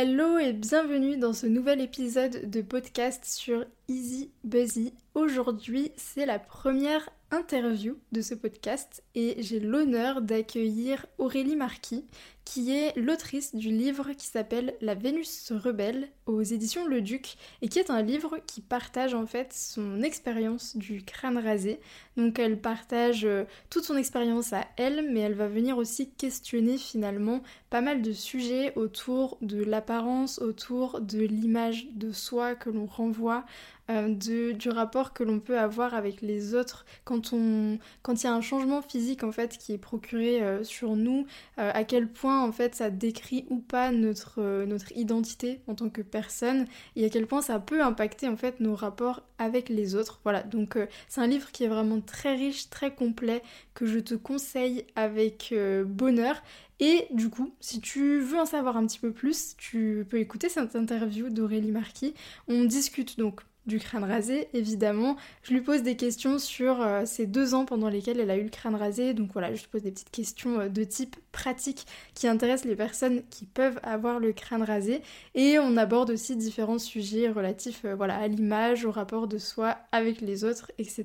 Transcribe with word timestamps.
Hello 0.00 0.38
et 0.38 0.52
bienvenue 0.52 1.16
dans 1.16 1.32
ce 1.32 1.48
nouvel 1.48 1.80
épisode 1.80 2.48
de 2.48 2.62
podcast 2.62 3.24
sur 3.24 3.64
Easy 3.88 4.30
Buzzy. 4.44 4.94
Aujourd'hui, 5.14 5.90
c'est 5.96 6.24
la 6.24 6.38
première 6.38 7.10
interview 7.32 7.96
de 8.12 8.20
ce 8.20 8.36
podcast 8.36 9.02
et 9.16 9.42
j'ai 9.42 9.58
l'honneur 9.58 10.22
d'accueillir 10.22 11.04
Aurélie 11.18 11.56
Marquis 11.56 12.06
qui 12.48 12.74
est 12.74 12.96
l'autrice 12.96 13.54
du 13.54 13.68
livre 13.68 14.12
qui 14.16 14.26
s'appelle 14.26 14.74
La 14.80 14.94
Vénus 14.94 15.52
rebelle 15.52 16.08
aux 16.24 16.40
éditions 16.40 16.86
Le 16.86 17.02
Duc 17.02 17.36
et 17.60 17.68
qui 17.68 17.78
est 17.78 17.90
un 17.90 18.00
livre 18.00 18.38
qui 18.46 18.62
partage 18.62 19.12
en 19.12 19.26
fait 19.26 19.52
son 19.52 20.00
expérience 20.00 20.74
du 20.74 21.02
crâne 21.02 21.36
rasé. 21.36 21.78
Donc 22.16 22.38
elle 22.38 22.58
partage 22.58 23.26
euh, 23.26 23.44
toute 23.68 23.84
son 23.84 23.98
expérience 23.98 24.54
à 24.54 24.64
elle 24.78 25.10
mais 25.12 25.20
elle 25.20 25.34
va 25.34 25.46
venir 25.46 25.76
aussi 25.76 26.08
questionner 26.08 26.78
finalement 26.78 27.42
pas 27.68 27.82
mal 27.82 28.00
de 28.00 28.12
sujets 28.12 28.72
autour 28.76 29.36
de 29.42 29.62
l'apparence, 29.62 30.38
autour 30.38 31.02
de 31.02 31.20
l'image 31.20 31.88
de 31.96 32.12
soi 32.12 32.54
que 32.54 32.70
l'on 32.70 32.86
renvoie, 32.86 33.44
euh, 33.90 34.08
du 34.08 34.68
rapport 34.70 35.12
que 35.12 35.22
l'on 35.22 35.38
peut 35.38 35.58
avoir 35.58 35.94
avec 35.94 36.22
les 36.22 36.54
autres 36.54 36.86
quand 37.04 37.32
on 37.32 37.78
quand 38.02 38.22
il 38.22 38.26
y 38.26 38.28
a 38.28 38.34
un 38.34 38.40
changement 38.40 38.82
physique 38.82 39.22
en 39.22 39.32
fait 39.32 39.56
qui 39.58 39.72
est 39.72 39.78
procuré 39.78 40.42
euh, 40.42 40.64
sur 40.64 40.96
nous, 40.96 41.26
à 41.56 41.84
quel 41.84 42.08
point 42.08 42.37
en 42.42 42.52
fait 42.52 42.74
ça 42.74 42.90
décrit 42.90 43.46
ou 43.50 43.58
pas 43.58 43.90
notre 43.90 44.64
notre 44.64 44.92
identité 44.96 45.60
en 45.66 45.74
tant 45.74 45.88
que 45.88 46.02
personne 46.02 46.66
et 46.96 47.04
à 47.04 47.08
quel 47.08 47.26
point 47.26 47.42
ça 47.42 47.58
peut 47.58 47.82
impacter 47.82 48.28
en 48.28 48.36
fait 48.36 48.60
nos 48.60 48.74
rapports 48.74 49.22
avec 49.38 49.68
les 49.68 49.94
autres. 49.94 50.20
Voilà, 50.24 50.42
donc 50.42 50.78
c'est 51.08 51.20
un 51.20 51.26
livre 51.26 51.52
qui 51.52 51.64
est 51.64 51.68
vraiment 51.68 52.00
très 52.00 52.34
riche, 52.34 52.70
très 52.70 52.94
complet 52.94 53.42
que 53.74 53.86
je 53.86 53.98
te 53.98 54.14
conseille 54.14 54.84
avec 54.96 55.54
bonheur 55.86 56.42
et 56.80 57.06
du 57.10 57.28
coup, 57.28 57.52
si 57.60 57.80
tu 57.80 58.20
veux 58.20 58.38
en 58.38 58.46
savoir 58.46 58.76
un 58.76 58.86
petit 58.86 59.00
peu 59.00 59.10
plus, 59.12 59.56
tu 59.56 60.06
peux 60.08 60.18
écouter 60.18 60.48
cette 60.48 60.76
interview 60.76 61.28
d'Aurélie 61.28 61.72
Marquis. 61.72 62.14
On 62.46 62.64
discute 62.64 63.18
donc 63.18 63.40
du 63.68 63.78
crâne 63.78 64.02
rasé, 64.02 64.48
évidemment. 64.54 65.16
Je 65.42 65.52
lui 65.54 65.60
pose 65.60 65.82
des 65.82 65.96
questions 65.96 66.38
sur 66.38 66.82
euh, 66.82 67.04
ces 67.04 67.26
deux 67.26 67.54
ans 67.54 67.64
pendant 67.64 67.88
lesquels 67.88 68.18
elle 68.18 68.30
a 68.30 68.36
eu 68.36 68.42
le 68.42 68.48
crâne 68.48 68.74
rasé. 68.74 69.14
Donc 69.14 69.30
voilà, 69.32 69.54
je 69.54 69.60
lui 69.60 69.68
pose 69.68 69.82
des 69.82 69.92
petites 69.92 70.10
questions 70.10 70.60
euh, 70.60 70.68
de 70.68 70.82
type 70.82 71.16
pratique 71.30 71.86
qui 72.14 72.26
intéressent 72.26 72.68
les 72.68 72.76
personnes 72.76 73.22
qui 73.30 73.46
peuvent 73.46 73.78
avoir 73.84 74.18
le 74.18 74.32
crâne 74.32 74.62
rasé. 74.62 75.02
Et 75.34 75.58
on 75.60 75.76
aborde 75.76 76.10
aussi 76.10 76.34
différents 76.34 76.80
sujets 76.80 77.28
relatifs 77.30 77.84
euh, 77.84 77.96
à 78.00 78.26
l'image, 78.26 78.84
au 78.84 78.90
rapport 78.90 79.28
de 79.28 79.38
soi 79.38 79.76
avec 79.92 80.20
les 80.20 80.44
autres, 80.44 80.72
etc. 80.78 81.04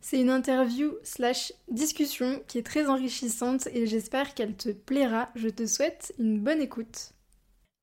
C'est 0.00 0.20
une 0.20 0.30
interview 0.30 0.92
slash 1.02 1.52
discussion 1.68 2.40
qui 2.46 2.58
est 2.58 2.62
très 2.62 2.86
enrichissante 2.86 3.66
et 3.74 3.86
j'espère 3.86 4.34
qu'elle 4.34 4.54
te 4.54 4.70
plaira. 4.70 5.30
Je 5.34 5.48
te 5.48 5.66
souhaite 5.66 6.14
une 6.18 6.38
bonne 6.38 6.62
écoute. 6.62 7.12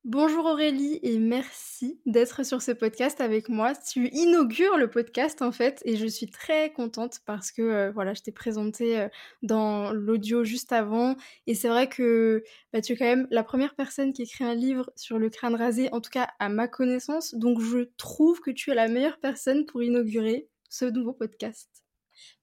Bonjour 0.08 0.44
Aurélie 0.46 1.00
et 1.02 1.18
merci 1.18 2.00
d'être 2.06 2.44
sur 2.46 2.62
ce 2.62 2.70
podcast 2.70 3.20
avec 3.20 3.48
moi. 3.48 3.72
Tu 3.74 4.06
inaugures 4.12 4.76
le 4.76 4.88
podcast 4.88 5.42
en 5.42 5.50
fait 5.50 5.82
et 5.84 5.96
je 5.96 6.06
suis 6.06 6.28
très 6.28 6.72
contente 6.72 7.18
parce 7.26 7.50
que 7.50 7.62
euh, 7.62 7.90
voilà, 7.90 8.14
je 8.14 8.22
t'ai 8.22 8.30
présenté 8.30 9.00
euh, 9.00 9.08
dans 9.42 9.90
l'audio 9.90 10.44
juste 10.44 10.70
avant 10.70 11.16
et 11.48 11.56
c'est 11.56 11.66
vrai 11.66 11.88
que 11.88 12.44
bah, 12.72 12.80
tu 12.80 12.92
es 12.92 12.96
quand 12.96 13.04
même 13.04 13.26
la 13.32 13.42
première 13.42 13.74
personne 13.74 14.12
qui 14.12 14.22
écrit 14.22 14.44
un 14.44 14.54
livre 14.54 14.92
sur 14.94 15.18
le 15.18 15.28
crâne 15.28 15.56
rasé, 15.56 15.92
en 15.92 16.00
tout 16.00 16.10
cas 16.10 16.28
à 16.38 16.48
ma 16.50 16.68
connaissance. 16.68 17.34
Donc 17.34 17.60
je 17.60 17.80
trouve 17.96 18.38
que 18.38 18.52
tu 18.52 18.70
es 18.70 18.76
la 18.76 18.86
meilleure 18.86 19.18
personne 19.18 19.66
pour 19.66 19.82
inaugurer 19.82 20.48
ce 20.70 20.84
nouveau 20.84 21.14
podcast. 21.14 21.82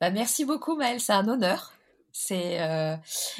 Bah, 0.01 0.11
merci 0.11 0.43
beaucoup 0.43 0.75
Maëlle, 0.75 0.99
c'est 0.99 1.13
un 1.13 1.29
honneur. 1.29 1.71
C'est 2.15 2.61
euh, 2.61 2.95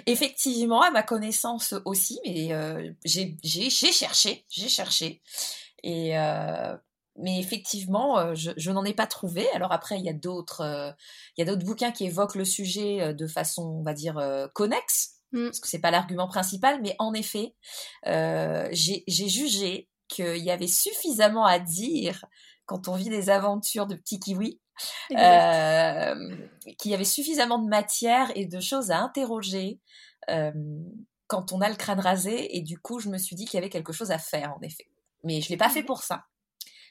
effectivement 0.07 0.81
à 0.81 0.89
ma 0.89 1.03
connaissance 1.03 1.75
aussi, 1.85 2.19
mais 2.25 2.51
euh, 2.53 2.91
j'ai 3.05 3.37
cherché, 3.69 4.45
j'ai 4.49 4.67
cherché. 4.67 5.21
Et 5.83 6.17
euh, 6.17 6.75
mais 7.19 7.39
effectivement, 7.39 8.33
je, 8.33 8.71
n'en 8.71 8.83
ai 8.83 8.95
pas 8.95 9.05
trouvé. 9.05 9.47
Alors 9.51 9.71
après, 9.71 9.99
il 9.99 10.03
y 10.03 10.09
a 10.09 10.13
d'autres, 10.13 10.95
il 11.37 11.41
y 11.41 11.43
a 11.43 11.45
d'autres 11.45 11.63
bouquins 11.63 11.91
qui 11.91 12.05
évoquent 12.05 12.33
le 12.33 12.45
sujet 12.45 13.13
de 13.13 13.27
façon, 13.27 13.61
on 13.61 13.83
va 13.83 13.93
dire, 13.93 14.19
connexe, 14.55 15.19
mmh. 15.33 15.45
parce 15.45 15.59
que 15.59 15.67
c'est 15.67 15.79
pas 15.79 15.91
l'argument 15.91 16.27
principal. 16.27 16.81
Mais 16.81 16.95
en 16.97 17.13
effet, 17.13 17.53
j'ai 18.03 19.29
jugé 19.29 19.87
qu'il 20.07 20.37
y 20.37 20.49
avait 20.49 20.65
suffisamment 20.65 21.45
à 21.45 21.59
dire 21.59 22.25
quand 22.65 22.87
on 22.87 22.95
vit 22.95 23.09
des 23.09 23.29
aventures 23.29 23.85
de 23.85 23.93
petits 23.93 24.19
kiwis 24.19 24.59
euh, 24.59 24.62
qu'il 26.77 26.91
y 26.91 26.93
avait 26.93 27.03
suffisamment 27.03 27.59
de 27.59 27.67
matière 27.67 28.31
et 28.35 28.45
de 28.45 28.59
choses 28.59 28.91
à 28.91 28.99
interroger 28.99 29.79
euh, 30.29 30.51
quand 31.27 31.51
on 31.53 31.61
a 31.61 31.69
le 31.69 31.75
crâne 31.75 31.99
rasé. 31.99 32.55
Et 32.57 32.61
du 32.61 32.77
coup, 32.77 32.99
je 32.99 33.09
me 33.09 33.17
suis 33.17 33.35
dit 33.35 33.45
qu'il 33.45 33.55
y 33.55 33.59
avait 33.59 33.69
quelque 33.69 33.93
chose 33.93 34.11
à 34.11 34.17
faire, 34.17 34.53
en 34.57 34.61
effet. 34.61 34.87
Mais 35.23 35.41
je 35.41 35.47
ne 35.47 35.49
l'ai 35.51 35.57
pas 35.57 35.69
fait 35.69 35.83
pour 35.83 36.03
ça. 36.03 36.25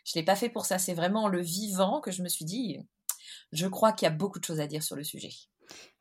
Je 0.04 0.12
ne 0.16 0.20
l'ai 0.20 0.24
pas 0.24 0.36
fait 0.36 0.48
pour 0.48 0.66
ça. 0.66 0.78
C'est 0.78 0.94
vraiment 0.94 1.28
le 1.28 1.40
vivant 1.40 2.00
que 2.00 2.10
je 2.10 2.22
me 2.22 2.28
suis 2.28 2.44
dit, 2.44 2.78
je 3.52 3.66
crois 3.66 3.92
qu'il 3.92 4.06
y 4.06 4.10
a 4.10 4.14
beaucoup 4.14 4.38
de 4.38 4.44
choses 4.44 4.60
à 4.60 4.66
dire 4.66 4.82
sur 4.82 4.96
le 4.96 5.04
sujet. 5.04 5.30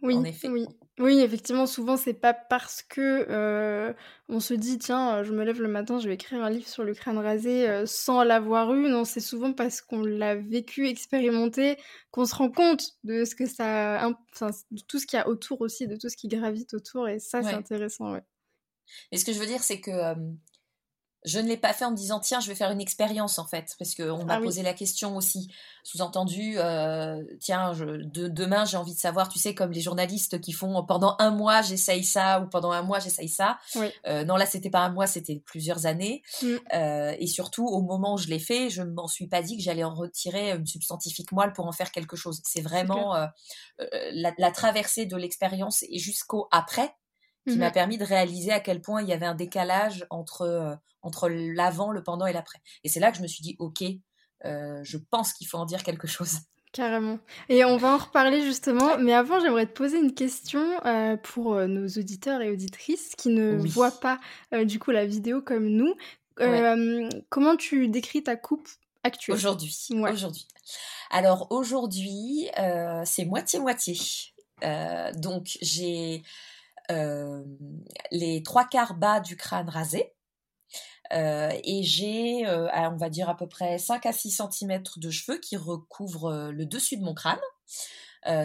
Oui, 0.01 0.17
oui, 0.45 0.65
oui, 0.99 1.19
effectivement, 1.19 1.67
souvent 1.67 1.95
c'est 1.95 2.13
pas 2.15 2.33
parce 2.33 2.81
que 2.81 3.25
euh, 3.29 3.93
on 4.29 4.39
se 4.39 4.53
dit 4.53 4.79
tiens, 4.79 5.17
euh, 5.17 5.23
je 5.23 5.31
me 5.31 5.43
lève 5.43 5.61
le 5.61 5.67
matin, 5.67 5.99
je 5.99 6.07
vais 6.07 6.15
écrire 6.15 6.43
un 6.43 6.49
livre 6.49 6.67
sur 6.67 6.83
le 6.83 6.93
crâne 6.93 7.19
rasé 7.19 7.69
euh, 7.69 7.85
sans 7.85 8.23
l'avoir 8.23 8.73
eu. 8.73 8.89
Non, 8.89 9.05
c'est 9.05 9.19
souvent 9.19 9.53
parce 9.53 9.81
qu'on 9.81 10.01
l'a 10.03 10.35
vécu, 10.35 10.87
expérimenté, 10.87 11.77
qu'on 12.09 12.25
se 12.25 12.33
rend 12.35 12.49
compte 12.49 12.97
de 13.03 13.25
ce 13.25 13.35
que 13.35 13.45
ça, 13.45 14.09
enfin, 14.33 14.49
de 14.71 14.81
tout 14.87 14.99
ce 14.99 15.05
qu'il 15.05 15.17
y 15.17 15.21
a 15.21 15.27
autour 15.27 15.61
aussi, 15.61 15.87
de 15.87 15.95
tout 15.95 16.09
ce 16.09 16.17
qui 16.17 16.27
gravite 16.27 16.73
autour, 16.73 17.07
et 17.07 17.19
ça 17.19 17.43
c'est 17.43 17.53
intéressant, 17.53 18.13
ouais. 18.13 18.23
Et 19.11 19.17
ce 19.17 19.25
que 19.25 19.33
je 19.33 19.39
veux 19.39 19.45
dire, 19.45 19.61
c'est 19.63 19.79
que 19.79 19.91
je 21.23 21.39
ne 21.39 21.47
l'ai 21.47 21.57
pas 21.57 21.73
fait 21.73 21.85
en 21.85 21.91
me 21.91 21.95
disant 21.95 22.19
tiens 22.19 22.39
je 22.39 22.47
vais 22.47 22.55
faire 22.55 22.71
une 22.71 22.81
expérience 22.81 23.37
en 23.37 23.45
fait 23.45 23.75
parce 23.77 23.93
qu'on 23.93 24.25
m'a 24.25 24.35
ah 24.35 24.41
posé 24.41 24.63
la 24.63 24.73
question 24.73 25.15
aussi. 25.15 25.49
Sous-entendu 25.83 26.55
euh, 26.57 27.21
tiens 27.39 27.73
je, 27.73 27.85
de, 27.85 28.27
demain 28.27 28.65
j'ai 28.65 28.77
envie 28.77 28.95
de 28.95 28.99
savoir 28.99 29.29
tu 29.29 29.37
sais 29.37 29.53
comme 29.53 29.71
les 29.71 29.81
journalistes 29.81 30.41
qui 30.41 30.51
font 30.51 30.83
pendant 30.83 31.15
un 31.19 31.31
mois 31.31 31.61
j'essaye 31.61 32.03
ça 32.03 32.39
ou 32.41 32.47
pendant 32.47 32.71
un 32.71 32.81
mois 32.81 32.99
j'essaye 32.99 33.29
ça. 33.29 33.59
Euh, 34.07 34.23
non 34.25 34.35
là 34.35 34.45
c'était 34.45 34.71
pas 34.71 34.79
un 34.79 34.89
mois 34.89 35.05
c'était 35.05 35.41
plusieurs 35.45 35.85
années. 35.85 36.23
Mm. 36.41 36.47
euh, 36.73 37.15
et 37.19 37.27
surtout 37.27 37.67
au 37.67 37.81
moment 37.81 38.15
où 38.15 38.17
je 38.17 38.27
l'ai 38.27 38.39
fait 38.39 38.69
je 38.69 38.81
m'en 38.81 39.07
suis 39.07 39.27
pas 39.27 39.43
dit 39.43 39.57
que 39.57 39.63
j'allais 39.63 39.83
en 39.83 39.93
retirer 39.93 40.51
une 40.51 40.65
substantifique 40.65 41.31
moelle 41.31 41.53
pour 41.53 41.67
en 41.67 41.71
faire 41.71 41.91
quelque 41.91 42.15
chose. 42.15 42.41
C'est 42.45 42.61
vraiment 42.61 43.15
la, 44.13 44.33
la, 44.37 44.51
traversée 44.51 45.05
de 45.05 45.15
l'expérience 45.15 45.83
et 45.89 45.99
jusqu'au 45.99 46.47
après 46.51 46.95
qui 47.47 47.57
m'a 47.57 47.69
mmh 47.69 47.73
permis 47.73 47.97
de 47.97 48.05
réaliser 48.05 48.51
à 48.51 48.59
quel 48.59 48.81
point 48.81 49.01
il 49.01 49.07
y 49.07 49.13
avait 49.13 49.25
un 49.25 49.35
décalage 49.35 50.05
entre, 50.09 50.41
euh, 50.41 50.75
entre 51.01 51.29
l'avant, 51.29 51.91
le 51.91 52.03
pendant 52.03 52.25
et 52.25 52.33
l'après. 52.33 52.59
Et 52.83 52.89
c'est 52.89 52.99
là 52.99 53.11
que 53.11 53.17
je 53.17 53.23
me 53.23 53.27
suis 53.27 53.41
dit, 53.41 53.55
ok, 53.59 53.83
euh, 54.45 54.81
je 54.83 54.97
pense 54.97 55.33
qu'il 55.33 55.47
faut 55.47 55.57
en 55.57 55.65
dire 55.65 55.83
quelque 55.83 56.07
chose. 56.07 56.39
Carrément. 56.71 57.19
Et 57.49 57.65
on 57.65 57.75
va 57.75 57.95
en 57.95 57.97
reparler 57.97 58.43
justement, 58.43 58.97
mais 58.97 59.13
avant 59.13 59.41
j'aimerais 59.41 59.65
te 59.65 59.73
poser 59.73 59.97
une 59.97 60.13
question 60.13 60.63
euh, 60.85 61.17
pour 61.17 61.55
nos 61.55 61.85
auditeurs 61.85 62.41
et 62.41 62.49
auditrices 62.49 63.13
qui 63.17 63.27
ne 63.27 63.57
voient 63.57 63.99
pas 63.99 64.21
du 64.63 64.79
coup 64.79 64.91
la 64.91 65.05
vidéo 65.05 65.41
comme 65.41 65.67
nous. 65.67 65.95
Comment 67.27 67.57
tu 67.57 67.89
décris 67.89 68.23
ta 68.23 68.37
coupe 68.37 68.69
actuelle? 69.03 69.35
Aujourd'hui. 69.35 69.89
Aujourd'hui. 69.91 70.47
Alors 71.09 71.47
aujourd'hui, 71.49 72.47
c'est 73.03 73.25
moitié-moitié. 73.25 73.97
donc 75.17 75.57
j'ai 75.61 76.23
euh, 76.91 77.43
les 78.11 78.43
trois 78.43 78.65
quarts 78.65 78.95
bas 78.95 79.19
du 79.19 79.37
crâne 79.37 79.69
rasé. 79.69 80.13
Euh, 81.13 81.51
et 81.63 81.83
j'ai, 81.83 82.45
euh, 82.47 82.69
on 82.73 82.97
va 82.97 83.09
dire 83.09 83.29
à 83.29 83.35
peu 83.35 83.47
près 83.47 83.77
5 83.77 84.05
à 84.05 84.13
6 84.13 84.41
cm 84.51 84.83
de 84.97 85.09
cheveux 85.09 85.39
qui 85.39 85.57
recouvrent 85.57 86.51
le 86.51 86.65
dessus 86.65 86.97
de 86.97 87.03
mon 87.03 87.13
crâne, 87.13 87.39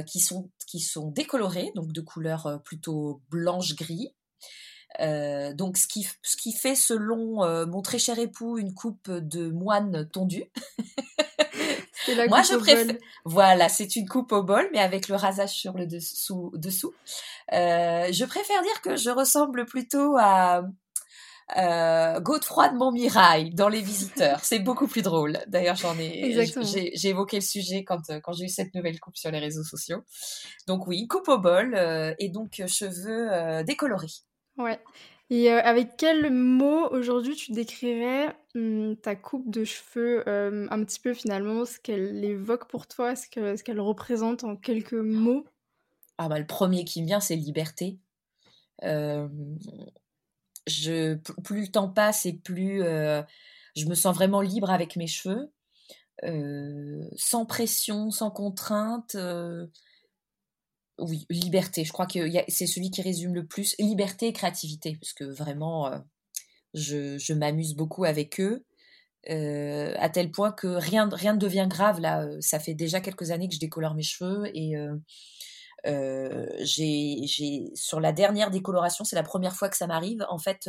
qui, 0.07 0.21
sont, 0.21 0.51
qui 0.67 0.81
sont 0.81 1.11
décolorés, 1.11 1.71
donc 1.75 1.93
de 1.93 2.01
couleur 2.01 2.61
plutôt 2.65 3.23
blanche-gris. 3.31 4.15
donc 4.99 5.77
ce 5.77 5.87
qui, 5.87 6.09
ce 6.23 6.37
qui 6.37 6.53
fait 6.53 6.75
selon 6.75 7.67
mon 7.67 7.83
très 7.83 7.99
cher 7.99 8.19
époux 8.19 8.59
une 8.59 8.75
coupe 8.75 9.11
de 9.11 9.51
moine 9.51 10.09
Moi, 12.29 12.43
je 12.43 12.57
préfère. 12.57 12.97
Voilà, 13.25 13.69
c'est 13.69 13.97
une 13.97 14.09
coupe 14.09 14.33
au 14.33 14.43
bol, 14.43 14.69
mais 14.73 14.81
avec 14.81 15.09
le 15.09 15.17
rasage 15.17 15.51
sur 15.51 15.75
le 15.75 15.87
dessous. 15.87 16.53
dessous. 16.55 16.95
Euh, 17.53 18.09
je 18.13 18.25
préfère 18.25 18.63
dire 18.63 18.81
que 18.83 18.97
je 18.97 19.11
ressemble 19.11 19.67
plutôt 19.67 20.17
à 20.19 20.63
euh, 21.57 22.19
Godefroy 22.21 22.71
de 22.71 22.77
Montmirail 22.77 23.51
dans 23.51 23.69
Les 23.69 23.81
Visiteurs. 23.81 24.41
c'est 24.43 24.59
beaucoup 24.59 24.89
plus 24.89 25.03
drôle. 25.03 25.39
D'ailleurs, 25.47 25.77
j'en 25.77 25.97
ai, 25.99 26.33
j'ai 26.95 27.09
évoqué 27.09 27.37
le 27.37 27.43
sujet 27.43 27.85
quand, 27.85 28.11
euh, 28.11 28.21
quand 28.21 28.33
j'ai 28.33 28.47
eu 28.47 28.49
cette 28.49 28.75
nouvelle 28.75 28.99
coupe 28.99 29.17
sur 29.17 29.31
les 29.31 29.39
réseaux 29.39 29.63
sociaux. 29.63 30.03
Donc 30.67 30.89
oui, 30.89 31.07
coupe 31.07 31.29
au 31.29 31.39
bol 31.39 31.75
euh, 31.77 32.15
et 32.19 32.31
donc 32.31 32.63
cheveux 32.67 33.63
décolorés. 33.63 34.13
Ouais. 34.59 34.81
Et 35.29 35.51
avec 35.51 35.97
quel 35.97 36.33
mot 36.33 36.89
aujourd'hui 36.91 37.35
tu 37.35 37.51
décrirais 37.53 38.37
mmh, 38.55 38.95
ta 39.03 39.17
coupe 39.17 39.51
de 39.51 39.65
cheveux 39.65 40.23
un 40.29 40.85
petit 40.85 41.01
peu 41.01 41.15
finalement, 41.15 41.65
ce 41.65 41.81
qu'elle 41.81 42.25
évoque 42.25 42.69
pour 42.69 42.87
toi, 42.87 43.17
ce 43.17 43.27
qu'elle 43.29 43.81
représente 43.81 44.45
en 44.45 44.57
quelques 44.57 44.93
mots? 44.93 45.45
Ah 46.19 46.29
bah 46.29 46.39
le 46.39 46.47
premier 46.47 46.85
qui 46.85 47.03
me 47.03 47.07
vient 47.07 47.21
c'est 47.21 47.37
liberté. 47.37 47.99
je, 48.83 49.27
plus 51.43 51.63
le 51.63 51.69
temps 51.69 51.89
passe 51.89 52.27
et 52.27 52.35
plus 52.35 52.81
je 52.81 53.87
me 53.87 53.95
sens 53.95 54.15
vraiment 54.15 54.41
libre 54.41 54.71
avec 54.71 54.97
mes 54.97 55.09
cheveux, 55.09 55.51
sans 57.17 57.47
pression, 57.47 58.11
sans 58.11 58.31
contrainte. 58.31 59.17
Oui, 60.99 61.27
liberté. 61.31 61.85
Je 61.85 61.93
crois 61.93 62.07
que 62.07 62.19
c'est 62.49 62.67
celui 62.67 62.91
qui 62.91 63.03
résume 63.03 63.35
le 63.35 63.47
plus. 63.47 63.75
Liberté 63.79 64.29
et 64.29 64.33
créativité, 64.33 64.97
parce 65.01 65.13
que 65.13 65.25
vraiment, 65.25 65.91
je, 66.75 67.19
je 67.19 67.33
m'amuse 67.33 67.75
beaucoup 67.75 68.05
avec 68.05 68.41
eux. 68.41 68.65
à 69.29 70.09
tel 70.09 70.31
point 70.31 70.53
que 70.53 70.69
rien, 70.69 71.09
rien 71.13 71.35
ne 71.35 71.39
devient 71.39 71.67
grave 71.69 72.01
là. 72.01 72.27
Ça 72.41 72.59
fait 72.59 72.75
déjà 72.75 73.01
quelques 73.01 73.31
années 73.31 73.49
que 73.49 73.55
je 73.55 73.61
décolore 73.61 73.95
mes 73.95 74.03
cheveux 74.03 74.47
et 74.55 74.75
j'ai 76.61 77.71
sur 77.75 78.01
la 78.01 78.13
dernière 78.13 78.51
décoloration, 78.51 79.05
c'est 79.05 79.17
la 79.17 79.23
première 79.23 79.55
fois 79.55 79.69
que 79.69 79.77
ça 79.77 79.87
m'arrive. 79.87 80.25
En 80.29 80.39
fait, 80.39 80.69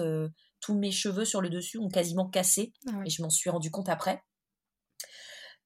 tous 0.60 0.78
mes 0.78 0.92
cheveux 0.92 1.26
sur 1.26 1.42
le 1.42 1.50
dessus 1.50 1.78
ont 1.78 1.90
quasiment 1.90 2.28
cassé 2.28 2.74
ah 2.88 3.02
et 3.06 3.10
je 3.10 3.22
m'en 3.22 3.30
suis 3.30 3.50
rendu 3.50 3.72
compte 3.72 3.90
après. 3.90 4.22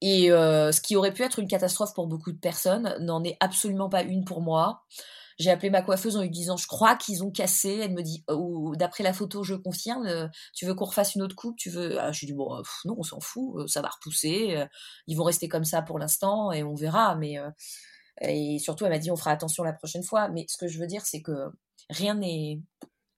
Et 0.01 0.30
ce 0.30 0.81
qui 0.81 0.95
aurait 0.95 1.13
pu 1.13 1.24
être 1.24 1.39
une 1.39 1.48
catastrophe 1.48 1.94
pour 1.94 2.07
beaucoup 2.07 2.31
de 2.31 2.39
personnes 2.39 2.95
n'en 3.00 3.24
est 3.24 3.38
absolument 3.39 3.89
pas 3.89 4.01
une 4.01 4.25
pour 4.25 4.42
moi. 4.42 4.83
J'ai 5.38 5.50
appelé 5.50 5.69
ma 5.69 5.81
coiffeuse 5.81 6.18
en 6.18 6.21
lui 6.21 6.30
disant 6.30 6.57
je 6.57 6.68
crois 6.68 6.95
qu'ils 6.95 7.24
ont 7.24 7.31
cassé. 7.31 7.80
Elle 7.83 7.94
me 7.94 8.01
dit 8.01 8.24
oh, 8.27 8.74
d'après 8.75 9.03
la 9.03 9.13
photo 9.13 9.44
je 9.44 9.53
confirme. 9.56 10.30
tu 10.53 10.65
veux 10.65 10.74
qu'on 10.74 10.86
refasse 10.86 11.15
une 11.15 11.21
autre 11.21 11.36
coupe? 11.36 11.56
Tu 11.57 11.69
veux? 11.69 12.00
Ah, 12.00 12.12
Je 12.12 12.21
lui 12.21 12.27
dis 12.27 12.33
bon 12.33 12.62
non 12.86 12.95
on 12.98 13.03
s'en 13.03 13.19
fout, 13.19 13.68
ça 13.69 13.81
va 13.81 13.89
repousser. 13.89 14.65
ils 15.07 15.15
vont 15.15 15.24
rester 15.24 15.48
comme 15.48 15.65
ça 15.65 15.81
pour 15.81 16.00
l'instant 16.00 16.51
et 16.51 16.63
on 16.63 16.75
verra. 16.75 17.15
Mais 17.15 17.38
et 18.21 18.59
surtout, 18.59 18.86
elle 18.86 18.92
m'a 18.92 19.00
dit, 19.00 19.12
on 19.12 19.15
fera 19.15 19.31
attention 19.31 19.63
la 19.63 19.74
prochaine 19.74 20.03
fois. 20.03 20.30
Mais 20.30 20.45
ce 20.48 20.57
que 20.57 20.68
je 20.68 20.80
veux 20.80 20.88
dire, 20.88 21.06
c'est 21.06 21.21
que 21.21 21.51
rien 21.89 22.15
n'est. 22.15 22.62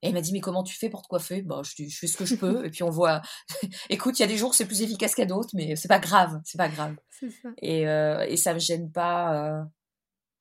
Et 0.03 0.07
elle 0.07 0.13
m'a 0.13 0.21
dit, 0.21 0.33
mais 0.33 0.41
comment 0.41 0.63
tu 0.63 0.75
fais 0.75 0.89
pour 0.89 1.01
te 1.01 1.07
coiffer? 1.07 1.41
Bah, 1.41 1.61
je, 1.63 1.83
je 1.87 1.97
fais 1.97 2.07
ce 2.07 2.17
que 2.17 2.25
je 2.25 2.35
peux. 2.35 2.65
et 2.65 2.69
puis 2.69 2.83
on 2.83 2.89
voit. 2.89 3.21
Écoute, 3.89 4.19
il 4.19 4.21
y 4.21 4.25
a 4.25 4.27
des 4.27 4.37
jours, 4.37 4.53
c'est 4.53 4.65
plus 4.65 4.81
efficace 4.81 5.15
qu'à 5.15 5.25
d'autres, 5.25 5.49
mais 5.53 5.75
c'est 5.75 5.87
pas 5.87 5.99
grave. 5.99 6.39
C'est 6.43 6.57
pas 6.57 6.69
grave. 6.69 6.95
Ça. 7.19 7.49
Et, 7.61 7.87
euh, 7.87 8.25
et 8.27 8.37
ça 8.37 8.53
me 8.53 8.59
gêne 8.59 8.91
pas. 8.91 9.33
Euh. 9.33 9.63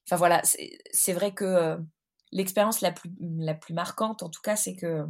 Enfin 0.06 0.16
voilà, 0.16 0.42
c'est 0.92 1.12
vrai 1.12 1.32
que 1.32 1.44
euh, 1.44 1.78
l'expérience 2.32 2.80
la 2.80 2.90
plus, 2.90 3.10
la 3.20 3.54
plus 3.54 3.72
marquante, 3.72 4.22
en 4.22 4.28
tout 4.28 4.42
cas, 4.42 4.56
c'est 4.56 4.74
que 4.74 5.06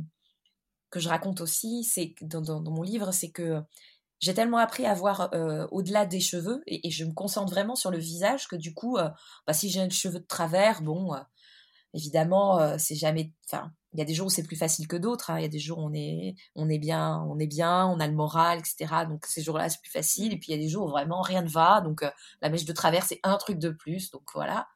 que 0.90 1.00
je 1.00 1.08
raconte 1.08 1.40
aussi, 1.40 1.82
c'est 1.84 2.14
dans, 2.20 2.42
dans, 2.42 2.60
mon 2.70 2.82
livre, 2.82 3.12
c'est 3.12 3.30
que 3.30 3.62
j'ai 4.20 4.34
tellement 4.34 4.58
appris 4.58 4.86
à 4.86 4.94
voir 4.94 5.34
euh, 5.34 5.66
au-delà 5.72 6.06
des 6.06 6.20
cheveux 6.20 6.62
et, 6.66 6.90
je 6.90 7.04
me 7.04 7.12
concentre 7.12 7.50
vraiment 7.50 7.74
sur 7.74 7.90
le 7.90 7.98
visage 7.98 8.46
que 8.46 8.54
du 8.54 8.72
coup, 8.72 8.96
euh, 8.98 9.08
bah, 9.46 9.52
si 9.52 9.68
j'ai 9.68 9.80
un 9.80 9.88
cheveu 9.88 10.20
de 10.20 10.26
travers, 10.26 10.82
bon, 10.82 11.12
euh, 11.14 11.20
évidemment, 11.94 12.78
c'est 12.78 12.94
jamais. 12.94 13.32
Enfin, 13.48 13.72
il 13.92 13.98
y 13.98 14.02
a 14.02 14.04
des 14.04 14.14
jours 14.14 14.26
où 14.26 14.30
c'est 14.30 14.42
plus 14.42 14.56
facile 14.56 14.88
que 14.88 14.96
d'autres. 14.96 15.30
Hein. 15.30 15.38
Il 15.38 15.42
y 15.42 15.46
a 15.46 15.48
des 15.48 15.58
jours 15.58 15.78
où 15.78 15.82
on 15.82 15.92
est, 15.92 16.34
on 16.54 16.68
est 16.68 16.78
bien, 16.78 17.24
on 17.28 17.38
est 17.38 17.46
bien, 17.46 17.86
on 17.86 18.00
a 18.00 18.06
le 18.06 18.14
moral, 18.14 18.58
etc. 18.58 19.04
Donc 19.08 19.26
ces 19.26 19.42
jours-là, 19.42 19.68
c'est 19.68 19.80
plus 19.80 19.90
facile. 19.90 20.32
Et 20.32 20.38
puis 20.38 20.52
il 20.52 20.56
y 20.56 20.58
a 20.58 20.62
des 20.62 20.68
jours 20.68 20.86
où 20.86 20.88
vraiment 20.88 21.20
rien 21.20 21.42
ne 21.42 21.48
va. 21.48 21.80
Donc 21.80 22.04
la 22.40 22.48
mèche 22.48 22.64
de 22.64 22.72
travers, 22.72 23.04
c'est 23.04 23.20
un 23.22 23.36
truc 23.36 23.58
de 23.58 23.70
plus. 23.70 24.10
Donc 24.10 24.22
voilà. 24.34 24.68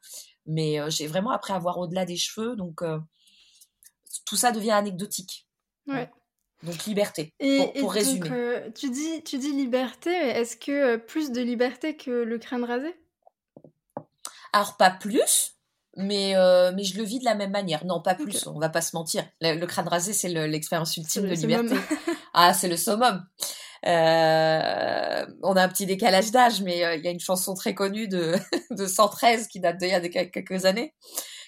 Mais 0.45 0.79
j'ai 0.89 1.07
vraiment 1.07 1.31
appris 1.31 1.53
à 1.53 1.59
voir 1.59 1.77
au-delà 1.77 2.05
des 2.05 2.17
cheveux. 2.17 2.55
Donc 2.55 2.83
tout 4.25 4.35
ça 4.35 4.51
devient 4.51 4.71
anecdotique. 4.71 5.47
Ouais. 5.87 6.09
Donc 6.63 6.85
liberté, 6.85 7.33
pour, 7.39 7.73
pour 7.73 7.93
résumer. 7.93 8.29
Euh, 8.31 8.71
tu, 8.71 8.89
dis, 8.89 9.23
tu 9.23 9.37
dis 9.37 9.51
liberté, 9.51 10.09
est-ce 10.09 10.57
que 10.57 10.71
euh, 10.71 10.97
plus 10.97 11.31
de 11.31 11.41
liberté 11.41 11.95
que 11.95 12.09
le 12.09 12.39
crâne 12.39 12.63
rasé? 12.63 12.95
Alors 14.53 14.75
pas 14.75 14.89
plus, 14.89 15.56
mais, 15.97 16.35
euh, 16.35 16.71
mais 16.73 16.83
je 16.83 16.97
le 16.97 17.03
vis 17.03 17.19
de 17.19 17.25
la 17.25 17.35
même 17.35 17.51
manière. 17.51 17.85
Non, 17.85 18.01
pas 18.01 18.15
plus, 18.15 18.47
on 18.47 18.59
va 18.59 18.69
pas 18.69 18.81
se 18.81 18.95
mentir. 18.95 19.25
Le, 19.41 19.65
crâne 19.65 19.87
rasé, 19.87 20.13
c'est 20.13 20.29
l'expérience 20.29 20.95
ultime 20.95 21.23
de 21.23 21.33
liberté. 21.33 21.75
ah, 22.33 22.53
c'est 22.53 22.69
le 22.69 22.77
summum. 22.77 23.25
on 23.83 23.87
a 23.89 25.61
un 25.61 25.69
petit 25.69 25.85
décalage 25.85 26.31
d'âge, 26.31 26.61
mais 26.61 26.77
il 26.97 27.03
y 27.03 27.07
a 27.07 27.11
une 27.11 27.19
chanson 27.19 27.53
très 27.53 27.73
connue 27.73 28.07
de, 28.07 28.35
de 28.71 28.85
113 28.85 29.47
qui 29.47 29.59
date 29.59 29.77
d'il 29.77 29.89
y 29.89 29.93
a 29.93 29.99
quelques 30.25 30.65
années, 30.65 30.93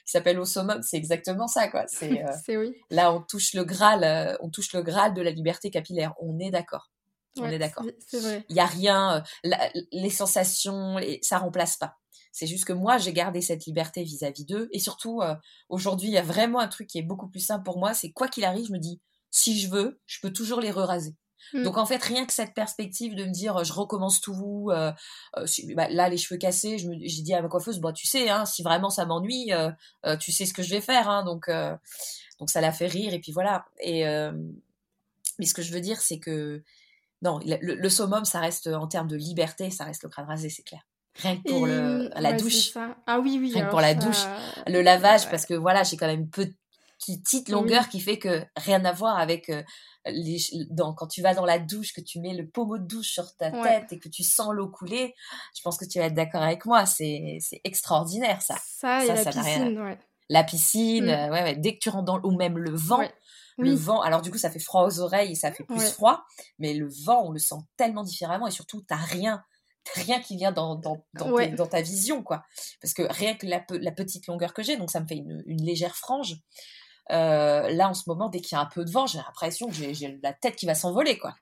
qui 0.10 0.14
s'appelle 0.14 0.40
Au 0.40 0.46
summum, 0.46 0.82
c'est 0.82 0.98
exactement 0.98 1.48
ça, 1.48 1.68
quoi. 1.68 1.86
C'est, 1.88 2.24
euh, 2.24 2.60
oui. 2.60 2.76
Là, 2.90 3.14
on 3.14 3.22
touche 3.22 3.54
le 3.54 3.64
graal, 3.64 4.04
euh, 4.04 4.36
on 4.42 4.50
touche 4.50 4.74
le 4.74 4.82
graal 4.82 5.14
de 5.14 5.22
la 5.22 5.30
liberté 5.30 5.70
capillaire. 5.70 6.16
On 6.20 6.40
est 6.40 6.50
d'accord. 6.50 6.90
On 7.38 7.48
est 7.48 7.60
d'accord. 7.60 7.86
C'est 8.08 8.20
vrai. 8.20 8.44
Il 8.50 8.56
y 8.56 8.60
a 8.60 8.66
rien, 8.66 9.24
euh, 9.46 9.56
les 9.92 10.10
sensations, 10.10 10.98
les, 10.98 11.20
ça 11.22 11.38
remplace 11.38 11.78
pas. 11.78 11.99
C'est 12.32 12.48
juste 12.48 12.66
que 12.66 12.74
moi, 12.74 12.98
j'ai 12.98 13.14
gardé 13.14 13.42
cette 13.42 13.66
liberté 13.66 14.04
vis-à-vis 14.04 14.46
d'eux. 14.46 14.70
Et 14.72 14.80
surtout, 14.80 15.22
aujourd'hui, 15.68 16.10
il 16.10 16.14
y 16.14 16.18
a 16.18 16.24
vraiment 16.24 16.60
un 16.60 16.68
truc 16.68 16.88
qui 16.88 17.00
est 17.00 17.04
beaucoup 17.04 17.28
plus 17.28 17.40
simple 17.40 17.64
pour 17.64 17.80
moi. 17.80 17.94
C'est 17.94 18.12
quoi 18.12 18.28
qu'il 18.28 18.46
arrive, 18.46 18.68
je 18.68 18.74
me 18.74 18.78
dis, 18.78 19.02
si 19.32 19.60
je 19.60 19.70
veux, 19.70 20.00
je 20.06 20.20
peux 20.22 20.32
toujours 20.32 20.62
les 20.62 20.72
re-raser. 20.72 21.16
Mm. 21.54 21.64
Donc 21.64 21.78
en 21.78 21.86
fait, 21.86 22.02
rien 22.04 22.26
que 22.26 22.34
cette 22.34 22.54
perspective 22.54 23.16
de 23.16 23.26
me 23.26 23.32
dire 23.32 23.64
je 23.64 23.74
recommence 23.74 24.22
tout, 24.22 24.70
euh, 24.72 24.92
euh 25.38 25.46
bah, 25.76 25.88
là 25.90 26.10
les 26.10 26.18
cheveux 26.18 26.38
cassés, 26.38 26.78
j'ai 26.78 27.22
dit 27.22 27.34
à 27.34 27.42
ma 27.42 27.48
coiffeuse, 27.48 27.80
bah 27.80 27.94
tu 27.94 28.08
sais, 28.08 28.30
hein, 28.30 28.46
si 28.46 28.62
vraiment 28.64 28.90
ça 28.90 29.06
m'ennuie, 29.06 29.54
euh, 29.54 29.72
euh, 30.06 30.18
tu 30.18 30.32
sais 30.32 30.46
ce 30.46 30.54
que 30.54 30.64
je 30.64 30.70
vais 30.70 30.82
faire, 30.82 31.10
hein, 31.10 31.24
donc 31.24 31.50
donc 32.40 32.50
ça 32.50 32.62
l'a 32.62 32.72
fait 32.72 32.88
rire 32.88 33.14
et 33.14 33.20
puis 33.20 33.32
voilà. 33.32 33.66
Et 33.80 34.04
mais 35.40 35.46
ce 35.46 35.54
que 35.54 35.62
je 35.62 35.72
veux 35.72 35.82
dire, 35.82 36.02
c'est 36.02 36.20
que 36.20 36.64
non, 37.22 37.40
le, 37.46 37.90
summum, 37.90 38.26
ça 38.26 38.40
reste 38.40 38.68
en 38.68 38.88
termes 38.88 39.08
de 39.08 39.16
liberté, 39.16 39.72
ça 39.72 39.86
reste 39.86 40.04
le 40.04 40.10
crâne 40.10 40.26
rasé, 40.26 40.50
c'est 40.50 40.64
clair. 40.64 40.82
Rien 41.16 41.38
que 41.38 41.50
pour 41.50 41.66
le, 41.66 42.10
la 42.16 42.34
douche. 42.34 42.72
Ah 43.06 43.20
oui, 43.20 43.38
oui. 43.40 43.52
Rien 43.54 43.66
que 43.66 43.72
pour 43.72 43.82
la 43.82 43.94
douche. 43.94 44.24
Le 44.68 44.82
lavage, 44.82 45.30
parce 45.30 45.46
que 45.46 45.54
voilà, 45.54 45.84
j'ai 45.84 45.98
quand 45.98 46.08
même 46.08 46.22
une 46.22 46.30
petite 46.30 47.50
longueur 47.50 47.90
qui 47.90 48.00
fait 48.00 48.20
que 48.20 48.44
rien 48.56 48.84
à 48.86 48.92
voir 48.92 49.18
avec 49.18 49.52
quand 50.96 51.08
tu 51.08 51.22
vas 51.22 51.34
dans 51.34 51.46
la 51.46 51.60
douche, 51.60 51.94
que 51.94 52.02
tu 52.02 52.20
mets 52.20 52.34
le 52.34 52.48
pommeau 52.48 52.78
de 52.78 52.86
douche 52.86 53.10
sur 53.10 53.36
ta 53.36 53.52
tête 53.52 53.92
et 53.92 54.00
que 54.00 54.10
tu 54.10 54.24
sens 54.24 54.54
l'eau 54.54 54.70
couler, 54.70 55.14
je 55.56 55.62
pense 55.62 55.78
que 55.78 55.86
tu 55.86 56.00
vas 56.00 56.06
être 56.06 56.14
d'accord 56.14 56.42
avec 56.42 56.66
moi. 56.66 56.86
C'est 56.86 57.40
extraordinaire, 57.64 58.42
ça. 58.42 58.56
Ça, 58.66 59.04
et 59.04 59.08
la 59.08 59.26
piscine, 59.26 59.80
ouais. 59.80 60.00
La 60.32 60.44
piscine, 60.44 61.06
mm. 61.06 61.10
euh, 61.10 61.32
ouais, 61.32 61.56
dès 61.56 61.74
que 61.74 61.80
tu 61.80 61.90
rentres 61.90 62.06
dans 62.06 62.22
ou 62.22 62.38
même 62.38 62.58
le 62.58 62.76
vent. 62.76 63.02
Le 63.58 63.74
vent, 63.74 64.00
alors 64.00 64.22
du 64.22 64.32
coup, 64.32 64.38
ça 64.38 64.50
fait 64.50 64.60
froid 64.60 64.86
aux 64.86 65.02
oreilles 65.02 65.34
et 65.34 65.36
ça 65.36 65.52
fait 65.52 65.66
plus 65.66 65.82
froid, 65.82 66.24
mais 66.60 66.74
le 66.74 66.88
vent, 67.04 67.26
on 67.26 67.32
le 67.32 67.40
sent 67.40 67.58
tellement 67.76 68.04
différemment 68.04 68.48
et 68.48 68.52
surtout, 68.52 68.82
t'as 68.88 68.96
rien, 68.96 69.44
rien 69.96 70.20
qui 70.22 70.38
vient 70.38 70.52
dans, 70.52 70.76
dans, 70.76 71.04
dans, 71.14 71.68
ta 71.68 71.82
vision, 71.82 72.24
quoi. 72.24 72.44
Parce 72.82 72.94
que 72.94 73.04
rien 73.04 73.36
que 73.36 73.46
la, 73.46 73.64
la 73.70 73.92
petite 73.92 74.28
longueur 74.28 74.54
que 74.54 74.64
j'ai, 74.64 74.78
donc 74.78 74.92
ça 74.92 75.00
me 75.00 75.08
fait 75.08 75.18
une, 75.18 75.44
une 75.46 75.64
légère 75.64 75.96
frange, 75.96 76.36
euh, 77.12 77.70
là, 77.70 77.90
en 77.90 77.94
ce 77.94 78.04
moment, 78.08 78.30
dès 78.30 78.40
qu'il 78.40 78.56
y 78.56 78.60
a 78.60 78.62
un 78.62 78.68
peu 78.68 78.86
de 78.86 78.92
vent, 78.92 79.08
j'ai 79.08 79.18
l'impression 79.18 79.68
que 79.68 79.74
j'ai 79.74 80.20
la 80.22 80.34
tête 80.34 80.56
qui 80.56 80.66
va 80.66 80.76
s'envoler, 80.76 81.18
quoi. 81.18 81.34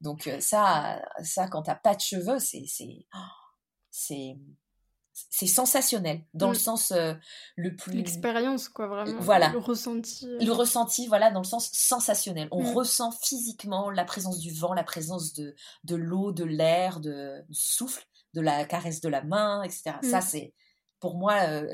Donc 0.00 0.26
euh, 0.26 0.40
ça, 0.40 1.00
ça, 1.22 1.46
quand 1.46 1.62
t'as 1.62 1.76
pas 1.76 1.94
de 1.94 2.00
cheveux, 2.00 2.40
c'est 2.40 2.64
c'est 2.66 3.06
c'est 3.90 4.36
sensationnel 5.30 6.20
dans 6.34 6.50
le 6.50 6.56
mm. 6.56 6.60
sens 6.60 6.92
euh, 6.92 7.14
le 7.56 7.74
plus 7.74 7.92
l'expérience 7.92 8.68
quoi 8.68 8.86
vraiment 8.86 9.20
voilà 9.20 9.50
le 9.50 9.58
ressenti 9.58 10.26
le 10.40 10.52
ressenti 10.52 11.06
voilà 11.06 11.30
dans 11.30 11.40
le 11.40 11.46
sens 11.46 11.70
sensationnel 11.72 12.48
on 12.50 12.62
mm. 12.62 12.74
ressent 12.74 13.12
physiquement 13.12 13.90
la 13.90 14.04
présence 14.04 14.38
du 14.38 14.52
vent 14.52 14.74
la 14.74 14.84
présence 14.84 15.32
de 15.34 15.54
de 15.84 15.96
l'eau 15.96 16.32
de 16.32 16.44
l'air 16.44 17.00
de, 17.00 17.42
du 17.48 17.54
souffle 17.54 18.04
de 18.34 18.40
la 18.40 18.64
caresse 18.64 19.00
de 19.00 19.08
la 19.08 19.22
main 19.22 19.62
etc 19.62 19.96
ça 20.02 20.18
mm. 20.18 20.22
c'est 20.22 20.54
pour 21.02 21.16
moi, 21.16 21.34
euh, 21.48 21.66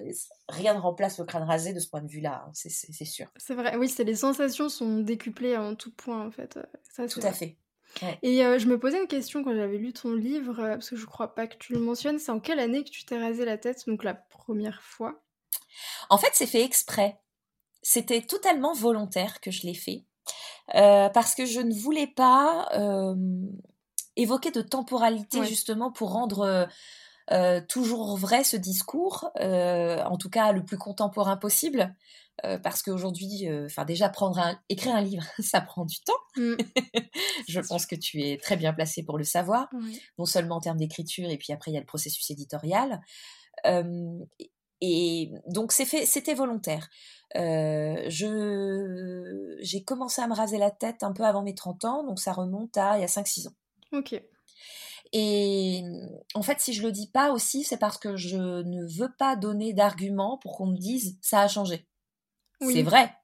rien 0.49 0.73
ne 0.73 0.79
remplace 0.79 1.19
le 1.19 1.27
crâne 1.27 1.43
rasé 1.43 1.75
de 1.75 1.81
ce 1.81 1.91
point 1.91 2.01
de 2.01 2.09
vue-là, 2.09 2.47
hein, 2.47 2.51
c'est 2.55 3.05
sûr. 3.05 3.27
C'est 3.37 3.55
vrai, 3.55 3.77
oui, 3.77 3.87
c'est 3.87 4.03
les 4.03 4.15
sensations 4.15 4.71
sont 4.71 5.01
décuplées 5.01 5.59
en 5.59 5.75
tout 5.75 5.93
point, 5.93 6.27
en 6.27 6.31
fait. 6.31 6.57
Euh, 6.57 7.07
tout 7.07 7.21
à 7.23 7.33
fait. 7.33 7.59
Et 8.23 8.45
euh, 8.45 8.59
je 8.59 8.67
me 8.67 8.79
posais 8.79 9.01
une 9.01 9.09
question 9.09 9.43
quand 9.43 9.55
j'avais 9.55 9.79
lu 9.79 9.93
ton 9.93 10.15
livre, 10.15 10.55
parce 10.57 10.91
que 10.91 10.97
je 10.97 11.07
crois 11.07 11.35
pas 11.35 11.47
que 11.47 11.57
tu 11.57 11.73
le 11.73 11.81
mentionnes, 11.81 12.19
c'est 12.19 12.31
en 12.31 12.41
quelle 12.41 12.61
année 12.61 12.85
que 12.85 12.91
tu 12.91 13.05
t'es 13.05 13.19
rasé 13.19 13.45
la 13.45 13.59
tête, 13.59 13.85
donc 13.87 14.05
la 14.05 14.15
première 14.15 14.83
fois? 14.83 15.23
En 16.11 16.19
fait, 16.19 16.31
c'est 16.33 16.47
fait 16.47 16.63
exprès. 16.63 17.19
C'était 17.83 18.23
totalement 18.23 18.73
volontaire 18.73 19.41
que 19.41 19.51
je 19.51 19.67
l'ai 19.67 19.75
fait, 19.75 20.05
parce 20.73 21.35
que 21.35 21.45
je 21.45 21.61
ne 21.61 21.75
voulais 21.75 22.07
pas 22.07 22.69
évoquer 24.17 24.51
de 24.51 24.63
temporalité, 24.63 25.45
justement, 25.45 25.91
pour 25.91 26.13
rendre 26.13 26.69
euh, 27.31 27.61
toujours 27.61 28.17
vrai 28.17 28.43
ce 28.43 28.57
discours, 28.57 29.31
euh, 29.41 30.03
en 30.05 30.17
tout 30.17 30.31
cas 30.31 30.53
le 30.53 30.65
plus 30.65 30.79
contemporain 30.79 31.37
possible, 31.37 31.95
euh, 32.45 32.59
parce 32.59 32.83
qu'aujourd'hui, 32.83 33.49
enfin 33.65 33.85
déjà 33.85 34.09
prendre 34.09 34.39
un, 34.39 34.59
écrire 34.69 34.95
un 34.95 35.01
livre, 35.01 35.25
ça 35.41 35.61
prend 35.61 35.85
du 35.85 35.97
temps. 36.01 36.13
Mm. 36.37 36.55
Je 37.49 37.61
pense 37.61 37.87
que 37.87 37.97
tu 37.97 38.23
es 38.23 38.39
très 38.39 38.57
bien 38.57 38.73
placé 38.73 39.03
pour 39.03 39.19
le 39.19 39.25
savoir, 39.25 39.69
non 40.19 40.25
seulement 40.25 40.57
en 40.57 40.61
termes 40.61 40.79
d'écriture, 40.79 41.29
et 41.29 41.39
puis 41.39 41.53
après 41.53 41.71
il 41.71 41.75
y 41.75 41.77
a 41.77 41.81
le 41.81 41.87
processus 41.87 42.31
éditorial. 42.31 43.01
et 44.81 45.33
donc 45.47 45.73
c'était 45.73 46.35
volontaire. 46.35 46.89
je 47.35 49.57
j'ai 49.61 49.83
commencé 49.83 50.23
à 50.23 50.29
me 50.29 50.35
raser 50.35 50.59
la 50.59 50.71
tête 50.71 51.03
un 51.03 51.13
peu 51.13 51.25
avant 51.25 51.43
mes 51.43 51.55
30 51.55 51.85
ans, 51.85 52.05
donc 52.05 52.21
ça 52.21 52.33
remonte 52.33 52.77
à 52.77 52.99
il 52.99 53.01
y 53.01 53.05
a 53.05 53.09
5-6 53.09 53.49
ans. 53.49 53.55
Ok. 53.93 54.21
Et 55.13 55.83
en 56.35 56.43
fait, 56.43 56.61
si 56.61 56.73
je 56.73 56.83
le 56.83 56.93
dis 56.93 57.09
pas 57.09 57.33
aussi, 57.33 57.65
c'est 57.65 57.79
parce 57.79 57.99
que 57.99 58.17
je 58.17 58.37
ne 58.37 58.99
veux 58.99 59.13
pas 59.19 59.37
donner 59.37 59.73
d'arguments 59.73 60.39
pour 60.39 60.57
qu'on 60.57 60.67
me 60.67 60.77
dise 60.77 61.19
ça 61.23 61.41
a 61.41 61.49
changé. 61.49 61.87
C'est 62.61 62.83
vrai. 62.83 63.15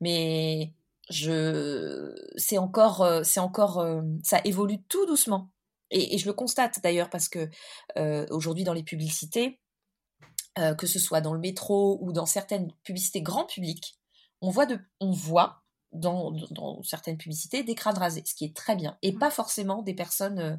Mais 0.00 0.72
je, 1.10 2.14
c'est 2.36 2.58
encore, 2.58 3.24
c'est 3.24 3.40
encore, 3.40 3.86
ça 4.22 4.40
évolue 4.44 4.82
tout 4.88 5.06
doucement. 5.06 5.50
Et, 5.90 6.16
je 6.18 6.26
le 6.26 6.32
constate 6.32 6.80
d'ailleurs 6.82 7.10
parce 7.10 7.28
que 7.28 7.48
aujourd'hui 8.30 8.64
dans 8.64 8.72
les 8.72 8.82
publicités, 8.82 9.60
que 10.56 10.86
ce 10.86 10.98
soit 10.98 11.20
dans 11.20 11.34
le 11.34 11.40
métro 11.40 11.98
ou 12.00 12.12
dans 12.12 12.26
certaines 12.26 12.72
publicités 12.84 13.22
grand 13.22 13.46
public, 13.46 13.98
on 14.40 14.50
voit, 14.50 14.66
de, 14.66 14.78
on 15.00 15.12
voit 15.12 15.61
dans, 15.92 16.82
certaines 16.82 17.18
publicités 17.18 17.62
des 17.62 17.74
crânes 17.74 17.98
rasés, 17.98 18.22
ce 18.24 18.34
qui 18.34 18.44
est 18.44 18.56
très 18.56 18.76
bien. 18.76 18.96
Et 19.02 19.12
mmh. 19.12 19.18
pas 19.18 19.30
forcément 19.30 19.82
des 19.82 19.94
personnes 19.94 20.38
euh, 20.38 20.56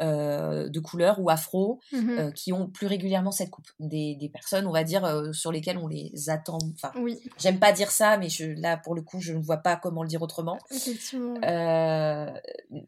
euh, 0.00 0.68
de 0.68 0.80
couleur 0.80 1.18
ou 1.18 1.30
afro 1.30 1.80
mmh 1.92 2.10
euh, 2.16 2.30
qui 2.30 2.52
ont 2.52 2.68
plus 2.68 2.86
régulièrement 2.86 3.30
cette 3.32 3.50
coupe. 3.50 3.68
Des, 3.80 4.30
personnes, 4.32 4.66
on 4.66 4.72
va 4.72 4.84
dire, 4.84 5.30
sur 5.32 5.50
lesquelles 5.52 5.78
on 5.78 5.86
les 5.86 6.28
attend. 6.28 6.58
Enfin, 6.74 6.92
oui. 6.96 7.18
j'aime 7.38 7.58
pas 7.58 7.72
dire 7.72 7.90
ça, 7.90 8.18
mais 8.18 8.28
je, 8.28 8.44
là, 8.44 8.76
pour 8.76 8.94
le 8.94 9.02
coup, 9.02 9.20
je 9.20 9.32
ne 9.32 9.42
vois 9.42 9.58
pas 9.58 9.76
comment 9.76 10.02
le 10.02 10.08
dire 10.08 10.22
autrement. 10.22 10.58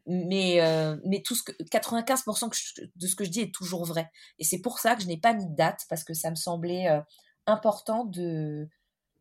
mais, 0.05 0.99
mais 1.05 1.21
tout 1.23 1.35
ce 1.35 1.43
que, 1.43 1.51
95% 1.63 2.89
de 2.95 3.07
ce 3.07 3.15
que 3.15 3.23
je 3.23 3.29
dis 3.29 3.41
est 3.41 3.53
toujours 3.53 3.85
vrai. 3.85 4.11
Et 4.37 4.43
c'est 4.43 4.59
pour 4.59 4.79
ça 4.79 4.95
que 4.95 5.01
je 5.01 5.07
n'ai 5.07 5.17
pas 5.17 5.33
mis 5.33 5.47
de 5.47 5.55
date, 5.55 5.85
parce 5.89 6.03
que 6.03 6.13
ça 6.13 6.29
me 6.29 6.35
semblait 6.35 6.87
important 7.47 8.05
de 8.05 8.69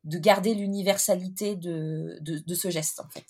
de 0.04 0.18
garder 0.18 0.54
l'universalité 0.54 1.56
de, 1.56 2.18
de, 2.20 2.54
ce 2.54 2.70
geste, 2.70 3.00
en 3.00 3.08
fait. 3.08 3.26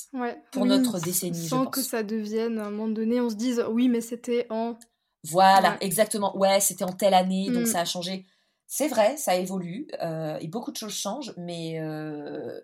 Pour 0.52 0.66
notre 0.66 1.00
décennie, 1.00 1.48
Sans 1.48 1.66
que 1.66 1.82
ça 1.82 2.02
devienne, 2.02 2.58
à 2.58 2.66
un 2.66 2.70
moment 2.70 2.88
donné, 2.88 3.20
on 3.20 3.30
se 3.30 3.36
dise, 3.36 3.64
oui, 3.70 3.88
mais 3.88 4.00
c'était 4.00 4.46
en... 4.50 4.78
Voilà, 5.24 5.76
exactement. 5.80 6.36
Ouais, 6.36 6.60
c'était 6.60 6.84
en 6.84 6.92
telle 6.92 7.14
année, 7.14 7.50
donc 7.50 7.62
mm. 7.62 7.66
ça 7.66 7.80
a 7.80 7.84
changé. 7.84 8.26
C'est 8.66 8.88
vrai, 8.88 9.16
ça 9.16 9.34
évolue, 9.34 9.88
euh, 10.02 10.36
et 10.40 10.46
beaucoup 10.46 10.70
de 10.70 10.76
choses 10.76 10.94
changent, 10.94 11.32
mais 11.38 11.80
euh, 11.80 12.60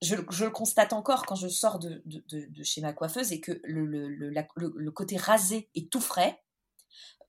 je, 0.00 0.16
je, 0.30 0.46
le 0.46 0.50
constate 0.50 0.94
encore 0.94 1.26
quand 1.26 1.34
je 1.34 1.48
sors 1.48 1.78
de, 1.78 2.02
de, 2.06 2.22
de 2.30 2.62
chez 2.64 2.80
ma 2.80 2.94
coiffeuse 2.94 3.30
et 3.32 3.40
que 3.40 3.60
le, 3.64 3.84
le, 3.84 4.08
le, 4.08 4.32
le, 4.56 4.90
côté 4.90 5.18
rasé 5.18 5.68
est 5.74 5.92
tout 5.92 6.00
frais. 6.00 6.42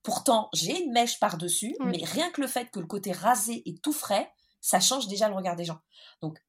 Pourtant, 0.04 0.50
j'ai 0.54 0.82
une 0.84 0.94
mèche 0.94 1.20
par-dessus, 1.20 1.76
mais 1.82 2.00
rien 2.04 2.32
que 2.32 2.42
le 2.42 2.48
fait 2.48 2.72
que 2.72 2.80
le 2.80 2.88
côté 2.88 3.12
rasé 3.12 3.62
est 3.70 3.82
tout 3.84 3.94
frais, 3.94 4.32
ça 4.62 4.80
change 4.80 5.08
déjà 5.08 5.28
le 5.28 5.36
regard 5.36 5.56
des 5.56 5.66
gens. 5.66 5.80
Donc, 6.22 6.40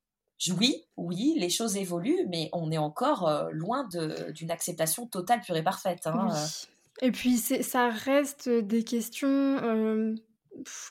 oui, 0.50 0.84
oui, 0.96 1.34
les 1.38 1.50
choses 1.50 1.76
évoluent, 1.76 2.26
mais 2.28 2.48
on 2.52 2.70
est 2.70 2.78
encore 2.78 3.28
euh, 3.28 3.50
loin 3.52 3.88
d'une 4.34 4.50
acceptation 4.50 5.06
totale, 5.06 5.40
pure 5.40 5.56
et 5.56 5.62
parfaite. 5.62 6.06
Hein, 6.06 6.28
euh. 6.32 7.06
Et 7.06 7.12
puis, 7.12 7.36
ça 7.38 7.90
reste 7.90 8.48
des 8.48 8.82
questions 8.82 9.28
euh, 9.28 10.14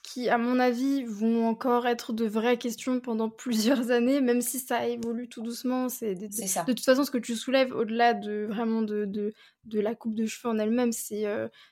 qui, 0.03 0.29
à 0.29 0.37
mon 0.37 0.57
avis, 0.57 1.03
vont 1.03 1.47
encore 1.47 1.85
être 1.85 2.13
de 2.13 2.25
vraies 2.25 2.57
questions 2.57 3.01
pendant 3.01 3.29
plusieurs 3.29 3.91
années, 3.91 4.21
même 4.21 4.41
si 4.41 4.59
ça 4.59 4.87
évolue 4.87 5.27
tout 5.27 5.41
doucement. 5.41 5.89
C'est 5.89 6.15
de, 6.15 6.27
de, 6.27 6.73
toute 6.73 6.85
façon 6.85 7.03
ce 7.03 7.11
que 7.11 7.17
tu 7.17 7.35
soulèves, 7.35 7.73
au-delà 7.73 8.13
de 8.13 8.47
vraiment 8.49 8.81
de, 8.81 9.05
de, 9.05 9.33
de, 9.65 9.79
la 9.81 9.95
coupe 9.95 10.15
de 10.15 10.25
cheveux 10.25 10.53
en 10.53 10.59
elle-même, 10.59 10.93
c'est 10.93 11.25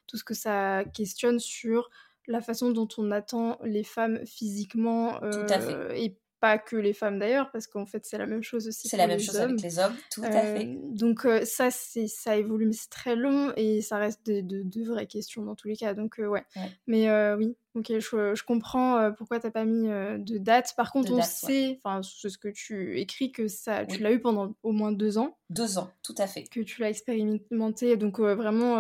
tout 0.06 0.18
ce 0.18 0.24
que 0.24 0.34
ça 0.34 0.84
questionne 0.94 1.40
sur 1.40 1.90
la 2.30 2.42
façon 2.42 2.72
dont 2.72 2.88
on 2.98 3.12
attend 3.12 3.58
les 3.64 3.84
femmes 3.84 4.24
physiquement 4.26 5.22
euh, 5.24 5.92
et 5.96 6.16
pas 6.40 6.58
que 6.58 6.78
les 6.78 6.94
femmes 6.94 7.20
d'ailleurs 7.20 7.52
parce 7.52 7.68
qu'en 7.68 7.86
fait 7.86 8.06
c'est 8.06 8.20
la 8.20 8.28
même 8.28 8.44
chose 8.44 8.68
aussi 8.68 8.88
c'est 8.88 8.96
la 8.96 9.08
même 9.08 9.20
chose 9.20 9.36
avec 9.36 9.60
les 9.62 9.80
hommes 9.80 9.96
tout 10.10 10.22
à 10.24 10.30
fait. 10.30 10.68
Euh, 10.68 10.76
donc 10.92 11.26
euh, 11.26 11.44
ça 11.44 11.70
c'est 11.70 12.08
ça 12.08 12.38
évolue 12.38 12.68
mais 12.68 12.74
c'est 12.74 12.90
très 12.90 13.16
long 13.16 13.52
et 13.58 13.82
ça 13.82 13.98
reste 13.98 14.26
de, 14.26 14.42
de, 14.42 14.84
vraies 14.86 15.08
questions 15.08 15.44
dans 15.44 15.56
tous 15.56 15.68
les 15.68 15.76
cas. 15.76 15.94
Donc 15.96 16.18
ouais. 16.20 16.46
mais 16.88 17.12
oui. 17.34 17.58
Ok 17.76 17.88
je, 17.90 18.36
je 18.36 18.44
comprends 18.44 19.12
pourquoi 19.18 19.40
t'as 19.40 19.52
pas 19.52 19.66
mis 19.66 19.88
de 19.90 20.38
date. 20.38 20.74
Par 20.78 20.92
contre 20.92 21.12
on 21.12 21.22
sait 21.22 21.80
enfin 21.84 22.02
c'est 22.04 22.30
ce 22.30 22.38
que 22.38 22.48
tu 22.48 23.00
écris 23.00 23.32
que 23.32 23.48
ça 23.48 23.86
tu 23.86 24.02
l'as 24.02 24.12
eu 24.12 24.22
pendant 24.22 24.56
au 24.64 24.72
moins 24.72 24.92
deux 24.92 25.18
ans. 25.18 25.38
Deux 25.50 25.78
ans 25.80 25.92
tout 26.04 26.16
à 26.20 26.28
fait. 26.28 26.44
Que 26.44 26.62
tu 26.62 26.80
l'as 26.80 26.90
expérimenté. 26.90 27.98
Donc 27.98 28.20
vraiment 28.20 28.80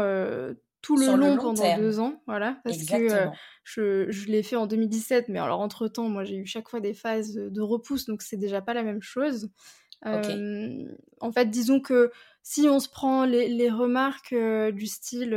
tout 0.81 0.95
le 0.95 1.05
long, 1.07 1.38
pendant 1.38 1.77
deux 1.77 2.00
ans, 2.00 2.21
voilà, 2.25 2.57
parce 2.63 2.77
que 2.77 3.12
euh, 3.12 3.27
je, 3.63 4.09
je 4.09 4.27
l'ai 4.27 4.43
fait 4.43 4.55
en 4.55 4.65
2017, 4.65 5.27
mais 5.29 5.39
alors 5.39 5.59
entre 5.59 5.88
temps, 5.88 6.07
moi 6.07 6.24
j'ai 6.24 6.38
eu 6.38 6.45
chaque 6.45 6.69
fois 6.69 6.79
des 6.79 6.93
phases 6.93 7.33
de 7.33 7.62
repousse, 7.62 8.05
donc 8.05 8.21
c'est 8.21 8.38
déjà 8.38 8.62
pas 8.62 8.74
la 8.74 8.83
même 8.83 9.01
chose. 9.01 9.50
Euh, 10.05 10.86
en 11.19 11.31
fait, 11.31 11.50
disons 11.50 11.81
que 11.81 12.12
si 12.41 12.69
on 12.69 12.79
se 12.79 12.88
prend 12.88 13.25
les, 13.25 13.50
les 13.50 13.69
remarques 13.69 14.31
euh, 14.31 14.71
du 14.71 14.88
style, 14.88 15.33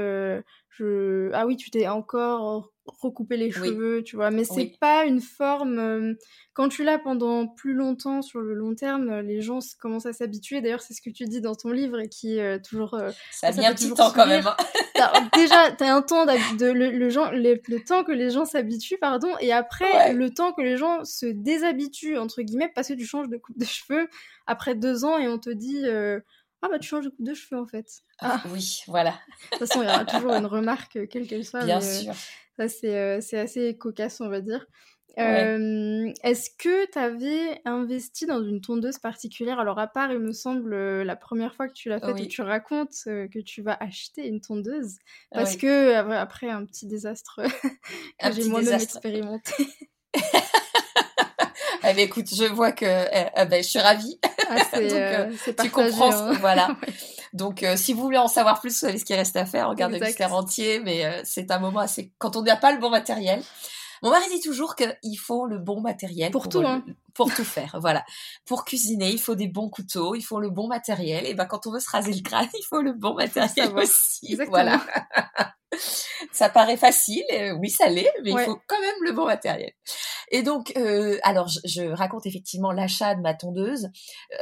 je... 0.77 1.31
ah 1.33 1.47
oui, 1.47 1.57
tu 1.57 1.71
t'es 1.71 1.89
encore 1.89 2.73
recouper 2.87 3.37
les 3.37 3.51
cheveux, 3.51 4.03
tu 4.03 4.17
vois. 4.17 4.31
Mais 4.31 4.45
c'est 4.45 4.75
pas 4.81 5.05
une 5.05 5.21
forme. 5.21 5.79
Euh, 5.79 6.15
quand 6.53 6.69
tu 6.69 6.85
l'as 6.85 6.99
pendant 6.99 7.47
plus 7.47 7.75
longtemps, 7.75 8.23
sur 8.23 8.41
le 8.41 8.55
long 8.55 8.75
terme, 8.75 9.21
les 9.21 9.41
gens 9.41 9.59
commencent 9.81 10.07
à 10.07 10.13
s'habituer. 10.13 10.61
D'ailleurs, 10.61 10.81
c'est 10.81 10.95
ce 10.95 11.03
que 11.03 11.11
tu 11.11 11.25
dis 11.25 11.41
dans 11.41 11.55
ton 11.55 11.71
livre 11.71 12.01
et 12.01 12.09
qui 12.09 12.41
euh, 12.41 12.59
toujours. 12.59 12.95
Euh, 12.95 13.11
ça 13.31 13.53
mis 13.53 13.67
un 13.67 13.75
petit 13.75 13.93
temps 13.93 14.11
quand 14.11 14.27
même. 14.27 14.47
Hein. 14.47 14.57
déjà, 15.35 15.73
t'as 15.73 15.95
un 15.95 16.03
temps 16.03 16.27
de 16.27 16.71
le, 16.71 16.91
le, 16.91 17.85
temps 17.85 18.05
que 18.05 18.13
les 18.13 18.31
gens 18.31 18.45
s'habituent, 18.45 18.99
pardon, 18.99 19.31
et 19.41 19.53
après 19.53 20.13
le 20.13 20.31
temps 20.31 20.53
que 20.53 20.63
les 20.63 20.77
gens 20.77 21.05
se 21.05 21.27
déshabituent 21.27 22.19
entre 22.19 22.43
guillemets 22.43 22.71
parce 22.75 22.89
que 22.89 22.95
tu 22.95 23.05
changes 23.07 23.29
de 23.29 23.37
coupe 23.37 23.59
de 23.59 23.65
cheveux 23.65 24.09
après 24.47 24.75
deux 24.75 25.05
ans 25.05 25.19
et 25.19 25.29
on 25.29 25.39
te 25.39 25.51
dit. 25.51 25.85
Ah 26.63 26.69
bah 26.69 26.79
tu 26.79 26.89
changes 26.89 27.05
de 27.05 27.11
coupe 27.11 27.27
de 27.27 27.35
cheveux 27.35 27.61
en 27.61 27.67
fait. 27.67 27.87
Ah, 28.21 28.41
oui, 28.51 28.83
voilà. 28.87 29.11
De 29.11 29.59
toute 29.59 29.67
façon, 29.67 29.83
il 29.83 29.87
y 29.87 29.89
aura 29.89 30.05
toujours 30.05 30.33
une 30.33 30.47
remarque, 30.47 31.09
quelle 31.09 31.27
qu'elle 31.27 31.45
soit. 31.45 31.65
Bien 31.65 31.81
sûr. 31.81 32.15
Ça, 32.57 32.65
euh, 32.85 33.21
c'est 33.21 33.39
assez 33.39 33.77
cocasse, 33.77 34.21
on 34.21 34.29
va 34.29 34.41
dire. 34.41 34.65
Est-ce 35.17 36.51
que 36.59 36.91
tu 36.91 36.99
avais 36.99 37.61
investi 37.65 38.27
dans 38.27 38.43
une 38.43 38.61
tondeuse 38.61 38.99
particulière? 38.99 39.59
Alors, 39.59 39.79
à 39.79 39.87
part, 39.87 40.13
il 40.13 40.21
me 40.21 40.33
semble, 40.33 40.73
euh, 40.73 41.05
la 41.05 41.17
première 41.17 41.55
fois 41.55 41.69
que 41.69 41.75
tu 41.75 41.89
l'as 41.89 42.01
faite, 42.01 42.21
et 42.21 42.29
tu 42.29 42.43
racontes 42.43 42.95
euh, 43.09 43.29
que 43.29 43.39
tu 43.39 43.63
vas 43.63 43.77
acheter 43.81 44.27
une 44.27 44.41
tondeuse. 44.41 44.97
Parce 45.33 45.57
que, 45.57 45.95
après, 46.13 46.49
un 46.49 46.65
petit 46.65 46.87
désastre 46.87 47.41
que 48.21 48.33
j'ai 48.33 48.45
moi-même 48.45 48.81
expérimenté. 48.81 49.67
eh 50.15 51.95
ben, 51.95 51.99
écoute, 51.99 52.33
je 52.35 52.45
vois 52.45 52.73
que 52.73 52.85
eh, 52.87 53.29
eh 53.37 53.45
ben, 53.47 53.63
je 53.63 53.69
suis 53.69 53.81
ravie. 53.81 54.19
Ah, 54.57 54.79
Donc, 55.25 55.57
tu 55.63 55.71
comprends, 55.71 56.13
hein. 56.13 56.33
voilà. 56.41 56.77
Donc, 57.33 57.63
euh, 57.63 57.77
si 57.77 57.93
vous 57.93 58.03
voulez 58.03 58.19
en 58.19 58.29
savoir 58.29 58.61
plus 58.61 58.77
sur 58.77 58.91
ce 58.91 59.05
qui 59.05 59.15
reste 59.15 59.37
à 59.37 59.47
faire, 59.47 59.69
regardez 59.69 59.99
le 59.99 60.25
entier. 60.33 60.81
Mais 60.81 61.05
euh, 61.05 61.21
c'est 61.25 61.51
un 61.51 61.59
moment 61.59 61.81
assez. 61.81 62.13
Quand 62.19 62.37
on 62.37 62.43
n'a 62.43 62.57
pas 62.57 62.73
le 62.73 62.79
bon 62.79 62.91
matériel. 62.91 63.43
Mon 64.03 64.11
mari 64.11 64.25
dit 64.31 64.41
toujours 64.41 64.75
qu'il 64.75 65.17
faut 65.17 65.47
le 65.47 65.59
bon 65.59 65.81
matériel 65.81 66.33
pour, 66.33 66.49
tout, 66.49 66.59
hein. 66.59 66.85
pour 67.15 67.33
tout 67.33 67.45
faire. 67.45 67.77
Voilà. 67.81 68.05
Pour 68.47 68.65
cuisiner, 68.65 69.11
il 69.11 69.21
faut 69.21 69.37
des 69.37 69.47
bons 69.47 69.69
couteaux, 69.69 70.17
il 70.17 70.23
faut 70.23 70.41
le 70.41 70.51
bon 70.51 70.67
matériel. 70.67 71.25
Et 71.25 71.35
ben 71.35 71.45
quand 71.45 71.69
on 71.69 71.71
veut 71.71 71.79
se 71.79 71.89
raser 71.89 72.13
le 72.13 72.21
crâne, 72.21 72.49
il 72.59 72.65
faut 72.69 72.83
le 72.83 72.95
bon 72.95 73.15
matériel 73.15 73.73
aussi. 73.77 74.33
Exactement. 74.33 74.51
Voilà. 74.51 74.83
ça 76.33 76.49
paraît 76.49 76.77
facile, 76.77 77.23
oui 77.61 77.71
ça 77.71 77.89
l'est, 77.89 78.13
mais 78.25 78.33
il 78.33 78.39
faut 78.41 78.59
quand 78.67 78.81
même 78.81 79.05
le 79.05 79.13
bon 79.13 79.27
matériel. 79.27 79.73
Et 80.35 80.43
donc, 80.43 80.73
euh, 80.79 81.19
alors 81.23 81.49
je, 81.49 81.83
raconte 81.93 82.25
effectivement 82.25 82.73
l'achat 82.73 83.15
de 83.15 83.21
ma 83.21 83.35
tondeuse. 83.35 83.91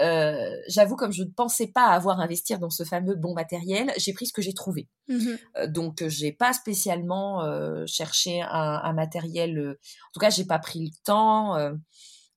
Euh, 0.00 0.56
J'avoue, 0.68 0.94
comme 0.94 1.12
je 1.12 1.24
ne 1.24 1.30
pensais 1.30 1.66
pas 1.66 1.86
avoir 1.86 2.20
investir 2.20 2.60
dans 2.60 2.70
ce 2.70 2.84
fameux 2.84 3.16
bon 3.16 3.34
matériel, 3.34 3.92
j'ai 3.98 4.12
pris 4.12 4.26
ce 4.26 4.32
que 4.32 4.40
j'ai 4.40 4.54
trouvé. 4.54 4.88
Mmh 5.08 5.34
euh, 5.58 5.66
donc, 5.66 6.06
j'ai 6.06 6.30
pas 6.30 6.52
spécialement 6.52 7.42
euh, 7.42 7.84
cherché 7.86 8.40
un, 8.40 8.80
un, 8.84 8.92
matériel. 8.92 9.58
Euh, 9.58 9.70
en 9.72 10.12
tout 10.14 10.20
cas, 10.20 10.30
j'ai 10.30 10.44
pas 10.44 10.60
pris 10.60 10.84
le 10.84 10.90
temps. 11.04 11.56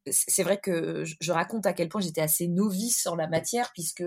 C'est 0.09 0.43
vrai 0.43 0.57
que 0.57 1.03
je, 1.05 1.31
raconte 1.31 1.67
à 1.67 1.73
quel 1.73 1.89
point 1.89 2.01
j'étais 2.01 2.21
assez 2.21 2.47
novice 2.47 3.05
en 3.05 3.15
la 3.15 3.27
matière, 3.27 3.71
puisque 3.73 4.03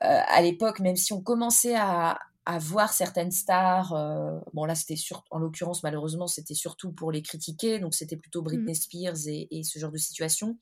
à 0.00 0.42
l'époque, 0.42 0.80
même 0.80 0.96
si 0.96 1.12
on 1.12 1.22
commençait 1.22 1.76
à, 1.76 2.18
à 2.44 2.58
voir 2.58 2.92
certaines 2.92 3.30
stars. 3.30 3.92
Euh, 3.92 4.38
bon, 4.52 4.64
là, 4.64 4.74
c'était 4.74 4.96
sur, 4.96 5.24
en 5.30 5.38
l'occurrence, 5.38 5.82
malheureusement, 5.82 6.26
c'était 6.26 6.54
surtout 6.54 6.92
pour 6.92 7.12
les 7.12 7.22
critiquer. 7.22 7.78
Donc, 7.78 7.94
c'était 7.94 8.16
plutôt 8.16 8.42
Britney 8.42 8.72
mmh. 8.72 8.74
Spears 8.74 9.28
et, 9.28 9.62
ce 9.62 9.78
genre 9.78 9.92
de 9.92 9.98
situation. 9.98 10.58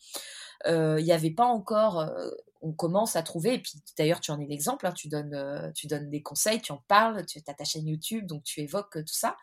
Euh, 0.66 1.00
il 1.00 1.04
n'y 1.04 1.12
avait 1.12 1.30
pas 1.30 1.46
encore. 1.46 2.00
Euh, 2.00 2.30
on 2.60 2.72
commence 2.72 3.16
à 3.16 3.22
trouver. 3.22 3.54
Et 3.54 3.58
puis, 3.58 3.72
d'ailleurs, 3.96 4.20
tu 4.20 4.30
en 4.30 4.40
es 4.40 4.46
l'exemple. 4.46 4.86
Hein, 4.86 4.92
tu 4.92 5.08
donnes, 5.08 5.72
tu 5.74 5.86
donnes 5.86 6.10
des 6.10 6.22
conseils, 6.22 6.60
tu 6.60 6.72
en 6.72 6.82
parles. 6.88 7.24
Tu 7.24 7.40
as 7.46 7.54
ta 7.54 7.64
chaîne 7.64 7.86
YouTube, 7.86 8.26
donc 8.26 8.44
tu 8.44 8.60
évoques 8.60 8.98
tout 9.04 9.14
ça. 9.14 9.36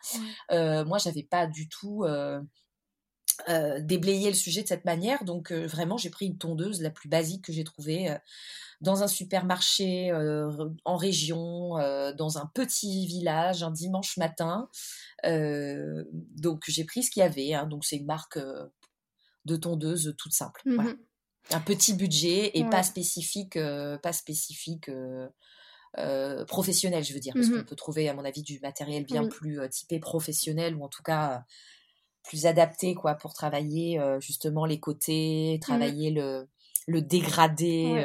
moi, 0.50 0.98
j'avais 0.98 1.24
pas 1.24 1.46
du 1.48 1.68
tout. 1.68 2.04
Déblayé 3.80 4.28
le 4.28 4.34
sujet 4.34 4.62
de 4.62 4.68
cette 4.68 4.84
manière 4.84 5.24
donc 5.24 5.52
vraiment 5.52 5.96
j'ai 5.96 6.10
pris 6.10 6.26
une 6.26 6.38
tondeuse 6.38 6.82
la 6.82 6.90
plus 6.90 7.08
basique 7.08 7.44
que 7.44 7.52
j'ai 7.52 7.64
trouvée 7.64 8.18
dans 8.80 9.02
un 9.02 9.08
supermarché 9.08 10.10
euh, 10.10 10.50
en 10.84 10.96
région, 10.96 11.78
euh, 11.78 12.12
dans 12.12 12.38
un 12.38 12.46
petit 12.54 13.06
village, 13.06 13.62
un 13.62 13.70
dimanche 13.70 14.16
matin. 14.16 14.68
Euh, 15.26 16.04
donc 16.12 16.64
j'ai 16.68 16.84
pris 16.84 17.02
ce 17.02 17.10
qu'il 17.10 17.20
y 17.20 17.24
avait. 17.24 17.54
Hein. 17.54 17.66
donc 17.66 17.84
c'est 17.84 17.96
une 17.96 18.06
marque 18.06 18.38
de 19.44 19.56
tondeuse 19.56 20.14
toute 20.16 20.32
simple. 20.32 20.62
Mmh 20.64 20.94
un 21.50 21.60
petit 21.60 21.94
budget 21.94 22.58
et 22.58 22.64
pas 22.68 22.82
spécifique, 22.82 23.58
pas 24.02 24.12
spécifique. 24.12 24.90
professionnel, 26.46 27.02
je 27.02 27.14
veux 27.14 27.20
dire, 27.20 27.32
parce 27.32 27.46
mmh 27.46 27.56
qu'on 27.56 27.64
peut 27.64 27.74
trouver, 27.74 28.06
à 28.10 28.12
mon 28.12 28.22
avis, 28.22 28.42
du 28.42 28.60
matériel 28.60 29.06
bien 29.06 29.26
plus 29.26 29.58
typé 29.70 29.98
professionnel 29.98 30.74
ou 30.74 30.84
en 30.84 30.88
tout 30.88 31.02
cas 31.02 31.46
plus 32.28 32.46
adapté 32.46 32.94
quoi 32.94 33.14
pour 33.14 33.32
travailler 33.32 34.00
justement 34.20 34.64
les 34.64 34.78
côtés, 34.78 35.56
mmh. 35.56 35.60
travailler 35.60 36.10
le, 36.10 36.48
le 36.86 37.02
dégradé 37.02 38.04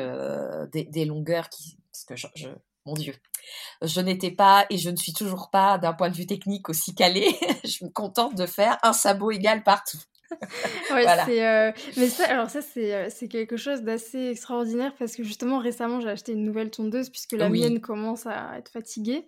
des, 0.71 1.05
longueurs 1.05 1.49
qui, 1.49 1.77
parce 1.91 2.05
que 2.05 2.15
je, 2.15 2.47
mon 2.85 2.93
Dieu, 2.93 3.13
je 3.81 4.01
n'étais 4.01 4.31
pas 4.31 4.65
et 4.69 4.77
je 4.77 4.89
ne 4.89 4.95
suis 4.95 5.13
toujours 5.13 5.49
pas 5.51 5.77
d'un 5.77 5.93
point 5.93 6.09
de 6.09 6.15
vue 6.15 6.25
technique 6.25 6.69
aussi 6.69 6.95
calé. 6.95 7.27
je 7.63 7.85
me 7.85 7.89
contente 7.89 8.35
de 8.35 8.45
faire 8.45 8.77
un 8.83 8.93
sabot 8.93 9.31
égal 9.31 9.63
partout. 9.63 9.99
Ouais, 10.91 11.05
c'est, 11.25 11.45
euh, 11.45 11.71
mais 11.97 12.07
ça, 12.07 12.25
alors 12.25 12.49
ça, 12.49 12.61
c'est, 12.61 12.93
euh, 12.93 13.07
c'est 13.09 13.27
quelque 13.27 13.57
chose 13.57 13.81
d'assez 13.81 14.27
extraordinaire 14.27 14.93
parce 14.97 15.15
que 15.15 15.23
justement, 15.23 15.59
récemment, 15.59 15.99
j'ai 15.99 16.09
acheté 16.09 16.33
une 16.33 16.43
nouvelle 16.43 16.69
tondeuse 16.69 17.09
puisque 17.09 17.33
la 17.33 17.49
mienne 17.49 17.79
commence 17.79 18.25
à 18.25 18.57
être 18.57 18.69
fatiguée. 18.69 19.27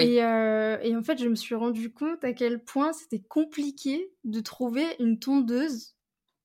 Et, 0.00 0.22
euh, 0.22 0.78
et, 0.82 0.96
en 0.96 1.02
fait, 1.02 1.18
je 1.18 1.28
me 1.28 1.34
suis 1.34 1.54
rendu 1.54 1.92
compte 1.92 2.24
à 2.24 2.32
quel 2.32 2.62
point 2.62 2.92
c'était 2.92 3.22
compliqué 3.22 4.10
de 4.24 4.40
trouver 4.40 4.84
une 4.98 5.18
tondeuse 5.18 5.96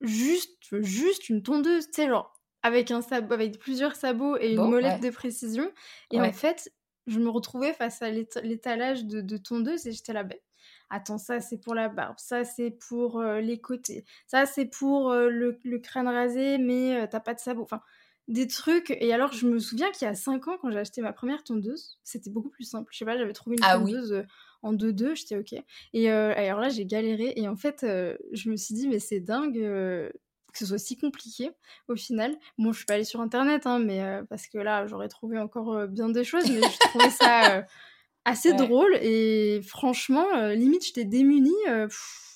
juste, 0.01 0.57
juste 0.81 1.29
une 1.29 1.43
tondeuse, 1.43 1.87
tu 1.87 2.01
sais, 2.01 2.07
genre 2.07 2.33
avec 2.61 2.91
un 2.91 3.01
sabot, 3.01 3.33
avec 3.33 3.57
plusieurs 3.57 3.95
sabots 3.95 4.37
et 4.37 4.53
une 4.53 4.69
molette 4.69 5.01
de 5.01 5.09
précision. 5.09 5.71
Et 6.11 6.19
en 6.19 6.33
fait, 6.33 6.71
je 7.07 7.19
me 7.19 7.29
retrouvais 7.29 7.73
face 7.73 8.01
à 8.01 8.09
l'étalage 8.09 9.05
de, 9.05 9.21
de 9.21 9.37
tondeuses 9.37 9.87
et 9.87 9.91
j'étais 9.91 10.13
là, 10.13 10.23
bête 10.23 10.43
attends, 10.89 11.17
ça 11.17 11.39
c'est 11.39 11.57
pour 11.57 11.75
la 11.75 11.89
barbe, 11.89 12.17
ça 12.17 12.43
c'est 12.43 12.71
pour 12.71 13.19
euh, 13.19 13.39
les 13.39 13.59
côtés, 13.59 14.05
ça 14.27 14.45
c'est 14.45 14.65
pour 14.65 15.11
euh, 15.11 15.29
le, 15.29 15.79
crâne 15.79 16.07
rasé, 16.07 16.57
mais 16.57 17.01
euh, 17.01 17.07
t'as 17.09 17.19
pas 17.19 17.33
de 17.33 17.39
sabot. 17.39 17.63
Enfin, 17.63 17.81
des 18.27 18.47
trucs. 18.47 18.91
Et 18.91 19.11
alors, 19.11 19.31
je 19.33 19.47
me 19.47 19.57
souviens 19.57 19.89
qu'il 19.89 20.07
y 20.07 20.11
a 20.11 20.13
5 20.13 20.47
ans, 20.47 20.57
quand 20.61 20.69
j'ai 20.69 20.77
acheté 20.77 21.01
ma 21.01 21.13
première 21.13 21.43
tondeuse, 21.43 21.97
c'était 22.03 22.29
beaucoup 22.29 22.49
plus 22.49 22.63
simple. 22.63 22.87
Je 22.91 22.99
sais 22.99 23.05
pas, 23.05 23.17
j'avais 23.17 23.33
trouvé 23.33 23.55
une 23.55 23.63
ah 23.63 23.77
tondeuse 23.79 24.23
en 24.61 24.71
2-2, 24.71 25.15
j'étais 25.15 25.35
ok. 25.35 25.59
Et 25.93 26.11
alors 26.11 26.59
là, 26.59 26.69
j'ai 26.69 26.85
galéré. 26.85 27.33
Et 27.37 27.47
en 27.47 27.55
fait, 27.55 27.79
je 27.81 28.49
me 28.51 28.55
suis 28.55 28.75
dit, 28.75 28.87
mais 28.87 28.99
c'est 28.99 29.19
dingue 29.19 29.55
que 29.55 30.57
ce 30.59 30.67
soit 30.67 30.77
si 30.77 30.95
compliqué 30.95 31.49
au 31.87 31.95
final. 31.95 32.37
Bon, 32.59 32.71
je 32.71 32.77
suis 32.77 32.85
pas 32.85 32.93
allée 32.93 33.03
sur 33.03 33.19
internet, 33.19 33.65
hein, 33.65 33.79
mais 33.79 34.21
parce 34.29 34.45
que 34.45 34.59
là, 34.59 34.85
j'aurais 34.85 35.09
trouvé 35.09 35.39
encore 35.39 35.87
bien 35.87 36.09
des 36.09 36.23
choses, 36.23 36.47
mais 36.51 36.61
je 36.61 36.77
trouvais 36.87 37.09
ça 37.09 37.65
assez 38.29 38.53
drôle 38.53 38.95
et 39.01 39.61
franchement 39.65 40.25
euh, 40.35 40.53
limite 40.53 40.85
j'étais 40.85 41.05
démunie 41.05 41.51
euh, 41.67 41.87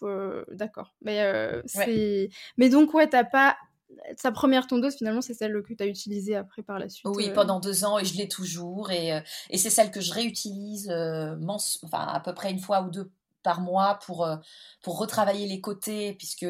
euh, 0.04 0.44
d'accord. 0.52 0.94
Mais 1.02 1.24
c'est 1.66 2.30
mais 2.58 2.70
donc 2.70 2.94
ouais 2.94 3.08
t'as 3.08 3.24
pas 3.24 3.58
sa 4.18 4.32
première 4.32 4.68
tondeuse 4.68 4.96
finalement 4.96 5.22
c'est 5.22 5.34
celle 5.34 5.62
que 5.62 5.74
tu 5.74 5.84
as 5.84 5.86
utilisée 5.86 6.36
après 6.36 6.64
par 6.64 6.80
la 6.80 6.90
suite 6.90 7.06
oui 7.16 7.30
pendant 7.34 7.60
deux 7.60 7.86
ans 7.86 8.00
et 8.00 8.06
je 8.06 8.18
l'ai 8.18 8.28
toujours 8.28 8.92
et, 8.92 9.22
et 9.50 9.58
c'est 9.58 9.70
celle 9.70 9.92
que 9.92 10.02
je 10.02 10.12
réutilise 10.12 10.90
enfin 10.90 12.08
à 12.08 12.20
peu 12.20 12.34
près 12.34 12.52
une 12.52 12.60
fois 12.60 12.82
ou 12.82 12.90
deux 12.90 13.12
par 13.44 13.62
mois 13.62 14.00
pour 14.06 14.28
pour 14.82 14.98
retravailler 14.98 15.48
les 15.48 15.62
côtés 15.62 16.14
puisque 16.14 16.48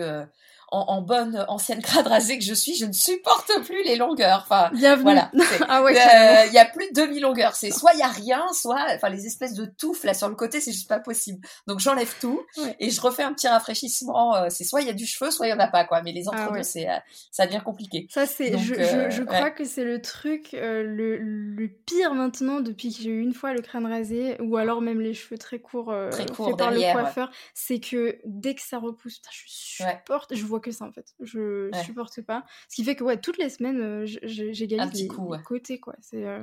en, 0.73 1.01
bonne 1.01 1.45
ancienne 1.47 1.81
crade 1.81 2.07
rasée 2.07 2.37
que 2.37 2.43
je 2.43 2.53
suis, 2.53 2.75
je 2.75 2.85
ne 2.85 2.93
supporte 2.93 3.51
plus 3.65 3.83
les 3.83 3.95
longueurs. 3.95 4.45
Enfin, 4.49 4.71
voilà. 4.97 5.31
ah 5.69 5.83
ouais. 5.83 5.95
Euh, 5.95 6.45
il 6.47 6.53
y 6.53 6.57
a 6.57 6.65
plus 6.65 6.91
de 6.91 7.01
demi 7.01 7.19
longueurs. 7.19 7.55
C'est 7.55 7.71
soit 7.71 7.93
il 7.93 7.99
y 7.99 8.03
a 8.03 8.07
rien, 8.07 8.43
soit, 8.53 8.85
enfin, 8.95 9.09
les 9.09 9.25
espèces 9.25 9.53
de 9.53 9.65
touffes 9.65 10.03
là 10.03 10.13
sur 10.13 10.29
le 10.29 10.35
côté, 10.35 10.59
c'est 10.59 10.71
juste 10.71 10.89
pas 10.89 10.99
possible. 10.99 11.45
Donc 11.67 11.79
j'enlève 11.79 12.13
tout 12.19 12.41
et 12.79 12.89
je 12.89 13.01
refais 13.01 13.23
un 13.23 13.33
petit 13.33 13.47
rafraîchissement. 13.47 14.35
Euh, 14.35 14.47
c'est 14.49 14.63
soit 14.63 14.81
il 14.81 14.87
y 14.87 14.89
a 14.89 14.93
du 14.93 15.05
cheveu, 15.05 15.31
soit 15.31 15.47
il 15.47 15.51
y 15.51 15.53
en 15.53 15.59
a 15.59 15.67
pas 15.67 15.85
quoi. 15.85 16.01
Mais 16.01 16.11
les 16.11 16.27
entre-deux, 16.27 16.59
ah 16.59 16.63
c'est, 16.63 16.89
euh, 16.89 16.97
ça 17.31 17.45
devient 17.45 17.61
compliqué. 17.63 18.07
Ça 18.09 18.25
c'est, 18.25 18.57
je, 18.57 18.73
je, 18.73 19.09
je 19.09 19.23
crois 19.23 19.51
que 19.51 19.65
c'est 19.65 19.83
le 19.83 20.01
truc 20.01 20.49
le, 20.53 21.17
le, 21.17 21.67
pire 21.85 22.13
maintenant 22.13 22.59
depuis 22.59 22.93
que 22.93 23.01
j'ai 23.01 23.09
eu 23.09 23.21
une 23.21 23.33
fois 23.33 23.53
le 23.53 23.61
crâne 23.61 23.85
rasé 23.85 24.37
ou 24.41 24.57
alors 24.57 24.81
même 24.81 25.01
les 25.01 25.13
cheveux 25.13 25.37
très 25.37 25.59
courts, 25.59 25.93
très 26.11 26.25
par 26.57 26.71
le 26.71 26.93
coiffeur, 26.93 27.31
c'est 27.53 27.79
que 27.79 28.19
dès 28.25 28.55
que 28.55 28.61
ça 28.61 28.77
repousse, 28.79 29.21
je 29.31 29.41
supporte, 29.47 30.35
je 30.35 30.45
vois 30.45 30.61
que 30.63 30.71
ça 30.71 30.85
en 30.85 30.91
fait. 30.91 31.13
Je 31.19 31.69
supporte 31.85 32.21
pas. 32.21 32.43
Ce 32.69 32.75
qui 32.75 32.83
fait 32.83 32.95
que 32.95 33.03
ouais, 33.03 33.19
toutes 33.19 33.37
les 33.37 33.49
semaines, 33.49 33.79
euh, 33.79 34.05
j'égalise 34.05 35.01
les, 35.01 35.07
coup, 35.07 35.35
côtés 35.45 35.79
quoi. 35.79 35.95
C'est 36.01 36.25
euh, 36.25 36.41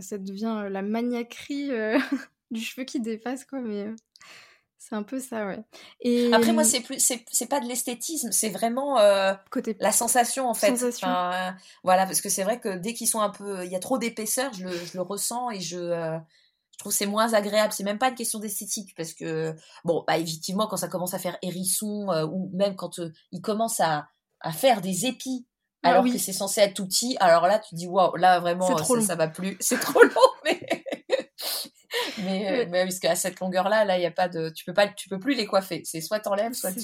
ça 0.00 0.16
devient 0.18 0.62
euh, 0.64 0.68
la 0.70 0.82
maniaquerie 0.82 1.70
du 2.50 2.60
cheveu 2.60 2.84
qui 2.84 3.00
dépasse 3.00 3.44
quoi, 3.44 3.60
mais 3.60 3.86
c'est 4.78 4.94
un 4.94 5.02
peu 5.02 5.18
ça 5.20 5.46
ouais. 5.46 5.60
Et 6.00 6.32
après 6.32 6.52
moi 6.52 6.64
c'est 6.64 6.80
plus 6.80 6.98
c'est 6.98 7.48
pas 7.48 7.60
de 7.60 7.66
l'esthétisme, 7.66 8.32
c'est 8.32 8.50
vraiment 8.50 8.96
Côté... 9.50 9.76
la 9.80 9.92
sensation 9.92 10.48
en 10.48 10.54
fait. 10.54 10.72
voilà 11.82 12.06
parce 12.06 12.22
que 12.22 12.30
c'est 12.30 12.44
vrai 12.44 12.60
que 12.60 12.76
dès 12.76 12.94
qu'ils 12.94 13.08
sont 13.08 13.20
un 13.20 13.30
peu, 13.30 13.64
il 13.64 13.70
y 13.70 13.76
a 13.76 13.80
trop 13.80 13.98
d'épaisseur, 13.98 14.52
je 14.54 14.64
le, 14.64 14.72
je 14.72 14.96
le, 14.96 15.02
ressens 15.02 15.50
et 15.50 15.60
je 15.60 16.18
je 16.74 16.78
trouve 16.78 16.92
c'est 16.92 17.06
moins 17.06 17.34
agréable. 17.34 17.72
C'est 17.72 17.84
même 17.84 17.98
pas 17.98 18.08
une 18.08 18.16
question 18.16 18.40
d'esthétique 18.40 18.94
parce 18.96 19.12
que 19.12 19.54
bon, 19.84 20.02
bah 20.08 20.18
effectivement 20.18 20.66
quand 20.66 20.76
ça 20.76 20.88
commence 20.88 21.14
à 21.14 21.20
faire 21.20 21.38
hérisson 21.40 22.10
euh, 22.10 22.26
ou 22.26 22.50
même 22.52 22.74
quand 22.74 22.98
euh, 22.98 23.12
il 23.30 23.40
commence 23.40 23.78
à, 23.78 24.08
à, 24.40 24.50
faire 24.50 24.80
des 24.80 25.06
épis 25.06 25.46
ah 25.84 25.90
alors 25.90 26.04
que 26.04 26.18
c'est 26.18 26.32
censé 26.32 26.62
être 26.62 26.74
tout 26.74 26.86
petit, 26.86 27.16
alors 27.20 27.46
là 27.46 27.60
tu 27.60 27.76
dis 27.76 27.86
waouh, 27.86 28.16
là 28.16 28.40
vraiment 28.40 28.76
ça, 28.76 29.00
ça, 29.02 29.14
va 29.14 29.28
plus, 29.28 29.56
c'est 29.60 29.78
trop 29.78 30.02
long 30.02 30.30
mais 30.44 30.60
mais, 32.18 32.66
mais 32.70 32.84
parce 32.84 32.98
qu'à 32.98 33.14
cette 33.14 33.38
longueur 33.38 33.68
là, 33.68 33.84
là 33.84 33.96
il 33.96 34.02
y 34.02 34.06
a 34.06 34.10
pas 34.10 34.28
de, 34.28 34.48
tu 34.48 34.64
peux 34.64 34.74
pas, 34.74 34.88
tu 34.88 35.08
peux 35.08 35.20
plus 35.20 35.34
les 35.34 35.46
coiffer. 35.46 35.82
C'est 35.84 36.00
soit 36.00 36.20
t'enlèves, 36.20 36.54
soit 36.54 36.72
tu 36.72 36.80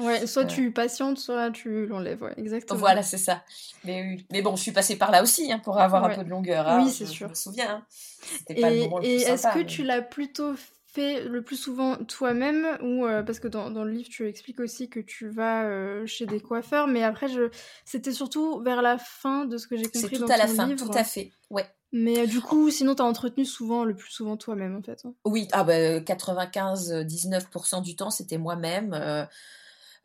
Ouais, 0.00 0.26
soit 0.26 0.44
tu 0.44 0.72
patientes, 0.72 1.18
soit 1.18 1.50
tu 1.50 1.86
l'enlèves, 1.86 2.22
ouais, 2.22 2.34
exactement. 2.36 2.78
Voilà, 2.78 3.02
c'est 3.02 3.18
ça. 3.18 3.42
Mais, 3.84 4.18
mais 4.30 4.42
bon, 4.42 4.56
je 4.56 4.62
suis 4.62 4.72
passée 4.72 4.96
par 4.96 5.10
là 5.10 5.22
aussi 5.22 5.52
hein, 5.52 5.58
pour 5.58 5.78
avoir 5.78 6.04
un 6.04 6.14
peu 6.14 6.24
de 6.24 6.30
longueur. 6.30 6.68
Hein, 6.68 6.82
oui, 6.84 6.90
c'est 6.90 7.06
sûr. 7.06 7.26
Je 7.26 7.30
me 7.30 7.34
souviens. 7.34 7.70
Hein. 7.70 7.86
C'était 7.90 8.60
pas 8.60 8.70
le 8.70 8.80
moment 8.80 8.98
le 8.98 9.04
Et 9.04 9.16
est-ce 9.22 9.48
que 9.54 9.62
tu 9.62 9.82
l'as 9.82 10.02
plutôt 10.02 10.54
fait 10.86 11.22
le 11.22 11.42
plus 11.42 11.56
souvent 11.56 11.96
toi-même 11.96 12.66
ou 12.82 13.06
euh, 13.06 13.22
parce 13.22 13.38
que 13.38 13.46
dans, 13.46 13.70
dans, 13.70 13.84
le 13.84 13.92
livre 13.92 14.08
tu 14.10 14.26
expliques 14.26 14.58
aussi 14.58 14.88
que 14.88 14.98
tu 14.98 15.28
vas 15.28 15.62
euh, 15.62 16.04
chez 16.04 16.26
des 16.26 16.40
coiffeurs, 16.40 16.88
mais 16.88 17.04
après 17.04 17.28
je 17.28 17.48
c'était 17.84 18.12
surtout 18.12 18.60
vers 18.60 18.82
la 18.82 18.98
fin 18.98 19.44
de 19.44 19.56
ce 19.56 19.68
que 19.68 19.76
j'ai 19.76 19.84
compris 19.84 20.18
dans 20.18 20.26
tout 20.26 20.32
à 20.32 20.36
la 20.36 20.48
fin, 20.48 20.74
tout 20.74 20.90
à 20.92 21.04
fait. 21.04 21.30
Ouais. 21.48 21.64
Mais 21.92 22.20
euh, 22.20 22.26
du 22.26 22.40
coup, 22.40 22.70
sinon, 22.70 22.94
tu 22.94 23.02
as 23.02 23.04
entretenu 23.04 23.44
souvent, 23.44 23.84
le 23.84 23.94
plus 23.94 24.10
souvent 24.10 24.36
toi-même, 24.36 24.76
en 24.76 24.82
fait. 24.82 25.04
Oui, 25.24 25.48
ah 25.52 25.64
bah, 25.64 25.98
95-19% 26.00 27.82
du 27.82 27.96
temps, 27.96 28.10
c'était 28.10 28.38
moi-même. 28.38 28.94
Euh, 28.94 29.24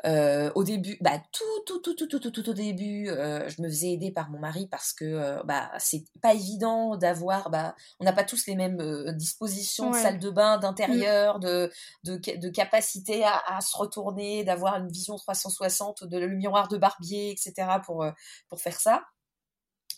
au 0.05 0.63
début, 0.63 0.97
bah, 1.01 1.19
tout, 1.31 1.43
tout, 1.65 1.79
tout, 1.79 1.95
tout, 1.95 2.19
tout, 2.19 2.31
tout, 2.31 2.49
au 2.49 2.53
début, 2.53 3.09
euh, 3.09 3.49
je 3.49 3.61
me 3.61 3.67
faisais 3.67 3.91
aider 3.91 4.11
par 4.11 4.29
mon 4.29 4.37
mari 4.37 4.67
parce 4.67 4.93
que 4.93 5.05
euh, 5.05 5.43
bah, 5.45 5.71
c'est 5.79 6.03
pas 6.21 6.33
évident 6.33 6.95
d'avoir, 6.95 7.49
bah, 7.49 7.75
on 7.99 8.05
n'a 8.05 8.13
pas 8.13 8.23
tous 8.23 8.45
les 8.45 8.55
mêmes 8.55 8.77
dispositions 9.13 9.89
de 9.89 9.95
salle 9.95 10.19
de 10.19 10.29
bain, 10.29 10.57
d'intérieur, 10.57 11.39
de, 11.39 11.71
de, 12.03 12.17
de, 12.17 12.49
capacité 12.49 13.23
à, 13.23 13.41
à 13.47 13.61
se 13.61 13.75
retourner, 13.75 14.43
d'avoir 14.43 14.75
une 14.75 14.89
vision 14.89 15.15
360 15.15 16.03
de 16.03 16.17
le 16.19 16.27
miroir 16.27 16.67
de 16.67 16.77
barbier, 16.77 17.31
etc. 17.31 17.79
pour, 17.83 18.05
pour 18.49 18.61
faire 18.61 18.79
ça. 18.79 19.03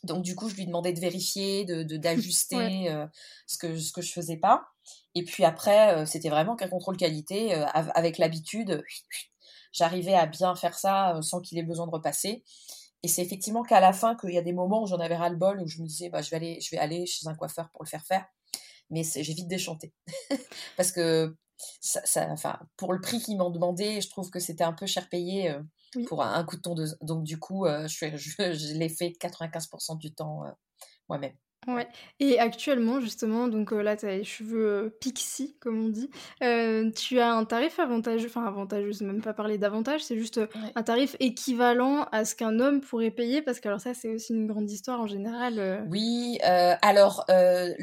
Donc 0.04 0.24
du 0.24 0.36
coup, 0.36 0.48
je 0.48 0.56
lui 0.56 0.66
demandais 0.68 0.94
de 0.94 1.02
vérifier, 1.02 1.66
de 1.66 1.84
d'ajuster 1.98 2.96
ce 3.46 3.58
que 3.58 3.78
ce 3.78 3.92
que 3.92 4.02
je 4.02 4.14
faisais 4.14 4.38
pas. 4.38 4.68
Et 5.16 5.26
puis 5.26 5.44
après, 5.44 6.06
c'était 6.06 6.30
vraiment 6.30 6.56
qu'un 6.56 6.70
contrôle 6.70 6.96
qualité 6.96 7.54
avec 7.74 8.20
l'habitude 8.20 8.84
j'arrivais 9.78 10.14
à 10.14 10.26
bien 10.26 10.56
faire 10.56 10.78
ça 10.78 11.16
euh, 11.16 11.22
sans 11.22 11.40
qu'il 11.40 11.58
ait 11.58 11.64
besoin 11.64 11.86
de 11.86 11.92
repasser. 11.92 12.44
Et 13.04 13.08
c'est 13.08 13.22
effectivement 13.22 13.64
qu'à 13.64 13.80
la 13.80 13.94
fin 13.94 14.16
qu'il 14.16 14.32
y 14.32 14.38
a 14.38 14.42
des 14.42 14.54
moments 14.54 14.84
où 14.84 14.88
j'en 14.88 15.00
avais 15.00 15.16
ras 15.16 15.30
le 15.30 15.36
bol, 15.36 15.62
où 15.62 15.68
je 15.68 15.82
me 15.82 15.88
disais, 15.88 16.10
bah, 16.10 16.22
je, 16.22 16.32
vais 16.32 16.38
aller, 16.38 16.60
je 16.62 16.72
vais 16.72 16.80
aller 16.80 17.06
chez 17.06 17.28
un 17.28 17.36
coiffeur 17.36 17.70
pour 17.70 17.84
le 17.84 17.90
faire 17.90 18.04
faire. 18.04 18.26
Mais 18.90 19.04
j'ai 19.04 19.34
vite 19.34 19.48
déchanté. 19.48 19.94
Parce 20.78 20.92
que 20.92 21.36
ça, 21.82 22.02
enfin, 22.32 22.60
pour 22.76 22.94
le 22.94 23.02
prix 23.02 23.20
qu'ils 23.20 23.38
m'ont 23.38 23.52
demandé, 23.52 24.02
je 24.02 24.10
trouve 24.10 24.30
que 24.30 24.40
c'était 24.40 24.64
un 24.64 24.74
peu 24.74 24.88
cher 24.88 25.10
payé 25.10 25.52
euh, 25.52 25.62
pour 26.08 26.24
un, 26.24 26.44
coup 26.44 26.56
de 26.56 26.62
tondeuse. 26.62 26.98
Donc 27.02 27.24
du 27.24 27.40
coup, 27.40 27.66
euh, 27.66 27.88
je, 27.88 28.18
je, 28.18 28.54
je 28.54 28.74
l'ai 28.74 28.90
fait 28.90 29.10
95% 29.10 29.98
du 29.98 30.14
temps 30.14 30.44
moi-même. 31.08 31.36
Ouais. 31.68 31.88
Et 32.20 32.40
actuellement, 32.40 33.02
justement, 33.02 33.50
donc 33.50 33.74
euh, 33.74 33.82
là, 33.82 33.98
tu 33.98 34.06
as 34.06 34.18
les 34.18 34.24
cheveux 34.24 34.68
euh, 34.68 34.90
pixie, 35.02 35.58
comme 35.60 35.86
on 35.86 35.90
dit. 35.90 36.10
Euh, 36.42 36.90
tu 36.92 37.20
as 37.20 37.34
un 37.34 37.44
tarif 37.44 37.78
avantageux, 37.80 38.28
enfin 38.28 38.46
avantageux, 38.46 38.94
c'est 38.94 39.04
même 39.04 39.22
pas 39.22 39.34
parler 39.34 39.58
d'avantage, 39.58 40.02
c'est 40.04 40.18
juste 40.18 40.40
un 40.76 40.84
tarif 40.84 41.16
équivalent 41.20 42.08
à 42.12 42.24
ce 42.24 42.36
qu'un 42.36 42.60
homme 42.60 42.80
pourrait 42.80 43.12
payer, 43.12 43.42
parce 43.42 43.60
que 43.60 43.68
alors 43.68 43.82
ça, 43.82 43.94
c'est 43.94 44.10
aussi 44.10 44.34
une 44.34 44.48
grande 44.48 44.70
histoire 44.72 45.02
en 45.02 45.08
général. 45.08 45.86
Oui, 45.90 46.40
alors 46.42 47.26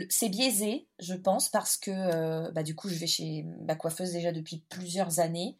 c'est 0.08 0.28
biaisé, 0.30 0.86
je 0.98 1.14
pense, 1.14 1.50
parce 1.50 1.76
que 1.76 2.50
bah, 2.52 2.62
du 2.62 2.74
coup, 2.74 2.88
je 2.88 2.94
vais 2.94 3.06
chez 3.06 3.44
ma 3.66 3.74
coiffeuse 3.74 4.12
déjà 4.12 4.32
depuis 4.32 4.62
plusieurs 4.68 5.20
années. 5.20 5.58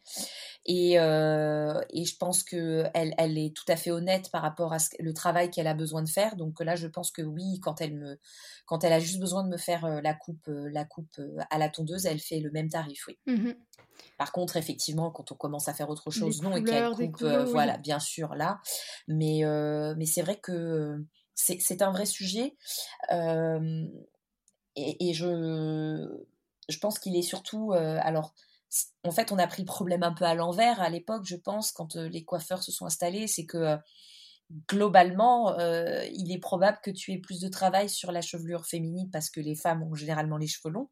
Et, 0.67 0.99
euh, 0.99 1.79
et, 1.91 2.05
je 2.05 2.17
pense 2.17 2.43
qu'elle 2.43 2.91
elle 2.93 3.37
est 3.37 3.55
tout 3.55 3.65
à 3.67 3.75
fait 3.75 3.91
honnête 3.91 4.31
par 4.31 4.41
rapport 4.41 4.73
à 4.73 4.79
ce, 4.79 4.89
le 4.99 5.13
travail 5.13 5.51
qu'elle 5.51 5.67
a 5.67 5.75
besoin 5.75 6.01
de 6.01 6.09
faire. 6.09 6.35
Donc 6.35 6.59
là, 6.59 6.75
je 6.75 6.87
pense 6.87 7.11
que 7.11 7.21
oui, 7.21 7.59
quand 7.61 7.81
elle, 7.81 7.93
me, 7.93 8.19
quand 8.65 8.83
elle 8.83 8.93
a 8.93 8.99
juste 8.99 9.19
besoin 9.19 9.43
de 9.43 9.49
me 9.49 9.57
faire 9.57 9.85
euh, 9.85 10.01
la 10.01 10.15
coupe, 10.15 10.47
euh, 10.47 10.67
la 10.71 10.83
coupe 10.83 11.21
à 11.51 11.59
la 11.59 11.69
tondeuse, 11.69 12.07
elle 12.07 12.19
fait 12.19 12.39
le 12.39 12.49
même 12.49 12.69
tarif, 12.69 13.05
oui. 13.07 13.19
Mmh 13.27 13.51
par 14.17 14.33
contre, 14.33 14.57
effectivement, 14.57 15.09
quand 15.09 15.31
on 15.31 15.35
commence 15.35 15.69
à 15.69 15.73
faire 15.73 15.89
autre 15.89 16.11
chose, 16.11 16.41
non, 16.41 16.55
et 16.55 16.63
qu'elle 16.63 16.91
coupe, 16.91 17.21
voilà, 17.21 17.77
bien 17.77 17.99
sûr, 17.99 18.35
là. 18.35 18.59
Mais, 19.07 19.43
mais 19.95 20.05
c'est 20.05 20.21
vrai 20.21 20.37
que 20.37 21.01
c'est 21.33 21.81
un 21.81 21.91
vrai 21.91 22.05
sujet. 22.05 22.55
et, 23.11 23.87
et 24.75 25.13
je, 25.13 26.25
je 26.67 26.77
pense 26.79 26.99
qu'il 26.99 27.15
est 27.15 27.21
surtout... 27.21 27.71
alors, 27.71 28.33
en 29.03 29.11
fait, 29.11 29.31
on 29.31 29.37
a 29.37 29.47
pris 29.47 29.61
le 29.61 29.67
problème 29.67 30.03
un 30.03 30.13
peu 30.13 30.25
à 30.25 30.35
l'envers 30.35 30.81
à 30.81 30.89
l'époque, 30.89 31.25
je 31.25 31.35
pense, 31.35 31.71
quand 31.71 31.95
euh, 31.95 32.09
les 32.09 32.23
coiffeurs 32.23 32.63
se 32.63 32.71
sont 32.71 32.85
installés. 32.85 33.27
C'est 33.27 33.45
que 33.45 33.77
globalement, 34.69 35.57
il 35.57 36.31
est 36.31 36.37
probable 36.37 36.77
que 36.83 36.91
tu 36.91 37.11
aies 37.11 37.17
plus 37.17 37.39
de 37.39 37.47
travail 37.47 37.89
sur 37.89 38.11
la 38.11 38.21
chevelure 38.21 38.67
féminine 38.67 39.09
parce 39.11 39.31
que 39.31 39.39
les 39.39 39.55
femmes 39.55 39.81
ont 39.81 39.95
généralement 39.95 40.37
les 40.37 40.45
cheveux 40.45 40.71
longs. 40.71 40.89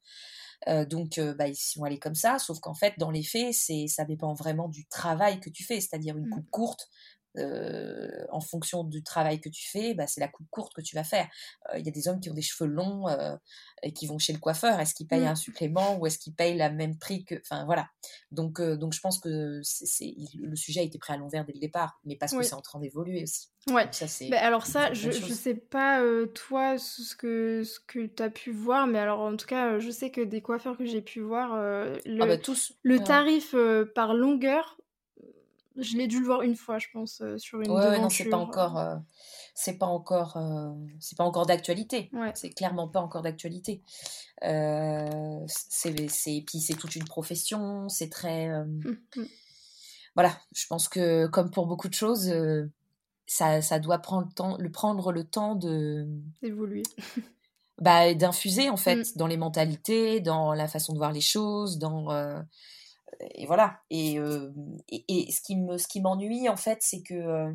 donc, 0.89 1.19
bah, 1.38 1.47
ils 1.47 1.55
sont 1.55 1.83
allés 1.83 1.99
comme 1.99 2.15
ça, 2.15 2.39
sauf 2.39 2.59
qu'en 2.59 2.73
fait, 2.73 2.95
dans 2.97 3.12
les 3.12 3.21
faits, 3.21 3.53
c'est, 3.53 3.86
ça 3.86 4.05
dépend 4.05 4.33
vraiment 4.33 4.69
du 4.69 4.88
travail 4.88 5.39
que 5.39 5.51
tu 5.51 5.63
fais, 5.63 5.79
c'est-à-dire 5.79 6.17
une 6.17 6.25
mmh. 6.25 6.31
coupe 6.31 6.49
courte, 6.49 6.89
euh, 7.38 8.26
en 8.32 8.41
fonction 8.41 8.84
du 8.84 9.04
travail 9.04 9.39
que 9.39 9.50
tu 9.50 9.67
fais, 9.67 9.93
bah, 9.93 10.06
c'est 10.08 10.22
la 10.22 10.28
coupe 10.28 10.48
courte 10.50 10.74
que 10.74 10.82
tu 10.82 10.96
vas 10.96 11.04
faire. 11.04 11.28
Il 11.76 11.86
y 11.86 11.89
a 11.89 11.91
des 11.91 12.08
hommes 12.08 12.19
qui 12.19 12.30
ont 12.30 12.34
des 12.34 12.41
cheveux 12.41 12.69
longs 12.69 13.08
euh, 13.08 13.36
et 13.82 13.91
qui 13.91 14.06
vont 14.06 14.19
chez 14.19 14.34
le 14.34 14.39
coiffeur. 14.39 14.80
Est-ce 14.80 14.93
qu'ils 14.93 15.08
payent 15.08 15.22
mmh. 15.22 15.28
un 15.28 15.36
supplément 15.36 15.98
ou 15.98 16.06
est-ce 16.06 16.19
qu'ils 16.19 16.36
payent 16.36 16.58
la 16.58 16.69
même 16.69 16.98
prix 16.98 17.26
que. 17.26 17.36
Enfin 17.36 17.65
voilà. 17.65 17.88
Donc, 18.32 18.62
donc 18.62 18.93
je 18.93 19.00
pense 19.00 19.19
que 19.19 19.62
c'est, 19.63 20.15
le 20.39 20.56
sujet 20.56 20.82
a 20.82 20.84
été 20.84 20.98
pris 20.98 21.13
à 21.13 21.17
l'envers 21.17 21.46
dès 21.46 21.54
le 21.54 21.60
départ, 21.60 22.00
mais 22.06 22.15
parce 22.15 22.34
que 22.34 22.43
c'est 22.43 22.54
en 22.54 22.62
train 22.62 22.80
d'évoluer 22.80 23.24
aussi. 23.24 23.50
Ouais. 23.69 23.88
Ça, 23.91 24.06
bah, 24.30 24.41
alors 24.41 24.65
ça, 24.65 24.93
je, 24.93 25.10
je 25.10 25.34
sais 25.34 25.56
pas 25.56 26.02
toi 26.34 26.78
ce 26.78 27.15
que, 27.15 27.63
ce 27.63 27.80
que 27.80 28.06
tu 28.06 28.22
as 28.22 28.30
pu 28.30 28.52
voir, 28.52 28.88
mais 28.88 29.00
alors 29.00 29.22
en 29.22 29.36
tout 29.36 29.48
cas, 29.48 29.80
je 29.80 29.89
sais 29.89 30.12
que 30.12 30.22
des 30.22 30.41
coiffeurs 30.41 30.78
que 30.78 30.86
j'ai 30.86 31.02
pu 31.02 31.22
voir, 31.22 31.56
le, 31.56 32.22
ah 32.22 32.26
bah, 32.26 32.38
tous. 32.38 32.74
le 32.84 33.00
tarif 33.00 33.56
par 33.96 34.13
longueur 34.13 34.78
je 35.75 35.97
l'ai 35.97 36.07
dû 36.07 36.19
le 36.19 36.25
voir 36.25 36.43
une 36.43 36.55
fois, 36.55 36.77
je 36.77 36.88
pense, 36.93 37.21
euh, 37.21 37.38
sur 37.38 37.62
une 37.62 37.71
ouais, 37.71 37.99
non, 37.99 38.09
c'est 38.09 38.29
pas 38.29 38.38
encore, 38.38 38.77
euh, 38.77 38.95
c'est 39.55 39.77
pas 39.77 39.88
encore, 39.88 40.38
euh, 40.38 40.71
c'est 40.99 41.17
pas 41.17 41.23
encore 41.23 41.45
d'actualité. 41.45 42.12
C'est 42.36 42.51
clairement 42.51 42.88
pas 42.88 43.01
encore 43.01 43.21
d'actualité. 43.21 43.81
c'est, 44.41 46.43
puis 46.45 46.59
c'est 46.59 46.75
toute 46.75 46.95
une 46.95 47.05
profession, 47.05 47.89
c'est 47.89 48.09
très, 48.09 48.49
mmh, 48.49 48.97
mmh. 49.15 49.23
voilà. 50.15 50.38
Je 50.55 50.67
pense 50.67 50.88
que 50.88 51.27
comme 51.27 51.49
pour 51.49 51.65
beaucoup 51.65 51.89
de 51.89 51.93
choses, 51.93 52.31
ça, 53.25 53.62
ça 53.62 53.79
doit 53.79 53.99
prendre 53.99 54.27
le 54.27 54.33
temps, 54.33 54.57
le 54.57 54.71
prendre 54.71 55.12
le 55.12 55.23
temps 55.23 55.55
de 55.55 56.07
évoluer. 56.43 56.83
bah, 57.81 58.13
d'infuser 58.13 58.69
en 58.69 58.77
fait 58.77 58.97
mmh. 58.97 59.03
dans 59.15 59.27
les 59.27 59.38
mentalités, 59.38 60.19
dans 60.19 60.53
la 60.53 60.67
façon 60.67 60.93
de 60.93 60.99
voir 60.99 61.12
les 61.12 61.21
choses, 61.21 61.79
dans 61.79 62.12
et 63.19 63.45
voilà. 63.45 63.80
Et, 63.89 64.17
et, 64.89 65.32
ce 65.32 65.41
qui 65.41 65.58
me, 65.58 65.78
ce 65.78 65.88
qui 65.88 66.02
m'ennuie 66.02 66.49
en 66.49 66.58
fait, 66.58 66.80
c'est 66.82 67.02
que 67.04 67.54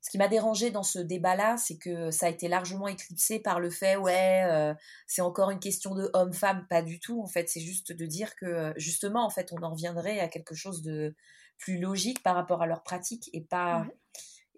ce 0.00 0.10
qui 0.10 0.18
m'a 0.18 0.28
dérangé 0.28 0.70
dans 0.70 0.84
ce 0.84 1.00
débat-là, 1.00 1.56
c'est 1.56 1.78
que 1.78 2.12
ça 2.12 2.26
a 2.26 2.28
été 2.28 2.46
largement 2.46 2.86
éclipsé 2.86 3.40
par 3.40 3.58
le 3.58 3.70
fait, 3.70 3.96
ouais, 3.96 4.74
c'est 5.08 5.22
encore 5.22 5.50
une 5.50 5.58
question 5.58 5.96
de 5.96 6.08
homme-femme, 6.14 6.64
pas 6.70 6.82
du 6.82 7.00
tout. 7.00 7.20
En 7.20 7.26
fait, 7.26 7.48
c'est 7.48 7.60
juste 7.60 7.90
de 7.92 8.06
dire 8.06 8.36
que 8.36 8.72
justement, 8.76 9.26
en 9.26 9.30
fait, 9.30 9.52
on 9.52 9.62
en 9.64 9.72
reviendrait 9.72 10.20
à 10.20 10.28
quelque 10.28 10.54
chose 10.54 10.82
de 10.82 11.16
plus 11.58 11.78
logique 11.78 12.22
par 12.22 12.36
rapport 12.36 12.62
à 12.62 12.66
leur 12.66 12.82
pratique 12.82 13.30
et 13.32 13.40
pas. 13.42 13.84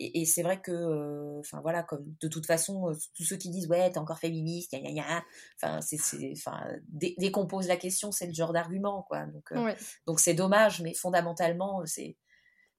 Et, 0.01 0.25
c'est 0.25 0.43
vrai 0.43 0.61
que, 0.61 0.71
euh, 0.71 1.41
enfin 1.41 1.61
voilà, 1.61 1.83
comme 1.83 2.05
de 2.21 2.29
toute 2.29 2.47
façon, 2.47 2.91
euh, 2.91 2.95
tous 3.15 3.25
ceux 3.25 3.37
qui 3.37 3.51
disent 3.51 3.69
ouais, 3.69 3.91
t'es 3.91 3.99
encore 3.99 4.19
féministe, 4.19 4.73
gna 4.73 5.25
enfin 5.61 5.81
c'est, 5.81 5.99
enfin 6.37 6.61
dès, 6.89 7.31
qu'on 7.33 7.47
pose 7.47 7.67
la 7.67 7.77
question, 7.77 8.13
c'est 8.13 8.27
le 8.27 8.33
genre 8.33 8.53
d'argument 8.53 9.05
quoi. 9.09 9.27
Donc 9.27 9.51
euh, 9.53 9.75
donc 10.07 10.21
c'est 10.21 10.35
dommage, 10.35 10.81
mais 10.83 10.95
fondamentalement 10.95 11.85
c'est, 11.85 12.17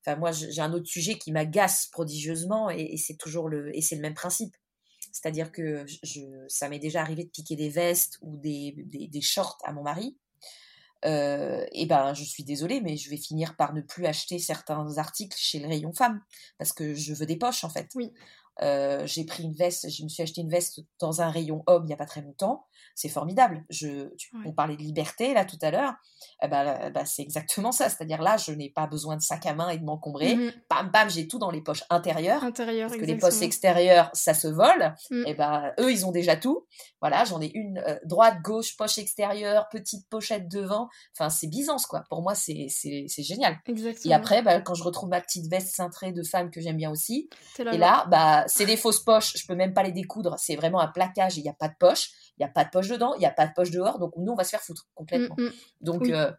enfin 0.06 0.18
moi 0.18 0.32
j'ai 0.32 0.62
un 0.62 0.72
autre 0.74 0.88
sujet 0.88 1.18
qui 1.18 1.32
m'agace 1.32 1.88
prodigieusement 1.88 2.70
et, 2.70 2.96
c'est 2.98 3.18
toujours 3.18 3.50
le 3.50 3.76
et 3.76 3.82
c'est 3.82 3.96
le 3.96 4.02
même 4.02 4.14
principe. 4.14 4.56
C'est-à-dire 5.12 5.52
que 5.52 5.86
je, 6.04 6.22
ça 6.48 6.70
m'est 6.70 6.80
déjà 6.80 7.02
arrivé 7.02 7.26
de 7.26 7.30
piquer 7.30 7.56
des 7.56 7.70
vestes 7.70 8.18
ou 8.22 8.38
des, 8.38 8.76
des, 8.78 9.08
des 9.08 9.22
shorts 9.22 9.58
à 9.66 9.74
mon 9.74 9.84
mari 9.84 10.18
euh, 11.06 11.66
et 11.72 11.86
ben 11.86 12.14
je 12.14 12.24
suis 12.24 12.44
désolée, 12.44 12.82
mais 12.82 12.98
je 12.98 13.10
vais 13.10 13.18
finir 13.18 13.56
par 13.56 13.74
ne 13.74 13.82
plus 13.82 14.06
acheter 14.06 14.40
certains 14.40 14.98
articles 14.98 15.38
chez 15.38 15.60
le 15.60 15.68
rayon 15.68 15.94
femme 15.94 16.22
parce 16.58 16.74
que 16.74 16.94
je 16.94 17.14
veux 17.14 17.26
des 17.26 17.38
poches 17.38 17.64
en 17.64 17.70
fait. 17.70 17.90
Oui. 17.96 18.12
Euh, 18.62 19.06
j'ai 19.06 19.26
pris 19.26 19.44
une 19.44 19.54
veste, 19.54 19.90
je 19.90 20.04
me 20.04 20.10
suis 20.10 20.22
acheté 20.24 20.42
une 20.42 20.50
veste 20.50 20.82
dans 21.00 21.22
un 21.22 21.30
rayon 21.30 21.64
homme 21.68 21.84
il 21.84 21.88
n'y 21.88 21.94
a 21.94 21.98
pas 21.98 22.06
très 22.06 22.22
longtemps. 22.22 22.66
C'est 22.96 23.10
formidable. 23.10 23.64
Je, 23.70 24.10
On 24.46 24.52
parlait 24.52 24.76
de 24.76 24.82
liberté 24.82 25.34
là 25.34 25.46
tout 25.46 25.58
à 25.62 25.72
l'heure. 25.72 25.94
Eh 26.44 26.48
ben, 26.48 26.92
bah, 26.92 27.06
c'est 27.06 27.22
exactement 27.22 27.72
ça. 27.72 27.90
C'est-à-dire 27.90 28.22
là, 28.22 28.36
je 28.38 28.52
n'ai 28.52 28.70
pas 28.70 28.88
besoin 28.88 29.16
de 29.16 29.22
sac 29.22 29.46
à 29.46 29.54
main 29.54 29.70
et 29.70 29.78
de 29.78 29.86
m'encombrer. 29.86 30.36
Mmh 30.36 30.52
Bam, 30.70 30.90
bam, 30.92 31.10
j'ai 31.10 31.28
tout 31.28 31.40
dans 31.40 31.52
les 31.52 31.62
poches 31.62 31.84
intérieures. 31.90 32.42
Parce 32.42 33.02
que 33.02 33.06
les 33.06 33.18
poches 33.18 33.42
extérieures, 33.42 34.10
ça 34.14 34.34
se 34.34 34.48
vole. 34.48 34.94
Et 35.12 35.24
eh 35.28 35.34
ben, 35.34 35.72
eux, 35.80 35.92
ils 35.92 36.06
ont 36.06 36.12
déjà 36.12 36.36
tout. 36.36 36.66
Voilà, 37.02 37.24
j'en 37.24 37.42
ai 37.42 37.52
une 37.54 37.78
euh, 37.80 37.98
droite, 38.04 38.42
gauche, 38.44 38.76
poche 38.76 38.98
extérieure, 38.98 39.68
petite 39.70 40.08
pochette 40.10 40.50
devant. 40.50 40.90
Enfin, 41.18 41.30
c'est 41.30 41.48
Byzance, 41.48 41.86
quoi. 41.86 42.04
Pour 42.10 42.22
moi, 42.22 42.36
c'est 42.36 42.68
génial. 43.18 43.58
Exactement. 43.66 44.12
Et 44.12 44.14
après, 44.14 44.42
bah, 44.42 44.60
quand 44.62 44.74
je 44.74 44.84
retrouve 44.84 45.10
ma 45.10 45.22
petite 45.22 45.50
veste 45.50 45.74
cintrée 45.74 46.12
de 46.12 46.24
femme 46.24 46.52
que 46.52 46.60
j'aime 46.62 46.78
bien 46.78 46.92
aussi, 46.92 47.30
et 47.60 47.78
là, 47.78 48.06
bah, 48.10 48.46
c'est 48.50 48.66
des 48.66 48.78
fausses 48.78 49.00
poches, 49.00 49.38
je 49.38 49.46
peux 49.48 49.56
même 49.56 49.74
pas 49.74 49.84
les 49.84 49.92
découdre, 49.92 50.36
c'est 50.38 50.56
vraiment 50.56 50.80
un 50.80 50.88
plaquage, 50.88 51.38
il 51.38 51.44
n'y 51.44 51.50
a 51.50 51.54
pas 51.54 51.70
de 51.70 51.76
poche, 51.80 52.10
il 52.38 52.44
n'y 52.44 52.46
a 52.46 52.50
pas 52.50 52.66
de 52.66 52.70
poche 52.70 52.90
dedans, 52.90 53.14
il 53.16 53.20
n'y 53.20 53.26
a 53.26 53.32
pas 53.32 53.48
de 53.48 53.54
poche 53.54 53.72
dehors, 53.72 54.00
donc 54.00 54.14
nous 54.18 54.32
on 54.32 54.36
va 54.36 54.44
se 54.44 54.50
faire 54.50 54.62
foutre 54.62 54.88
complètement. 54.96 55.36
Mm, 55.38 55.46
mm. 55.46 55.54
Donc, 55.82 56.10
euh, 56.10 56.32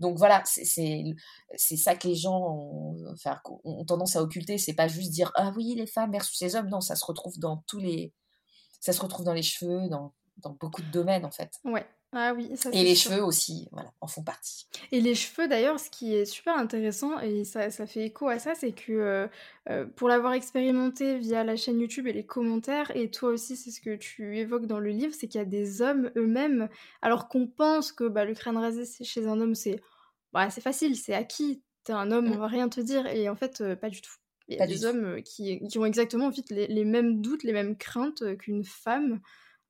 donc 0.00 0.18
voilà, 0.18 0.42
c'est 0.44 1.04
ça 1.56 1.94
que 1.94 2.08
les 2.08 2.14
gens 2.14 2.38
ont, 2.38 3.12
enfin, 3.12 3.38
ont 3.64 3.84
tendance 3.84 4.16
à 4.16 4.22
occulter, 4.22 4.58
c'est 4.58 4.74
pas 4.74 4.88
juste 4.88 5.10
dire 5.10 5.30
ah 5.36 5.52
oui 5.56 5.74
les 5.76 5.86
femmes 5.86 6.12
versus 6.12 6.40
les 6.40 6.56
hommes, 6.56 6.68
non, 6.68 6.80
ça 6.80 6.96
se 6.96 7.04
retrouve 7.04 7.38
dans 7.38 7.58
tous 7.66 7.78
les, 7.78 8.12
ça 8.80 8.92
se 8.92 9.00
retrouve 9.00 9.24
dans 9.24 9.34
les 9.34 9.42
cheveux, 9.42 9.88
dans, 9.88 10.14
dans 10.38 10.52
beaucoup 10.52 10.82
de 10.82 10.90
domaines 10.90 11.24
en 11.24 11.30
fait. 11.30 11.52
Ouais. 11.64 11.86
Ah 12.16 12.32
oui, 12.32 12.48
Et 12.72 12.84
les 12.84 12.94
cheveux 12.94 13.22
aussi, 13.24 13.68
voilà, 13.72 13.92
en 14.00 14.06
font 14.06 14.22
partie. 14.22 14.66
Et 14.92 15.00
les 15.00 15.16
cheveux 15.16 15.48
d'ailleurs, 15.48 15.80
ce 15.80 15.90
qui 15.90 16.14
est 16.14 16.24
super 16.24 16.56
intéressant, 16.56 17.18
et 17.18 17.44
ça, 17.44 17.70
ça 17.70 17.86
fait 17.86 18.04
écho 18.04 18.28
à 18.28 18.38
ça, 18.38 18.54
c'est 18.54 18.70
que 18.70 18.92
euh, 18.92 19.26
euh, 19.68 19.84
pour 19.84 20.08
l'avoir 20.08 20.32
expérimenté 20.32 21.18
via 21.18 21.42
la 21.42 21.56
chaîne 21.56 21.80
YouTube 21.80 22.06
et 22.06 22.12
les 22.12 22.24
commentaires, 22.24 22.92
et 22.94 23.10
toi 23.10 23.30
aussi 23.30 23.56
c'est 23.56 23.72
ce 23.72 23.80
que 23.80 23.96
tu 23.96 24.38
évoques 24.38 24.66
dans 24.66 24.78
le 24.78 24.90
livre, 24.90 25.12
c'est 25.12 25.26
qu'il 25.26 25.40
y 25.40 25.42
a 25.42 25.44
des 25.44 25.82
hommes 25.82 26.12
eux-mêmes, 26.16 26.68
alors 27.02 27.26
qu'on 27.28 27.48
pense 27.48 27.90
que 27.90 28.04
bah, 28.04 28.24
le 28.24 28.34
crâne 28.34 28.58
rasé 28.58 28.84
chez 29.02 29.26
un 29.26 29.40
homme 29.40 29.56
c'est 29.56 29.82
bah, 30.32 30.48
facile, 30.50 30.96
c'est 30.96 31.14
acquis, 31.14 31.64
t'es 31.82 31.92
un 31.92 32.12
homme, 32.12 32.30
on 32.30 32.36
mm. 32.36 32.38
va 32.38 32.46
rien 32.46 32.68
te 32.68 32.80
dire, 32.80 33.08
et 33.08 33.28
en 33.28 33.34
fait 33.34 33.60
euh, 33.60 33.74
pas 33.74 33.90
du 33.90 34.00
tout. 34.00 34.14
Il 34.46 34.58
y 34.58 34.60
a 34.60 34.66
des 34.68 34.84
hommes 34.84 35.20
qui, 35.22 35.66
qui, 35.66 35.78
ont 35.78 35.86
exactement 35.86 36.26
en 36.26 36.32
fait, 36.32 36.48
les, 36.50 36.68
les, 36.68 36.84
mêmes 36.84 37.22
doutes, 37.22 37.42
les 37.42 37.54
mêmes 37.54 37.76
craintes 37.76 38.36
qu'une 38.36 38.62
femme. 38.62 39.20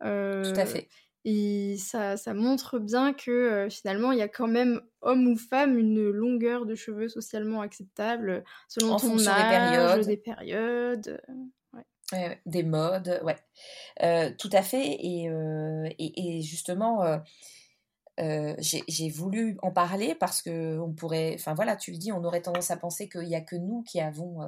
Tout 0.00 0.07
à 0.07 0.66
fait. 0.66 0.88
Et 1.26 1.76
ça, 1.78 2.18
ça 2.18 2.34
montre 2.34 2.78
bien 2.78 3.14
que 3.14 3.30
euh, 3.30 3.70
finalement, 3.70 4.12
il 4.12 4.18
y 4.18 4.22
a 4.22 4.28
quand 4.28 4.46
même, 4.46 4.82
homme 5.00 5.26
ou 5.26 5.37
femme, 5.37 5.78
une 5.78 6.10
longueur 6.10 6.66
de 6.66 6.74
cheveux 6.74 7.08
socialement 7.08 7.62
acceptable 7.62 8.44
selon 8.68 8.96
ton 8.96 9.26
âge, 9.26 10.06
des 10.06 10.18
périodes. 10.18 11.22
Ouais. 12.12 12.40
des 12.44 12.62
modes, 12.62 13.20
ouais. 13.24 13.38
Euh, 14.02 14.30
tout 14.38 14.50
à 14.52 14.62
fait. 14.62 14.98
Et, 15.00 15.30
euh, 15.30 15.88
et, 15.98 16.37
et, 16.37 16.42
justement, 16.42 17.02
j'ai 18.18 19.08
voulu 19.08 19.56
en 19.62 19.72
parler 19.72 20.14
parce 20.14 20.42
que 20.42 20.78
on 20.78 20.92
pourrait, 20.92 21.34
enfin 21.37 21.54
voilà, 21.54 21.74
tu 21.74 21.90
le 21.90 21.96
dis, 21.96 22.12
on 22.12 22.22
aurait 22.22 22.42
tendance 22.42 22.70
à 22.70 22.76
penser 22.76 23.08
qu'il 23.08 23.26
n'y 23.26 23.34
a 23.34 23.40
que 23.40 23.56
nous 23.56 23.82
qui 23.82 23.98
avons, 23.98 24.40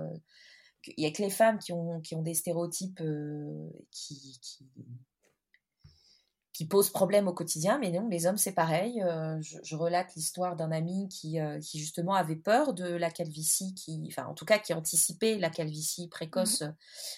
il 0.86 0.94
n'y 0.98 1.06
a 1.06 1.10
que 1.10 1.22
les 1.22 1.30
femmes 1.30 1.58
qui 1.58 1.72
ont, 1.72 2.02
qui 2.02 2.14
ont 2.14 2.22
des 2.22 2.34
stéréotypes 2.34 3.02
qui, 3.90 4.38
qui 4.42 4.68
qui 6.56 6.64
pose 6.64 6.88
problème 6.88 7.28
au 7.28 7.34
quotidien, 7.34 7.78
mais 7.78 7.90
non, 7.90 8.08
les 8.08 8.26
hommes 8.26 8.38
c'est 8.38 8.54
pareil. 8.54 9.02
Euh, 9.02 9.38
je, 9.42 9.76
relate 9.76 10.14
l'histoire 10.16 10.56
d'un 10.56 10.72
ami 10.72 11.06
qui, 11.10 11.38
euh, 11.38 11.60
qui 11.60 11.78
justement 11.78 12.14
avait 12.14 12.34
peur 12.34 12.72
de 12.72 12.86
la 12.86 13.10
calvitie, 13.10 13.74
qui, 13.74 14.02
enfin 14.08 14.26
en 14.26 14.32
tout 14.32 14.46
cas 14.46 14.58
qui 14.58 14.72
anticipait 14.72 15.36
la 15.36 15.50
calvitie 15.50 16.08
précoce, 16.08 16.62
mmh. 16.62 16.74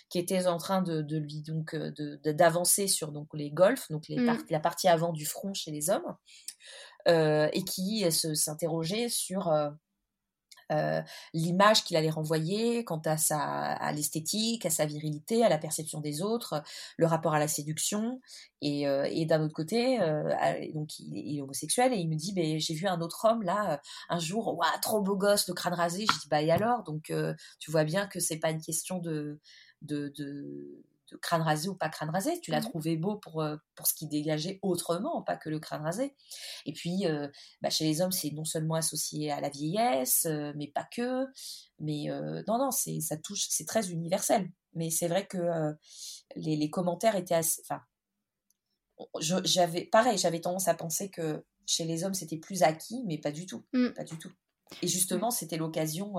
qui 0.09 0.19
était 0.19 0.49
en 0.49 0.59
train 0.59 0.83
de, 0.83 1.03
de 1.03 1.19
lui 1.19 1.43
donc 1.43 1.77
d'avancer 2.25 2.89
sur 2.89 3.13
donc 3.13 3.29
les 3.33 3.53
golfs, 3.53 3.89
donc 3.93 4.09
les 4.09 4.17
mmh. 4.17 4.47
la 4.51 4.59
partie 4.59 4.89
avant 4.89 5.13
du 5.13 5.25
front 5.25 5.55
chez 5.55 5.71
les 5.71 5.89
hommes, 5.89 6.17
euh, 7.07 7.49
et 7.53 7.63
qui 7.63 8.11
s'interrogeait 8.11 9.09
sur 9.09 9.53
euh, 10.73 11.03
l'image 11.33 11.85
qu'il 11.85 11.97
allait 11.97 12.11
renvoyer 12.11 12.85
quant 12.85 13.01
à 13.05 13.17
sa 13.17 13.39
à 13.39 13.93
l'esthétique, 13.93 14.67
à 14.67 14.71
sa 14.71 14.87
virilité, 14.87 15.45
à 15.45 15.49
la 15.49 15.59
perception 15.59 16.01
des 16.01 16.23
autres, 16.23 16.63
le 16.97 17.07
rapport 17.07 17.35
à 17.35 17.39
la 17.39 17.49
séduction. 17.49 18.21
Et, 18.61 18.89
euh, 18.89 19.09
et 19.11 19.25
d'un 19.25 19.43
autre 19.43 19.55
côté, 19.55 20.01
euh, 20.01 20.35
donc 20.75 20.99
il 20.99 21.39
est, 21.39 21.41
homosexuel 21.41 21.93
et 21.93 21.97
il 21.97 22.09
me 22.09 22.17
dit, 22.17 22.33
ben 22.33 22.59
j'ai 22.59 22.75
vu 22.75 22.87
un 22.87 23.01
autre 23.01 23.25
homme 23.25 23.43
là 23.43 23.81
un 24.09 24.19
jour, 24.19 24.57
waouh, 24.59 24.81
trop 24.83 25.01
beau 25.01 25.17
gosse, 25.17 25.49
le 25.49 25.55
crâne 25.55 25.75
rasé. 25.75 26.07
Je 26.11 26.21
dis 26.21 26.29
bah 26.29 26.43
et 26.43 26.51
alors? 26.51 26.83
Donc 26.85 27.13
tu 27.61 27.71
vois 27.71 27.85
bien 27.85 28.07
que 28.07 28.21
c'est 28.21 28.39
pas 28.39 28.51
une 28.51 28.61
question 28.61 28.99
de, 28.99 29.41
de 29.83 30.13
de 30.17 30.83
crâne 31.17 31.43
rasé 31.43 31.69
ou 31.69 31.75
pas 31.75 31.89
crâne 31.89 32.11
rasé. 32.11 32.41
Tu 32.41 32.51
l'as 32.51 32.61
mmh 32.61 32.69
trouvé 32.69 32.97
beau 32.97 33.17
pour, 33.17 33.41
euh, 33.41 33.57
pour 33.75 33.87
ce 33.87 33.95
qui 33.95 34.07
dégageait 34.07 34.59
autrement, 34.63 35.23
pas 35.23 35.37
que 35.37 35.49
le 35.49 35.59
crâne 35.59 35.83
rasé. 35.83 36.15
Et 36.67 36.73
puis, 36.73 37.07
euh, 37.07 37.29
bah, 37.61 37.71
chez 37.71 37.85
les 37.85 38.01
hommes, 38.01 38.13
c'est 38.13 38.31
non 38.31 38.45
seulement 38.45 38.75
associé 38.75 39.31
à 39.31 39.41
la 39.41 39.49
vieillesse, 39.49 40.27
euh, 40.27 40.53
mais 40.57 40.69
pas 40.69 40.87
que. 40.91 41.27
Mais 41.79 42.09
non, 42.47 42.59
non, 42.59 42.71
c'est, 42.71 43.01
ça 43.01 43.17
touche, 43.17 43.47
c'est 43.49 43.67
très 43.67 43.91
universel. 43.91 44.51
Mais 44.75 44.91
c'est 44.91 45.09
vrai 45.09 45.27
que 45.27 45.39
les, 46.35 46.57
les, 46.57 46.71
commentaires 46.71 47.15
étaient 47.17 47.35
assez. 47.35 47.63
Enfin, 47.65 47.81
j'avais, 49.21 49.85
pareil, 49.85 50.19
j'avais 50.19 50.41
tendance 50.41 50.67
à 50.67 50.75
penser 50.75 51.09
que 51.09 51.45
chez 51.67 51.85
les 51.85 52.03
hommes, 52.03 52.15
c'était 52.15 52.37
plus 52.37 52.65
acquis, 52.65 53.05
mais 53.07 53.19
pas 53.19 53.31
du 53.31 53.47
tout. 53.47 53.65
Mmh. 53.73 53.91
Pas 53.91 54.05
du 54.05 54.19
tout. 54.19 54.33
Et 54.83 54.89
justement, 54.89 55.31
c'était 55.31 55.57
l'occasion 55.57 56.17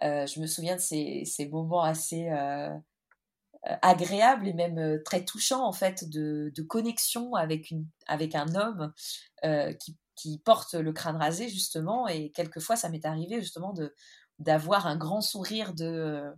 je 0.00 0.40
me 0.40 0.46
souviens 0.46 0.76
de 0.76 0.80
ces, 0.80 1.24
ces 1.24 1.48
moments 1.48 1.82
assez 1.82 2.28
agréables 3.64 4.48
et 4.48 4.52
même 4.52 5.00
très 5.04 5.24
touchants 5.24 5.64
en 5.64 5.72
fait 5.72 6.08
de, 6.08 6.52
connexion 6.68 7.34
avec, 7.34 7.70
une, 7.70 7.86
avec 8.06 8.34
un 8.34 8.54
homme 8.54 8.92
qui, 9.78 9.96
qui, 10.16 10.38
porte 10.38 10.74
le 10.74 10.92
crâne 10.92 11.16
rasé 11.16 11.48
justement. 11.48 12.08
Et 12.08 12.32
quelquefois 12.32 12.76
ça 12.76 12.88
m'est 12.88 13.06
arrivé 13.06 13.40
justement 13.40 13.72
de 13.72 13.94
d'avoir 14.38 14.86
un 14.86 14.96
grand 14.96 15.20
sourire 15.20 15.72
de, 15.72 16.34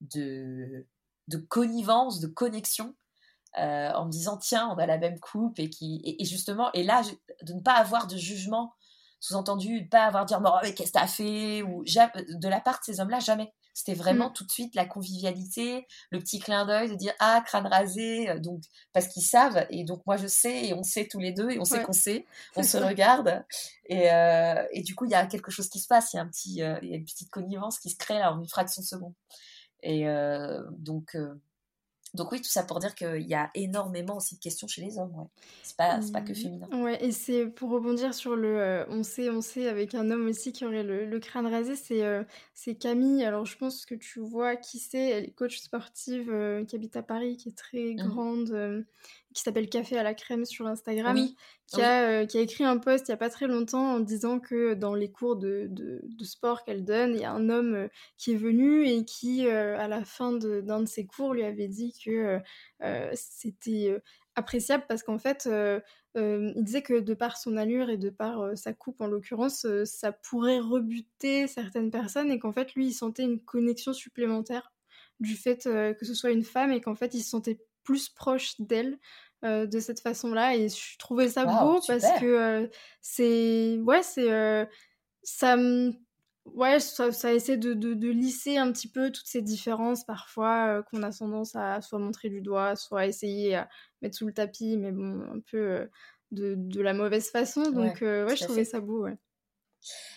de, 0.00 1.36
connivence, 1.48 2.20
de 2.20 2.26
connexion 2.26 2.94
euh, 3.58 3.90
en 3.92 4.06
me 4.06 4.10
disant 4.10 4.38
tiens 4.38 4.68
on 4.68 4.78
a 4.78 4.86
la 4.86 4.98
même 4.98 5.18
coupe 5.20 5.58
et 5.58 5.68
qui 5.68 6.00
et, 6.04 6.24
justement 6.24 6.72
et 6.72 6.82
là 6.82 7.02
de 7.42 7.52
ne 7.52 7.60
pas 7.60 7.74
avoir 7.74 8.06
de 8.06 8.16
jugement 8.16 8.72
sous-entendu 9.20 9.82
de 9.82 9.88
pas 9.88 10.04
avoir 10.04 10.24
dire 10.24 10.40
bon, 10.40 10.52
mais 10.62 10.74
qu'est-ce 10.74 10.92
que 10.92 10.98
t'as 10.98 11.06
fait 11.06 11.62
ou 11.62 11.84
de 11.84 12.48
la 12.48 12.60
part 12.60 12.78
de 12.78 12.84
ces 12.84 13.00
hommes-là 13.00 13.20
jamais 13.20 13.52
c'était 13.74 13.94
vraiment 13.94 14.30
mm. 14.30 14.32
tout 14.32 14.44
de 14.44 14.50
suite 14.50 14.74
la 14.74 14.84
convivialité 14.84 15.86
le 16.10 16.18
petit 16.18 16.38
clin 16.38 16.66
d'œil 16.66 16.90
de 16.90 16.94
dire 16.94 17.12
ah 17.18 17.42
crâne 17.44 17.66
rasé 17.66 18.28
euh, 18.28 18.38
donc 18.38 18.62
parce 18.92 19.08
qu'ils 19.08 19.22
savent 19.22 19.66
et 19.70 19.84
donc 19.84 20.02
moi 20.06 20.16
je 20.16 20.26
sais 20.26 20.66
et 20.66 20.74
on 20.74 20.82
sait 20.82 21.08
tous 21.08 21.18
les 21.18 21.32
deux 21.32 21.50
et 21.50 21.58
on 21.58 21.64
sait 21.64 21.82
qu'on 21.82 21.92
sait 21.92 22.26
on 22.56 22.62
se 22.62 22.76
regarde 22.76 23.44
et, 23.86 24.12
euh, 24.12 24.64
et 24.72 24.82
du 24.82 24.94
coup 24.94 25.04
il 25.04 25.10
y 25.10 25.14
a 25.14 25.26
quelque 25.26 25.50
chose 25.50 25.68
qui 25.68 25.78
se 25.78 25.88
passe 25.88 26.12
il 26.12 26.16
y 26.16 26.18
a 26.20 26.22
un 26.22 26.28
petit 26.28 26.54
il 26.82 26.88
y 26.88 26.92
a 26.92 26.96
une 26.96 27.04
petite 27.04 27.30
connivence 27.30 27.78
qui 27.78 27.90
se 27.90 27.96
crée 27.96 28.18
là 28.18 28.32
en 28.32 28.40
une 28.40 28.48
fraction 28.48 28.82
de 28.82 28.86
seconde 28.86 29.14
et 29.82 30.06
donc 30.78 31.16
donc 32.14 32.30
oui, 32.30 32.42
tout 32.42 32.50
ça 32.50 32.62
pour 32.62 32.78
dire 32.78 32.94
qu'il 32.94 33.26
y 33.26 33.34
a 33.34 33.50
énormément 33.54 34.18
aussi 34.18 34.34
de 34.34 34.40
questions 34.40 34.66
chez 34.66 34.82
les 34.82 34.98
hommes. 34.98 35.14
Ouais. 35.16 35.26
C'est 35.62 35.76
pas, 35.76 35.98
pas 36.12 36.20
que 36.20 36.32
mmh. 36.32 36.34
féminin. 36.34 36.68
Ouais, 36.72 37.02
et 37.02 37.10
c'est 37.10 37.46
pour 37.46 37.70
rebondir 37.70 38.12
sur 38.12 38.36
le 38.36 38.60
euh, 38.60 38.84
on 38.88 39.02
sait, 39.02 39.30
on 39.30 39.40
sait, 39.40 39.66
avec 39.66 39.94
un 39.94 40.10
homme 40.10 40.26
aussi 40.26 40.52
qui 40.52 40.66
aurait 40.66 40.82
le, 40.82 41.18
crâne 41.20 41.46
rasé, 41.46 41.74
c'est 41.74 42.04
euh, 42.04 42.22
c'est 42.52 42.74
Camille. 42.74 43.24
Alors 43.24 43.46
je 43.46 43.56
pense 43.56 43.86
que 43.86 43.94
tu 43.94 44.20
vois 44.20 44.56
qui 44.56 44.78
c'est. 44.78 45.08
Elle 45.08 45.24
est 45.24 45.30
coach 45.30 45.58
sportive 45.58 46.30
euh, 46.30 46.64
qui 46.66 46.76
habite 46.76 46.96
à 46.96 47.02
Paris, 47.02 47.38
qui 47.38 47.48
est 47.48 47.56
très 47.56 47.94
mmh. 47.94 47.96
grande 47.96 48.84
qui 49.32 49.42
s'appelle 49.42 49.68
Café 49.68 49.98
à 49.98 50.02
la 50.02 50.14
crème 50.14 50.44
sur 50.44 50.66
Instagram, 50.66 51.16
qui, 51.66 51.80
a, 51.80 52.08
euh, 52.08 52.26
qui, 52.26 52.38
a, 52.38 52.40
écrit 52.40 52.64
un 52.64 52.78
post 52.78 53.08
il 53.08 53.10
n'y 53.10 53.14
a 53.14 53.18
pas 53.18 53.30
très 53.30 53.46
longtemps 53.46 53.94
en 53.94 54.00
disant 54.00 54.40
que 54.40 54.74
dans 54.74 54.94
les 54.94 55.10
cours 55.10 55.36
de, 55.36 55.66
de, 55.70 56.24
sport 56.24 56.64
qu'elle 56.64 56.84
donne, 56.84 57.14
il 57.14 57.20
y 57.20 57.24
a 57.24 57.32
un 57.32 57.48
homme 57.48 57.74
euh, 57.74 57.88
qui 58.18 58.32
est 58.32 58.36
venu 58.36 58.86
et 58.86 59.04
qui, 59.04 59.46
euh, 59.46 59.78
à 59.78 59.88
la 59.88 60.04
fin 60.04 60.32
d'un 60.32 60.80
de, 60.80 60.86
ses 60.86 61.06
cours, 61.06 61.34
lui 61.34 61.44
avait 61.44 61.68
dit 61.68 61.94
que 62.04 62.38
c'était 63.14 63.96
appréciable 64.34 64.84
parce 64.88 65.02
qu'en 65.02 65.18
fait, 65.18 65.48
il 66.14 66.64
disait 66.64 66.82
que 66.82 67.00
de 67.00 67.14
par 67.14 67.36
son 67.36 67.56
allure 67.56 67.90
et 67.90 67.96
de 67.96 68.10
par 68.10 68.56
sa 68.56 68.72
coupe 68.72 69.00
en 69.00 69.06
l'occurrence, 69.06 69.66
ça 69.84 70.12
pourrait 70.12 70.60
rebuter 70.60 71.46
certaines 71.46 71.90
personnes 71.90 72.30
et 72.30 72.38
qu'en 72.38 72.52
fait, 72.52 72.74
lui, 72.74 72.88
il 72.88 72.92
sentait 72.92 73.24
une 73.24 73.40
connexion 73.40 73.92
supplémentaire 73.92 74.72
du 75.20 75.36
fait 75.36 75.64
que 75.64 76.04
ce 76.04 76.14
soit 76.14 76.30
une 76.30 76.44
femme 76.44 76.72
et 76.72 76.80
qu'en 76.80 76.94
fait, 76.94 77.14
il 77.14 77.22
se 77.22 77.30
sentait 77.30 77.60
plus 77.82 78.08
proche 78.08 78.60
d'elle 78.60 78.98
euh, 79.44 79.66
de 79.66 79.80
cette 79.80 79.98
façon-là. 79.98 80.54
Et 80.54 80.68
je 80.68 80.96
trouvais 80.98 81.28
ça 81.28 81.44
beau 81.44 81.80
parce 81.86 82.20
que 82.20 82.26
euh, 82.26 82.68
c'est. 83.00 83.76
Ouais, 83.80 84.02
c'est. 84.02 84.30
Euh, 84.30 84.64
ça 85.24 85.56
Ouais, 86.54 86.80
ça, 86.80 87.12
ça 87.12 87.32
essaie 87.32 87.56
de, 87.56 87.72
de, 87.72 88.08
lisser 88.10 88.56
un 88.56 88.72
petit 88.72 88.88
peu 88.88 89.12
toutes 89.12 89.28
ces 89.28 89.42
différences 89.42 90.04
parfois 90.04 90.82
qu'on 90.82 91.04
a 91.04 91.12
tendance 91.12 91.54
à 91.54 91.80
soit 91.80 92.00
montrer 92.00 92.30
du 92.30 92.40
doigt, 92.40 92.74
soit 92.74 93.06
essayer 93.06 93.54
à 93.54 93.68
mettre 94.00 94.16
sous 94.16 94.26
le 94.26 94.32
tapis, 94.32 94.76
mais 94.76 94.90
bon, 94.90 95.20
un 95.32 95.38
peu 95.38 95.88
de, 96.32 96.56
de, 96.56 96.80
la 96.82 96.94
mauvaise 96.94 97.30
façon. 97.30 97.62
Donc, 97.70 98.00
ouais, 98.00 98.34
je 98.34 98.44
trouvais 98.44 98.64
ça 98.64 98.80
beau, 98.80 99.04
ouais. 99.04 99.16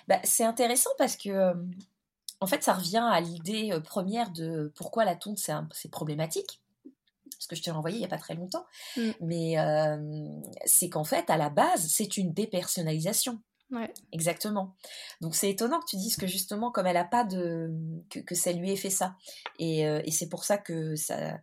Bah, 0.07 0.17
c'est 0.23 0.43
intéressant 0.43 0.89
parce 0.97 1.15
que, 1.15 1.53
en 2.39 2.47
fait, 2.47 2.63
ça 2.63 2.73
revient 2.73 3.07
à 3.07 3.21
l'idée 3.21 3.79
première 3.83 4.31
de 4.31 4.73
pourquoi 4.75 5.05
la 5.05 5.15
tonte, 5.15 5.37
c'est 5.37 5.91
problématique 5.91 6.59
parce 7.45 7.47
que 7.47 7.55
je 7.55 7.63
t'ai 7.63 7.71
renvoyé 7.71 7.97
il 7.97 7.99
n'y 7.99 8.05
a 8.05 8.09
pas 8.09 8.17
très 8.17 8.35
longtemps. 8.35 8.65
Mm. 8.97 9.11
Mais 9.21 9.59
euh, 9.59 9.97
c'est 10.65 10.89
qu'en 10.89 11.03
fait, 11.03 11.29
à 11.29 11.37
la 11.37 11.49
base, 11.49 11.87
c'est 11.87 12.17
une 12.17 12.33
dépersonnalisation. 12.33 13.39
Ouais. 13.71 13.91
Exactement. 14.11 14.75
Donc 15.21 15.35
c'est 15.35 15.49
étonnant 15.49 15.79
que 15.79 15.85
tu 15.89 15.95
dises 15.97 16.17
que 16.17 16.27
justement, 16.27 16.71
comme 16.71 16.87
elle 16.87 16.95
n'a 16.95 17.03
pas 17.03 17.23
de. 17.23 17.71
Que, 18.09 18.19
que, 18.19 18.35
ça 18.35 18.51
lui 18.51 18.71
ait 18.71 18.75
fait 18.75 18.89
ça. 18.89 19.15
Et, 19.59 19.87
euh, 19.87 20.01
et 20.05 20.11
c'est 20.11 20.29
pour 20.29 20.43
ça 20.43 20.57
que 20.57 20.95
ça 20.95 21.39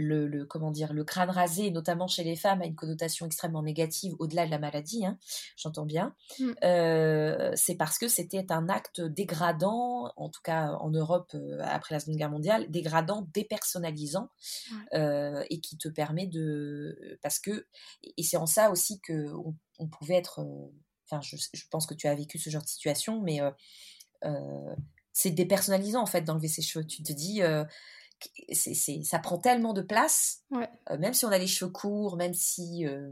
le, 0.00 0.44
comment 0.44 0.70
dire 0.70 0.92
le 0.92 1.04
crâne 1.04 1.30
rasé, 1.30 1.70
notamment 1.70 2.06
chez 2.06 2.24
les 2.24 2.36
femmes, 2.36 2.62
a 2.62 2.66
une 2.66 2.74
connotation 2.74 3.26
extrêmement 3.26 3.62
négative 3.62 4.14
au-delà 4.18 4.46
de 4.46 4.50
la 4.50 4.58
maladie. 4.58 5.04
Hein, 5.04 5.18
j'entends 5.56 5.86
bien. 5.86 6.14
Mm. 6.38 6.50
Euh, 6.64 7.52
c'est 7.54 7.76
parce 7.76 7.98
que 7.98 8.08
c'était 8.08 8.50
un 8.50 8.68
acte 8.68 9.00
dégradant, 9.00 10.12
en 10.16 10.28
tout 10.28 10.40
cas 10.42 10.72
en 10.80 10.90
Europe 10.90 11.30
euh, 11.34 11.58
après 11.62 11.94
la 11.94 12.00
Seconde 12.00 12.16
Guerre 12.16 12.30
mondiale, 12.30 12.70
dégradant, 12.70 13.26
dépersonnalisant, 13.34 14.30
euh, 14.94 15.44
et 15.50 15.60
qui 15.60 15.78
te 15.78 15.88
permet 15.88 16.26
de 16.26 17.18
parce 17.22 17.38
que 17.38 17.66
et 18.16 18.22
c'est 18.22 18.36
en 18.36 18.46
ça 18.46 18.70
aussi 18.70 19.00
que 19.00 19.32
on, 19.78 19.86
pouvait 19.86 20.16
être. 20.16 20.44
Enfin, 21.06 21.20
je, 21.22 21.36
je, 21.36 21.64
pense 21.70 21.86
que 21.86 21.94
tu 21.94 22.06
as 22.06 22.14
vécu 22.14 22.38
ce 22.38 22.50
genre 22.50 22.62
de 22.62 22.68
situation, 22.68 23.20
mais 23.20 23.40
c'est 25.12 25.30
dépersonnalisant 25.30 26.02
en 26.02 26.06
fait 26.06 26.22
d'enlever 26.22 26.48
ses 26.48 26.62
cheveux. 26.62 26.86
Tu 26.86 27.02
te 27.02 27.12
dis 27.12 27.40
c'est, 28.52 28.74
ça 29.04 29.18
prend 29.18 29.38
tellement 29.38 29.72
de 29.72 29.82
place, 29.82 30.42
euh, 30.52 30.98
même 30.98 31.14
si 31.14 31.24
on 31.24 31.30
a 31.30 31.38
les 31.38 31.46
cheveux 31.46 31.70
courts, 31.70 32.16
même 32.16 32.34
si 32.34 32.86
euh, 32.86 33.10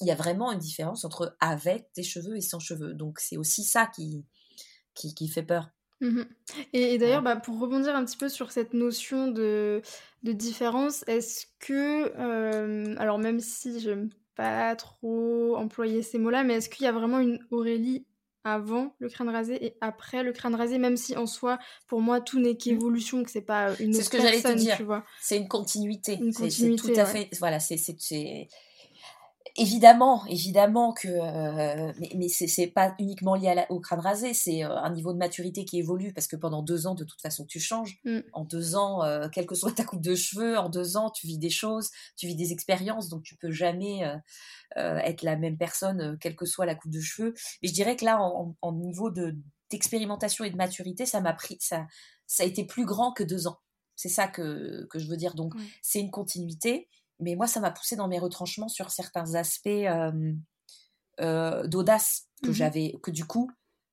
il 0.00 0.06
y 0.06 0.10
a 0.10 0.14
vraiment 0.14 0.52
une 0.52 0.58
différence 0.58 1.04
entre 1.04 1.36
avec 1.40 1.88
des 1.96 2.02
cheveux 2.02 2.36
et 2.36 2.40
sans 2.40 2.58
cheveux. 2.58 2.94
Donc 2.94 3.18
c'est 3.18 3.36
aussi 3.36 3.64
ça 3.64 3.86
qui, 3.86 4.24
qui, 4.94 5.28
fait 5.28 5.42
peur. 5.42 5.70
Mmh 6.00 6.22
et, 6.72 6.98
d'ailleurs, 6.98 7.22
bah, 7.22 7.36
pour 7.36 7.60
rebondir 7.60 7.94
un 7.94 8.04
petit 8.04 8.16
peu 8.16 8.28
sur 8.28 8.50
cette 8.50 8.74
notion 8.74 9.28
de, 9.28 9.82
de 10.22 10.32
différence, 10.32 11.04
est-ce 11.06 11.46
que, 11.60 12.12
euh, 12.18 12.94
alors 12.98 13.18
même 13.18 13.40
si 13.40 13.80
j'aime 13.80 14.10
pas 14.34 14.74
trop 14.76 15.56
employer 15.56 16.02
ces 16.02 16.18
mots-là, 16.18 16.42
mais 16.42 16.54
est-ce 16.54 16.68
qu'il 16.68 16.84
y 16.84 16.88
a 16.88 16.92
vraiment 16.92 17.20
une 17.20 17.38
Aurélie 17.50 18.06
avant 18.44 18.94
le 18.98 19.08
crâne 19.08 19.28
rasé 19.28 19.64
et 19.64 19.76
après 19.80 20.22
le 20.22 20.32
crâne 20.32 20.54
rasé, 20.54 20.78
même 20.78 20.96
si 20.96 21.16
en 21.16 21.26
soi, 21.26 21.58
pour 21.86 22.00
moi, 22.00 22.20
tout 22.20 22.40
n'est 22.40 22.56
qu'évolution, 22.56 23.22
que 23.22 23.30
c'est 23.30 23.40
pas 23.40 23.74
une 23.78 23.90
autre 23.90 23.98
C'est 23.98 24.02
ce 24.02 24.10
que 24.10 24.20
j'allais 24.20 24.42
te 24.42 24.52
dire. 24.52 24.78
C'est 25.20 25.36
une 25.36 25.48
continuité. 25.48 26.14
Une 26.14 26.32
continuité. 26.32 26.82
C'est 26.82 26.94
tout 26.94 27.00
à 27.00 27.06
fait. 27.06 27.28
Voilà, 27.38 27.60
c'est 27.60 27.76
Évidemment, 29.56 30.24
évidemment 30.28 30.94
que, 30.94 31.08
euh, 31.08 31.92
mais, 32.00 32.10
mais 32.16 32.28
c'est 32.28 32.66
pas 32.68 32.94
uniquement 32.98 33.34
lié 33.34 33.66
au 33.68 33.80
crâne 33.80 34.00
rasé, 34.00 34.32
c'est 34.32 34.64
euh, 34.64 34.74
un 34.74 34.90
niveau 34.90 35.12
de 35.12 35.18
maturité 35.18 35.66
qui 35.66 35.78
évolue 35.78 36.14
parce 36.14 36.26
que 36.26 36.36
pendant 36.36 36.62
deux 36.62 36.86
ans, 36.86 36.94
de 36.94 37.04
toute 37.04 37.20
façon, 37.20 37.44
tu 37.44 37.60
changes. 37.60 38.00
Mm. 38.04 38.20
En 38.32 38.44
deux 38.44 38.76
ans, 38.76 39.04
euh, 39.04 39.28
quelle 39.28 39.44
que 39.44 39.54
soit 39.54 39.72
ta 39.72 39.84
coupe 39.84 40.00
de 40.00 40.14
cheveux, 40.14 40.56
en 40.56 40.70
deux 40.70 40.96
ans, 40.96 41.10
tu 41.10 41.26
vis 41.26 41.36
des 41.36 41.50
choses, 41.50 41.90
tu 42.16 42.26
vis 42.26 42.34
des 42.34 42.52
expériences, 42.52 43.10
donc 43.10 43.24
tu 43.24 43.36
peux 43.36 43.50
jamais 43.50 44.02
être 44.74 45.22
la 45.22 45.36
même 45.36 45.58
personne, 45.58 46.16
quelle 46.18 46.34
que 46.34 46.46
soit 46.46 46.64
la 46.64 46.74
coupe 46.74 46.92
de 46.92 47.00
cheveux. 47.00 47.34
Mais 47.60 47.68
je 47.68 47.74
dirais 47.74 47.96
que 47.96 48.06
là, 48.06 48.18
en, 48.20 48.72
niveau 48.72 49.10
de 49.10 49.36
d'expérimentation 49.70 50.44
et 50.44 50.50
de 50.50 50.56
maturité, 50.56 51.06
ça 51.06 51.20
m'a 51.20 51.32
pris, 51.32 51.56
ça, 51.60 51.86
ça 52.26 52.42
a 52.42 52.46
été 52.46 52.64
plus 52.64 52.84
grand 52.84 53.12
que 53.12 53.22
deux 53.22 53.46
ans. 53.46 53.58
C'est 53.96 54.10
ça 54.10 54.28
que, 54.28 54.86
que 54.90 54.98
je 54.98 55.08
veux 55.08 55.16
dire. 55.16 55.34
Donc, 55.34 55.54
c'est 55.80 56.00
une 56.00 56.10
continuité 56.10 56.88
mais 57.22 57.36
moi, 57.36 57.46
ça 57.46 57.60
m'a 57.60 57.70
poussé 57.70 57.96
dans 57.96 58.08
mes 58.08 58.18
retranchements 58.18 58.68
sur 58.68 58.90
certains 58.90 59.34
aspects 59.34 59.66
euh, 59.68 60.32
euh, 61.20 61.66
d'audace 61.66 62.28
que 62.42 62.50
mmh 62.50 62.52
j'avais, 62.52 62.94
que 63.02 63.10
du 63.10 63.24
coup, 63.24 63.50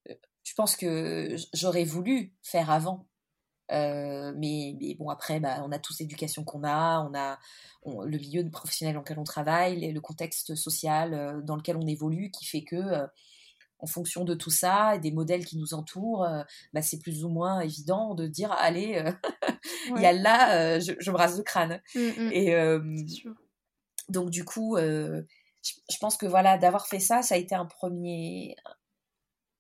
euh, 0.10 0.16
je 0.44 0.54
pense 0.56 0.76
que 0.76 1.36
j'aurais 1.54 1.84
voulu 1.84 2.34
faire 2.42 2.72
avant. 2.72 3.08
mais, 3.70 4.96
bon, 4.98 5.10
après, 5.10 5.40
bah, 5.40 5.62
on 5.64 5.72
a 5.72 5.80
tous 5.80 6.00
l'éducation 6.00 6.44
qu'on 6.44 6.64
a, 6.64 7.02
on 7.02 7.14
a 7.14 7.38
le 7.86 8.18
milieu 8.18 8.50
professionnel 8.50 8.96
dans 8.96 9.02
lequel 9.02 9.20
on 9.20 9.24
travaille, 9.24 9.92
le 9.92 10.02
contexte 10.02 10.56
social 10.56 11.44
dans 11.44 11.56
lequel 11.56 11.78
on 11.78 11.86
évolue, 11.88 12.32
qui 12.32 12.46
fait 12.46 12.64
que 12.64 13.08
en 13.80 13.88
fonction 13.88 14.26
de 14.26 14.34
tout 14.34 14.50
ça 14.50 14.96
et 14.96 15.00
des 15.00 15.12
modèles 15.12 15.46
qui 15.46 15.58
nous 15.58 15.74
entourent, 15.74 16.26
euh, 16.26 16.44
bah, 16.74 16.82
c'est 16.82 17.00
plus 17.00 17.24
ou 17.24 17.30
moins 17.30 17.62
évident 17.62 18.14
de 18.14 18.28
dire 18.28 18.52
allez, 18.52 18.96
euh, 18.96 19.12
il 19.96 20.02
y 20.02 20.06
a 20.06 20.14
là, 20.14 20.56
euh, 20.56 20.80
je, 20.80 20.94
je, 21.00 21.12
me 21.12 21.18
rase 21.18 21.38
le 21.38 21.44
crâne. 21.44 21.82
Mmh, 21.96 22.00
mmh. 22.00 22.32
Et 22.34 22.78
donc 24.10 24.30
du 24.30 24.44
coup, 24.44 24.78
je, 24.78 25.98
pense 26.00 26.18
que 26.18 26.26
voilà, 26.26 26.58
d'avoir 26.58 26.88
fait 26.88 27.00
ça, 27.00 27.22
ça 27.22 27.36
a 27.36 27.38
été 27.38 27.56
un 27.56 27.66
premier 27.66 28.56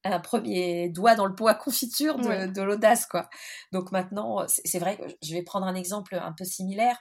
un 0.05 0.21
premier 0.21 0.87
doigt 0.89 1.15
dans 1.15 1.25
le 1.25 1.35
pot 1.35 1.49
à 1.49 1.53
confiture 1.53 2.17
de, 2.17 2.61
l'audace 2.61 3.05
quoi. 3.05 3.29
Donc 3.73 3.91
maintenant, 3.91 4.45
c'est 4.47 4.79
vrai 4.79 4.97
que 4.97 5.03
je 5.21 5.33
vais 5.33 5.43
prendre 5.43 5.65
un 5.67 5.75
exemple 5.75 6.15
un 6.15 6.31
peu 6.31 6.45
similaire. 6.45 6.97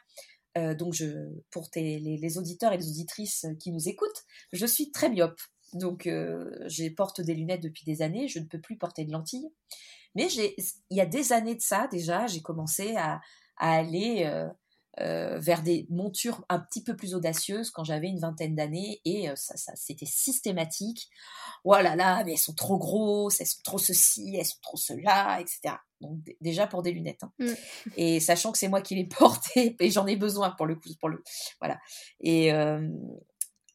donc 0.56 0.94
je, 0.94 1.06
pour 1.50 1.70
tes, 1.70 1.98
les, 2.00 2.16
les 2.16 2.38
auditeurs 2.38 2.72
et 2.72 2.76
les 2.76 2.88
auditrices 2.88 3.46
qui 3.60 3.72
nous 3.72 3.88
écoutent, 3.88 4.24
je 4.52 4.66
suis 4.66 4.90
très 4.90 5.08
myope. 5.08 5.40
Donc, 5.74 6.06
euh, 6.06 6.50
je 6.66 6.88
porte 6.88 7.20
des 7.20 7.34
lunettes 7.34 7.62
depuis 7.62 7.84
des 7.84 8.02
années, 8.02 8.28
je 8.28 8.38
ne 8.38 8.44
peux 8.44 8.60
plus 8.60 8.76
porter 8.76 9.04
de 9.04 9.12
lentilles. 9.12 9.50
Mais 10.14 10.28
il 10.32 10.96
y 10.96 11.00
a 11.00 11.06
des 11.06 11.32
années 11.32 11.54
de 11.54 11.60
ça 11.60 11.86
déjà, 11.90 12.26
j'ai 12.26 12.40
commencé 12.40 12.96
à, 12.96 13.20
aller 13.60 14.24
euh, 15.00 15.38
vers 15.38 15.62
des 15.62 15.86
montures 15.90 16.44
un 16.48 16.60
petit 16.60 16.82
peu 16.82 16.96
plus 16.96 17.14
audacieuses 17.14 17.70
quand 17.70 17.82
j'avais 17.82 18.06
une 18.06 18.20
vingtaine 18.20 18.54
d'années 18.54 19.00
et 19.04 19.28
ça, 19.34 19.56
ça 19.56 19.72
c'était 19.74 20.06
systématique. 20.06 21.10
Oh 21.64 21.74
là 21.74 21.96
là, 21.96 22.22
mais 22.24 22.32
elles 22.32 22.38
sont 22.38 22.54
trop 22.54 22.78
grosses, 22.78 23.40
elles 23.40 23.48
sont 23.48 23.62
trop 23.64 23.78
ceci, 23.78 24.36
elles 24.36 24.46
sont 24.46 24.60
trop 24.62 24.76
cela, 24.76 25.40
etc. 25.40 25.74
Donc 26.00 26.18
déjà 26.40 26.66
pour 26.68 26.82
des 26.82 26.92
lunettes. 26.92 27.24
Hein. 27.24 27.32
Mmh. 27.40 27.52
Et 27.96 28.20
sachant 28.20 28.52
que 28.52 28.58
c'est 28.58 28.68
moi 28.68 28.80
qui 28.80 28.94
les 28.94 29.06
porte 29.18 29.44
et, 29.56 29.90
j'en 29.90 30.06
ai 30.06 30.16
besoin 30.16 30.50
pour 30.50 30.66
le 30.66 30.76
coup, 30.76 30.88
pour 31.00 31.10
le 31.10 31.22
voilà. 31.60 31.78
Et 32.20 32.50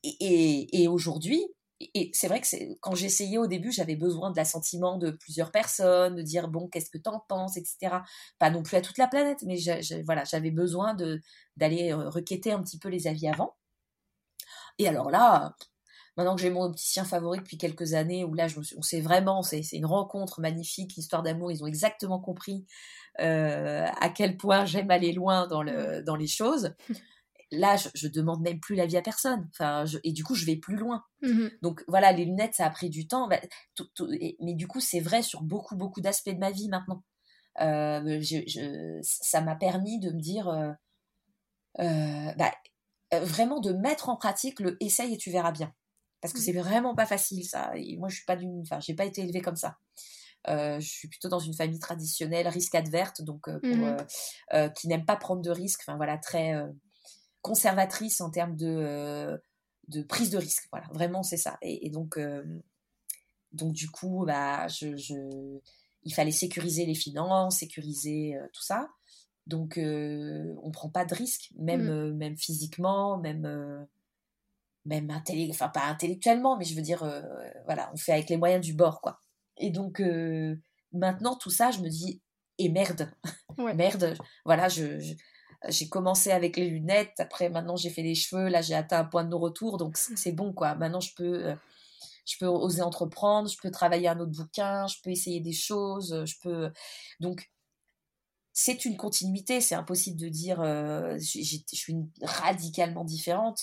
et, 0.04 0.84
et 0.84 0.88
aujourd'hui, 0.88 1.46
et 1.80 2.12
c'est 2.14 2.28
vrai 2.28 2.42
que 2.42 2.48
quand 2.82 2.96
j'essayais 2.96 3.38
au 3.38 3.48
début, 3.48 3.72
j'avais 3.72 3.96
besoin 3.96 4.32
de 4.32 4.38
l'assentiment 4.38 4.98
de 4.98 5.12
plusieurs 5.12 5.52
personnes, 5.52 6.16
de 6.16 6.22
dire 6.22 6.48
bon, 6.48 6.68
qu'est-ce 6.68 6.90
que 6.90 6.98
t'en 6.98 7.20
penses, 7.28 7.58
etc. 7.58 7.98
Pas 8.40 8.50
non 8.50 8.64
plus 8.64 8.78
à 8.78 8.82
toute 8.82 8.98
la 8.98 9.08
planète, 9.08 9.40
mais 9.46 9.58
voilà, 10.06 10.24
j'avais 10.24 10.52
besoin 10.52 10.96
d'aller 11.58 11.92
euh, 11.92 12.10
requêter 12.10 12.52
un 12.52 12.62
petit 12.62 12.80
peu 12.80 12.90
les 12.90 13.08
avis 13.08 13.28
avant. 13.28 13.56
Et 14.80 14.88
alors 14.88 15.10
là, 15.10 15.56
maintenant 16.18 16.36
que 16.36 16.42
j'ai 16.42 16.50
mon 16.50 16.64
opticien 16.64 17.06
favori 17.06 17.40
depuis 17.40 17.58
quelques 17.58 17.94
années, 17.94 18.24
où 18.24 18.34
là, 18.34 18.48
je 18.48 18.60
on 18.78 18.82
sait 18.82 19.02
vraiment, 19.02 19.42
c'est 19.42 19.62
une 19.74 19.86
rencontre 19.86 20.42
magnifique, 20.42 20.96
l'histoire 20.96 21.24
d'amour, 21.24 21.52
ils 21.52 21.64
ont 21.64 21.68
exactement 21.68 22.20
compris 22.20 22.66
euh, 23.20 23.86
à 24.00 24.10
quel 24.10 24.38
point 24.38 24.66
j'aime 24.66 24.92
aller 24.92 25.12
loin 25.12 25.48
dans 25.48 25.62
les 25.64 26.28
choses. 26.28 26.74
Là, 27.54 27.76
je, 27.94 28.08
demande 28.08 28.42
même 28.42 28.60
plus 28.60 28.76
l'avis 28.76 28.98
à 28.98 29.02
personne. 29.02 29.48
Enfin, 29.52 29.86
et 30.04 30.12
du 30.12 30.24
coup, 30.24 30.36
je 30.36 30.46
vais 30.46 30.56
plus 30.56 30.76
loin. 30.76 31.04
Mmh 31.22 31.48
Donc 31.62 31.84
voilà, 31.88 32.12
les 32.12 32.26
lunettes, 32.26 32.56
ça 32.56 32.66
a 32.66 32.70
pris 32.70 32.90
du 32.90 33.08
temps. 33.08 33.28
Bah, 33.28 33.40
mais 34.40 34.54
du 34.54 34.68
coup, 34.68 34.80
c'est 34.80 35.00
vrai 35.00 35.22
sur 35.22 35.42
beaucoup, 35.42 35.76
beaucoup 35.76 36.02
d'aspects 36.02 36.30
de 36.30 36.40
ma 36.40 36.52
vie 36.52 36.70
maintenant. 36.70 37.04
Euh, 37.62 38.22
ça 39.02 39.42
m'a 39.42 39.56
permis 39.56 40.00
de 40.00 40.12
me 40.12 40.20
dire, 40.20 40.48
euh, 40.50 40.72
euh, 41.80 42.34
bah, 42.38 42.52
vraiment 43.12 43.60
de 43.60 43.74
mettre 43.74 44.10
en 44.10 44.18
pratique 44.18 44.60
le 44.60 44.78
essaye 44.84 45.14
et 45.14 45.18
tu 45.18 45.32
verras 45.32 45.52
bien. 45.52 45.72
Parce 46.22 46.34
que 46.34 46.40
mmh. 46.40 46.44
c'est 46.44 46.54
vraiment 46.54 46.96
pas 46.96 47.06
facile 47.06 47.44
ça. 47.46 47.72
Et 47.76 47.98
moi, 47.98 48.10
je 48.10 48.16
suis 48.16 48.26
pas 48.26 48.36
d'une, 48.36 48.62
enfin, 48.62 48.80
j'ai 48.80 48.96
pas 48.96 49.06
été 49.06 49.22
élevée 49.22 49.42
comme 49.42 49.56
ça. 49.56 49.78
je 50.48 50.80
suis 50.80 51.08
plutôt 51.08 51.30
dans 51.30 51.40
une 51.40 51.54
famille 51.54 51.80
traditionnelle, 51.80 52.48
risque 52.48 52.76
adverte, 52.76 53.22
donc 53.22 53.48
mmh 53.48 53.98
qui 54.76 54.88
n'aime 54.88 55.06
pas 55.06 55.18
prendre 55.18 55.42
de 55.42 55.52
risques. 55.52 55.82
Enfin 55.86 55.98
voilà, 55.98 56.18
très 56.18 56.54
conservatrice 57.44 58.22
en 58.22 58.32
termes 58.32 58.56
de, 58.56 58.66
euh, 58.68 59.38
de 59.90 60.02
prise 60.02 60.32
de 60.32 60.40
risque. 60.40 60.68
Voilà, 60.72 60.88
vraiment, 60.92 61.22
c'est 61.22 61.38
ça. 61.38 61.60
Et, 61.62 61.92
donc, 61.92 62.18
euh, 62.18 62.44
donc, 63.52 63.74
du 63.74 63.92
coup, 63.92 64.24
bah, 64.26 64.68
je, 64.70 65.60
il 66.04 66.14
fallait 66.14 66.32
sécuriser 66.32 66.88
les 66.88 66.96
finances, 66.96 67.60
sécuriser 67.60 68.36
euh, 68.36 68.48
tout 68.54 68.64
ça. 68.64 68.90
Donc, 69.46 69.74
on 69.78 69.82
ne 69.82 70.72
prend 70.72 70.90
pas 70.90 71.04
de 71.04 71.14
risque, 71.14 71.52
même, 71.60 71.84
mmh. 71.84 72.14
même 72.16 72.38
physiquement, 72.38 73.18
même, 73.18 73.86
même 74.86 75.22
enfin, 75.50 75.68
pas 75.68 75.84
intellectuellement, 75.84 76.58
mais 76.58 76.64
je 76.64 76.76
veux 76.76 76.82
dire, 76.82 77.04
voilà, 77.66 77.92
on 77.94 77.98
fait 77.98 78.14
avec 78.14 78.30
les 78.30 78.38
moyens 78.38 78.66
du 78.66 78.74
bord, 78.74 79.02
quoi. 79.02 79.20
Et 79.58 79.70
donc, 79.70 80.02
maintenant, 80.94 81.36
tout 81.36 81.50
ça, 81.50 81.72
je 81.72 81.80
me 81.80 81.90
dis, 81.90 82.22
et 82.58 82.70
merde, 82.70 83.12
merde, 83.58 84.16
voilà, 84.46 84.70
je, 84.70 85.14
j'ai 85.70 85.88
commencé 85.88 86.32
avec 86.32 86.58
les 86.58 86.70
lunettes, 86.70 87.20
après 87.20 87.50
maintenant 87.50 87.76
j'ai 87.76 87.90
fait 87.90 88.02
les 88.02 88.16
cheveux, 88.16 88.48
là 88.50 88.62
j'ai 88.62 88.76
atteint 88.76 89.00
un 89.00 89.06
point 89.06 89.24
de 89.24 89.30
non-retour, 89.30 89.78
donc 89.78 89.98
c'est 89.98 90.32
bon 90.32 90.54
quoi. 90.54 90.76
Maintenant 90.76 91.00
je 91.00 91.14
peux, 91.16 91.46
euh, 91.46 91.56
je 92.26 92.38
peux 92.38 92.48
oser 92.48 92.82
entreprendre, 92.82 93.50
je 93.50 93.58
peux 93.58 93.72
travailler 93.72 94.08
un 94.08 94.20
autre 94.20 94.32
bouquin, 94.32 94.88
je 94.88 94.98
peux 95.04 95.12
essayer 95.12 95.40
des 95.40 95.54
choses, 95.54 96.14
euh, 96.14 96.26
je 96.26 96.36
peux. 96.42 96.72
Donc 97.20 97.50
c'est 98.54 98.86
une 98.86 98.98
continuité, 98.98 99.62
c'est 99.62 99.76
impossible 99.76 100.20
de 100.20 100.30
dire 100.30 100.62
euh, 100.62 101.18
je 101.18 101.58
suis 101.74 101.96
radicalement 102.22 103.06
différente, 103.06 103.60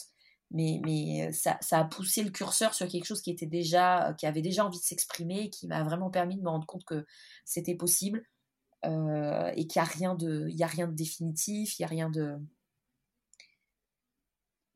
mais, 0.51 0.81
mais 0.85 1.33
ça, 1.33 1.59
ça, 1.61 1.79
a 1.79 1.85
poussé 1.85 2.23
le 2.25 2.31
curseur 2.31 2.75
sur 2.75 2.89
quelque 2.89 3.05
chose 3.05 3.23
qui 3.23 3.31
était 3.31 3.47
déjà, 3.47 4.15
qui 4.19 4.27
avait 4.27 4.43
déjà 4.43 4.65
envie 4.67 4.79
de 4.79 4.85
s'exprimer, 4.85 5.51
qui 5.51 5.69
m'a 5.69 5.85
vraiment 5.85 6.11
permis 6.11 6.37
de 6.37 6.43
me 6.43 6.49
rendre 6.49 6.67
compte 6.67 6.85
que 6.85 7.07
c'était 7.45 7.77
possible. 7.77 8.25
Euh, 8.87 9.53
et 9.57 9.67
qu'il 9.67 9.81
n'y 9.81 9.87
a, 9.87 9.91
rien 9.91 10.15
de, 10.15 10.47
il 10.49 10.57
y 10.57 10.63
a 10.63 10.67
rien 10.67 10.89
de 10.89 10.95
définitif, 10.95 11.79
il 11.79 11.83
n'y 11.83 11.85
a 11.85 11.89
rien 11.89 12.09
de... 12.09 12.39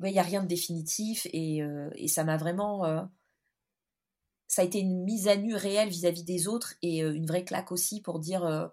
il 0.02 0.10
y 0.10 0.18
a 0.18 0.22
rien 0.22 0.42
de 0.42 0.46
définitif 0.46 1.26
et, 1.32 1.62
euh, 1.62 1.90
et 1.94 2.08
ça 2.08 2.24
m'a 2.24 2.36
vraiment... 2.36 2.84
Euh, 2.84 3.02
ça 4.46 4.62
a 4.62 4.64
été 4.64 4.78
une 4.78 5.04
mise 5.04 5.26
à 5.26 5.36
nu 5.36 5.54
réelle 5.54 5.88
vis-à-vis 5.88 6.22
des 6.22 6.46
autres 6.46 6.74
et 6.82 6.98
une 7.00 7.26
vraie 7.26 7.44
claque 7.44 7.72
aussi 7.72 8.00
pour 8.00 8.20
dire 8.20 8.70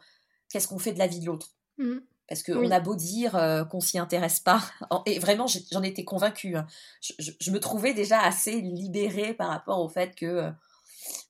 qu'est-ce 0.50 0.68
qu'on 0.68 0.78
fait 0.78 0.94
de 0.94 1.00
la 1.00 1.08
vie 1.08 1.22
de 1.22 1.26
l'autre. 1.26 1.56
Mmh. 1.80 2.00
Parce 2.28 2.44
qu'on 2.44 2.70
a 2.70 2.80
beau 2.80 2.96
dire 2.96 3.32
qu'on 3.72 3.80
s'y 3.80 3.98
intéresse 3.98 4.42
pas, 4.42 4.62
et 5.08 5.18
vraiment 5.18 5.48
j'en 5.72 5.82
étais 5.82 6.04
convaincue. 6.04 6.56
Hein. 6.56 6.68
Je, 7.02 7.32
je, 7.40 7.52
me 7.52 7.60
trouvais 7.60 7.96
déjà 7.96 8.20
assez 8.20 8.62
libérée 8.62 9.34
par 9.34 9.48
rapport 9.48 9.80
au 9.80 9.90
fait 9.90 10.14
que 10.14 10.52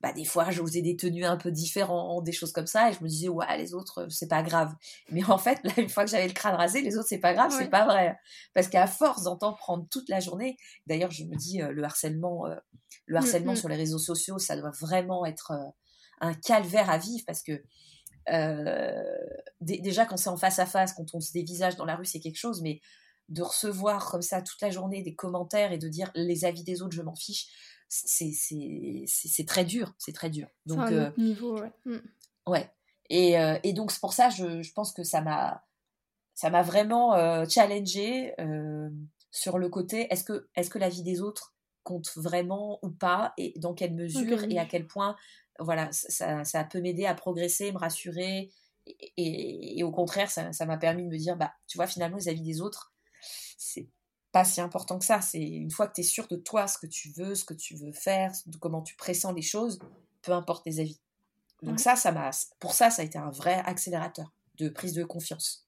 bah, 0.01 0.13
des 0.13 0.25
fois, 0.25 0.49
j'osais 0.51 0.81
des 0.81 0.95
tenues 0.95 1.25
un 1.25 1.37
peu 1.37 1.51
différentes, 1.51 2.23
des 2.23 2.31
choses 2.31 2.51
comme 2.51 2.67
ça, 2.67 2.89
et 2.89 2.93
je 2.93 3.03
me 3.03 3.07
disais, 3.07 3.29
ouais, 3.29 3.57
les 3.57 3.73
autres, 3.73 4.07
c'est 4.09 4.27
pas 4.27 4.43
grave. 4.43 4.73
Mais 5.09 5.23
en 5.25 5.37
fait, 5.37 5.59
là, 5.63 5.71
une 5.77 5.89
fois 5.89 6.05
que 6.05 6.11
j'avais 6.11 6.27
le 6.27 6.33
crâne 6.33 6.55
rasé, 6.55 6.81
les 6.81 6.97
autres, 6.97 7.07
c'est 7.07 7.19
pas 7.19 7.33
grave, 7.33 7.53
c'est 7.57 7.69
pas 7.69 7.85
vrai. 7.85 8.17
Parce 8.53 8.67
qu'à 8.67 8.87
force 8.87 9.23
d'entendre 9.23 9.57
prendre 9.57 9.87
toute 9.89 10.09
la 10.09 10.19
journée, 10.19 10.57
d'ailleurs, 10.87 11.11
je 11.11 11.23
me 11.25 11.35
dis, 11.35 11.61
euh, 11.61 11.71
le 11.71 11.83
harcèlement, 11.83 12.47
euh, 12.47 12.55
le 13.05 13.15
mmh, 13.15 13.17
harcèlement 13.17 13.53
mmh. 13.53 13.57
sur 13.57 13.69
les 13.69 13.75
réseaux 13.75 13.99
sociaux, 13.99 14.39
ça 14.39 14.55
doit 14.55 14.71
vraiment 14.79 15.25
être 15.25 15.51
euh, 15.51 15.69
un 16.21 16.33
calvaire 16.33 16.89
à 16.89 16.97
vivre 16.97 17.23
parce 17.25 17.41
que 17.41 17.63
déjà 19.59 20.05
quand 20.05 20.15
c'est 20.15 20.29
en 20.29 20.37
face 20.37 20.59
à 20.59 20.67
face, 20.67 20.93
quand 20.93 21.15
on 21.15 21.19
se 21.19 21.33
dévisage 21.33 21.75
dans 21.75 21.85
la 21.85 21.95
rue, 21.95 22.05
c'est 22.05 22.19
quelque 22.19 22.37
chose, 22.37 22.61
mais 22.61 22.79
de 23.29 23.41
recevoir 23.41 24.09
comme 24.11 24.21
ça 24.21 24.41
toute 24.41 24.61
la 24.61 24.69
journée 24.69 25.01
des 25.01 25.15
commentaires 25.15 25.71
et 25.71 25.77
de 25.77 25.87
dire 25.87 26.11
les 26.15 26.45
avis 26.45 26.63
des 26.63 26.81
autres, 26.81 26.95
je 26.95 27.01
m'en 27.01 27.15
fiche, 27.15 27.47
c'est 27.91 29.45
très 29.45 29.65
dur, 29.65 29.93
c'est 29.97 30.13
très 30.13 30.29
dur. 30.29 30.47
Donc, 30.65 30.79
un 30.79 30.91
euh, 30.91 31.11
niveau, 31.17 31.59
ouais. 31.59 31.71
Mm. 31.85 31.97
Ouais. 32.47 32.71
Et, 33.09 33.37
euh, 33.37 33.57
et, 33.63 33.73
donc, 33.73 33.91
c'est 33.91 33.99
pour 33.99 34.13
ça, 34.13 34.29
je, 34.29 34.61
je, 34.61 34.73
pense 34.73 34.93
que 34.93 35.03
ça 35.03 35.21
m'a 35.21 35.65
ça 36.33 36.49
m'a 36.49 36.61
vraiment 36.61 37.13
euh, 37.15 37.45
challengé 37.47 38.33
sur 39.31 39.57
le 39.57 39.69
côté 39.69 40.07
est-ce 40.11 40.23
que, 40.23 40.49
est 40.55 40.63
-ce 40.63 40.69
que 40.69 40.79
la 40.79 40.89
vie 40.89 41.03
des 41.03 41.21
autres 41.21 41.53
compte 41.83 42.09
vraiment 42.15 42.79
ou 42.81 42.89
pas 42.89 43.33
et 43.37 43.53
dans 43.57 43.73
quelle 43.73 43.93
mesure 43.93 44.43
et 44.43 44.57
à 44.57 44.65
quel 44.65 44.87
point 44.87 45.15
voilà 45.59 45.91
ça, 45.91 46.43
ça 46.43 46.63
peut 46.63 46.81
m'aider 46.81 47.05
à 47.05 47.15
progresser 47.15 47.71
me 47.71 47.77
rassurer 47.77 48.51
et, 48.85 49.79
et, 49.79 49.83
au 49.83 49.91
contraire 49.91 50.29
ça 50.31 50.65
m'a 50.65 50.77
permis 50.77 51.03
de 51.03 51.09
me 51.09 51.17
dire 51.17 51.37
bah 51.37 51.53
tu 51.67 51.77
vois 51.77 51.87
finalement 51.87 52.17
les 52.17 52.29
avis 52.29 52.41
des 52.41 52.61
autres 52.61 52.93
c'est 53.57 53.87
pas 54.31 54.43
si 54.43 54.61
important 54.61 54.97
que 54.99 55.05
ça. 55.05 55.21
C'est 55.21 55.41
une 55.41 55.71
fois 55.71 55.87
que 55.87 55.93
tu 55.93 56.01
es 56.01 56.03
sûr 56.03 56.27
de 56.27 56.37
toi, 56.37 56.67
ce 56.67 56.77
que 56.77 56.87
tu 56.87 57.09
veux, 57.09 57.35
ce 57.35 57.45
que 57.45 57.53
tu 57.53 57.75
veux 57.75 57.91
faire, 57.91 58.31
de 58.45 58.57
comment 58.57 58.81
tu 58.81 58.95
pressens 58.95 59.33
les 59.33 59.41
choses, 59.41 59.79
peu 60.21 60.31
importe 60.31 60.65
tes 60.65 60.79
avis. 60.79 60.99
Donc 61.61 61.79
ça, 61.79 61.95
ça 61.95 62.11
m'a, 62.11 62.31
pour 62.59 62.73
ça, 62.73 62.89
ça 62.89 63.01
a 63.01 63.05
été 63.05 63.17
un 63.17 63.29
vrai 63.29 63.61
accélérateur 63.65 64.31
de 64.57 64.69
prise 64.69 64.93
de 64.93 65.03
confiance. 65.03 65.67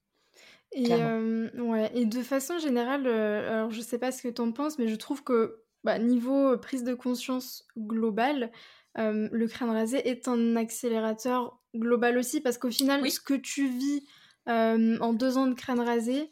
Et, 0.71 0.91
euh, 0.91 1.49
ouais, 1.57 1.91
et 1.93 2.05
de 2.05 2.23
façon 2.23 2.57
générale, 2.57 3.05
euh, 3.05 3.51
alors 3.51 3.71
je 3.71 3.81
sais 3.81 3.99
pas 3.99 4.11
ce 4.11 4.23
que 4.23 4.27
tu 4.29 4.41
en 4.41 4.51
penses, 4.51 4.79
mais 4.79 4.87
je 4.87 4.95
trouve 4.95 5.23
que 5.23 5.61
bah, 5.83 5.99
niveau 5.99 6.57
prise 6.57 6.83
de 6.83 6.95
conscience 6.95 7.67
globale, 7.77 8.51
euh, 8.97 9.29
le 9.31 9.47
crâne 9.47 9.69
rasé 9.69 10.07
est 10.09 10.27
un 10.27 10.55
accélérateur 10.55 11.59
global 11.75 12.17
aussi, 12.17 12.41
parce 12.41 12.57
qu'au 12.57 12.71
final, 12.71 13.09
ce 13.09 13.19
que 13.19 13.35
tu 13.35 13.67
vis 13.67 14.03
en 14.47 15.13
deux 15.13 15.37
ans 15.37 15.47
de 15.47 15.53
crâne 15.53 15.79
rasé, 15.79 16.31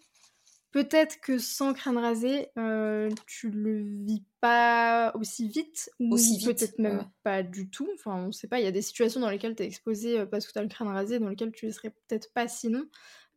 Peut-être 0.72 1.20
que 1.20 1.38
sans 1.38 1.74
crâne 1.74 1.98
rasé, 1.98 2.48
euh, 2.58 3.10
tu 3.28 3.50
le 3.50 3.82
vis 3.82 4.24
pas 4.40 5.12
aussi 5.16 5.50
vite, 5.50 5.90
ou 6.00 6.16
peut-être 6.16 6.80
même 6.80 7.06
pas 7.24 7.44
du 7.44 7.70
tout. 7.70 7.90
Enfin, 7.96 8.28
on 8.28 8.32
sait 8.32 8.48
pas, 8.48 8.60
il 8.60 8.64
y 8.64 8.68
a 8.68 8.72
des 8.72 8.82
situations 8.82 9.20
dans 9.20 9.30
lesquelles 9.30 9.56
tu 9.56 9.64
es 9.64 9.66
exposé 9.66 10.20
euh, 10.20 10.26
parce 10.26 10.48
que 10.48 10.54
tu 10.54 10.60
as 10.60 10.64
le 10.64 10.70
crâne 10.70 10.88
rasé, 10.88 11.20
dans 11.20 11.28
lesquelles 11.28 11.52
tu 11.52 11.66
ne 11.66 11.72
serais 11.72 11.90
peut-être 11.90 12.32
pas 12.34 12.48
sinon. 12.48 12.86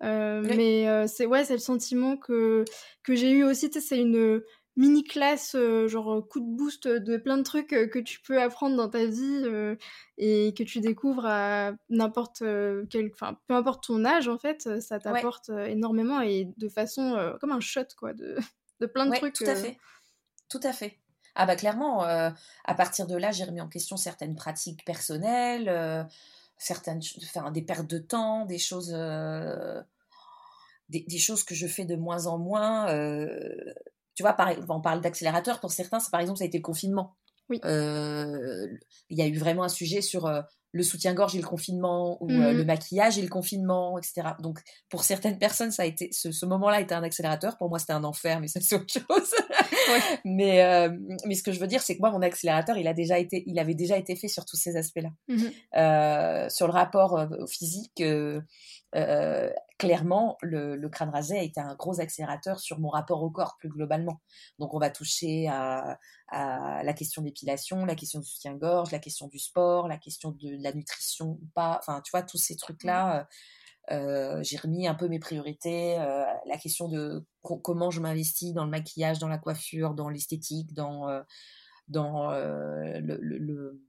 Euh, 0.02 0.42
mais 0.42 1.06
c'est 1.08 1.26
ouais, 1.26 1.44
c'est 1.44 1.54
le 1.54 1.60
sentiment 1.60 2.16
que, 2.16 2.64
que 3.02 3.14
j'ai 3.14 3.30
eu 3.30 3.42
aussi. 3.42 3.70
C'est 3.72 4.00
une, 4.00 4.40
mini 4.76 5.04
classe, 5.04 5.54
euh, 5.54 5.86
genre 5.88 6.26
coup 6.28 6.40
de 6.40 6.56
boost 6.56 6.88
de 6.88 7.16
plein 7.16 7.38
de 7.38 7.42
trucs 7.42 7.72
euh, 7.72 7.86
que 7.86 7.98
tu 7.98 8.20
peux 8.20 8.40
apprendre 8.40 8.76
dans 8.76 8.88
ta 8.88 9.06
vie 9.06 9.42
euh, 9.44 9.76
et 10.18 10.52
que 10.54 10.62
tu 10.62 10.80
découvres 10.80 11.26
à 11.26 11.72
n'importe 11.90 12.42
quel, 12.90 13.10
enfin 13.12 13.38
peu 13.46 13.54
importe 13.54 13.84
ton 13.84 14.04
âge 14.04 14.28
en 14.28 14.38
fait, 14.38 14.80
ça 14.80 14.98
t'apporte 14.98 15.50
énormément 15.50 16.20
et 16.20 16.48
de 16.56 16.68
façon 16.68 17.36
comme 17.40 17.52
un 17.52 17.60
shot 17.60 17.82
quoi, 17.98 18.12
de, 18.12 18.36
de 18.80 18.86
plein 18.86 19.06
de 19.06 19.14
trucs. 19.14 19.34
Tout 19.34 19.44
à 19.44 19.54
fait, 19.54 19.78
tout 20.48 20.60
à 20.62 20.72
fait. 20.72 20.98
Ah 21.36 21.46
bah 21.46 21.56
clairement, 21.56 22.02
à 22.02 22.74
partir 22.76 23.08
de 23.08 23.16
là, 23.16 23.32
j'ai 23.32 23.44
remis 23.44 23.60
en 23.60 23.68
question 23.68 23.96
certaines 23.96 24.36
pratiques 24.36 24.84
personnelles, 24.84 26.08
certaines, 26.58 27.00
enfin 27.24 27.50
des 27.50 27.62
pertes 27.62 27.88
de 27.88 27.98
temps, 27.98 28.44
des 28.46 28.58
choses. 28.58 28.96
Des, 30.90 31.00
des, 31.08 31.18
choses 31.18 31.44
que 31.44 31.54
je 31.54 31.66
fais 31.66 31.86
de 31.86 31.96
moins 31.96 32.26
en 32.26 32.36
moins, 32.36 32.88
tu 34.14 34.22
vois, 34.22 34.36
on 34.68 34.80
parle 34.80 35.00
d'accélérateur, 35.00 35.60
pour 35.60 35.72
certains, 35.72 35.98
par 36.10 36.20
exemple, 36.20 36.38
ça 36.38 36.44
a 36.44 36.46
été 36.46 36.58
le 36.58 36.62
confinement. 36.62 37.16
Oui. 37.50 37.60
Euh, 37.64 38.66
il 39.10 39.18
y 39.18 39.22
a 39.22 39.26
eu 39.26 39.36
vraiment 39.38 39.64
un 39.64 39.68
sujet 39.68 40.00
sur 40.00 40.26
euh, 40.26 40.40
le 40.72 40.82
soutien-gorge 40.82 41.34
et 41.36 41.40
le 41.40 41.46
confinement 41.46 42.16
ou 42.22 42.30
euh, 42.30 42.52
Mhm. 42.52 42.56
le 42.58 42.64
maquillage 42.64 43.18
et 43.18 43.22
le 43.22 43.28
confinement, 43.28 43.98
etc. 43.98 44.28
Donc, 44.40 44.60
pour 44.88 45.04
certaines 45.04 45.38
personnes, 45.38 45.70
ça 45.70 45.82
a 45.82 45.86
été 45.86 46.10
ce, 46.12 46.32
ce 46.32 46.46
moment-là 46.46 46.80
était 46.80 46.94
un 46.94 47.02
accélérateur. 47.02 47.58
Pour 47.58 47.68
moi, 47.68 47.78
c'était 47.78 47.92
un 47.92 48.04
enfer, 48.04 48.40
mais 48.40 48.48
ça 48.48 48.60
c'est 48.62 48.76
autre 48.76 48.92
chose. 48.92 49.34
Mais 50.24 50.62
euh, 50.64 50.90
mais 51.26 51.34
ce 51.34 51.42
que 51.42 51.52
je 51.52 51.60
veux 51.60 51.66
dire, 51.66 51.82
c'est 51.82 51.94
que 51.96 52.00
moi, 52.00 52.10
mon 52.10 52.22
accélérateur, 52.22 52.76
il 52.78 52.86
a 52.88 52.94
déjà 52.94 53.18
été, 53.18 53.42
il 53.46 53.58
avait 53.58 53.74
déjà 53.74 53.96
été 53.96 54.16
fait 54.16 54.28
sur 54.28 54.44
tous 54.44 54.56
ces 54.56 54.76
aspects-là, 54.76 55.10
Mhm. 55.28 55.50
Euh, 55.76 56.48
sur 56.48 56.66
le 56.66 56.72
rapport 56.72 57.18
euh, 57.18 57.46
physique. 57.46 58.00
euh, 58.00 59.50
clairement, 59.78 60.36
le, 60.40 60.76
le 60.76 60.88
crâne 60.88 61.10
rasé 61.10 61.36
a 61.38 61.42
été 61.42 61.60
un 61.60 61.74
gros 61.74 62.00
accélérateur 62.00 62.60
sur 62.60 62.78
mon 62.78 62.88
rapport 62.88 63.22
au 63.24 63.30
corps 63.30 63.56
plus 63.58 63.68
globalement. 63.68 64.20
Donc, 64.60 64.72
on 64.72 64.78
va 64.78 64.88
toucher 64.90 65.48
à, 65.48 65.98
à 66.28 66.82
la 66.84 66.92
question 66.92 67.22
d'épilation, 67.22 67.84
la 67.84 67.96
question 67.96 68.20
du 68.20 68.26
soutien-gorge, 68.26 68.92
la 68.92 69.00
question 69.00 69.26
du 69.26 69.40
sport, 69.40 69.88
la 69.88 69.98
question 69.98 70.30
de 70.30 70.62
la 70.62 70.72
nutrition 70.72 71.26
ou 71.42 71.48
pas. 71.54 71.76
Enfin, 71.80 72.00
tu 72.04 72.10
vois, 72.12 72.22
tous 72.22 72.38
ces 72.38 72.54
trucs-là, 72.56 73.18
euh, 73.20 73.24
euh, 73.90 74.42
j'ai 74.42 74.56
remis 74.56 74.86
un 74.86 74.94
peu 74.94 75.08
mes 75.08 75.18
priorités. 75.18 75.98
euh, 75.98 76.24
la 76.46 76.56
question 76.58 76.88
de 76.88 77.24
co- 77.42 77.58
comment 77.58 77.90
je 77.90 78.00
m'investis 78.00 78.52
dans 78.54 78.64
le 78.64 78.70
maquillage, 78.70 79.18
dans 79.18 79.28
la 79.28 79.38
coiffure, 79.38 79.94
dans 79.94 80.08
l'esthétique, 80.08 80.72
dans, 80.74 81.08
euh, 81.08 81.22
dans 81.88 82.30
le, 82.32 83.00
le- 83.20 83.38
le- 83.38 83.80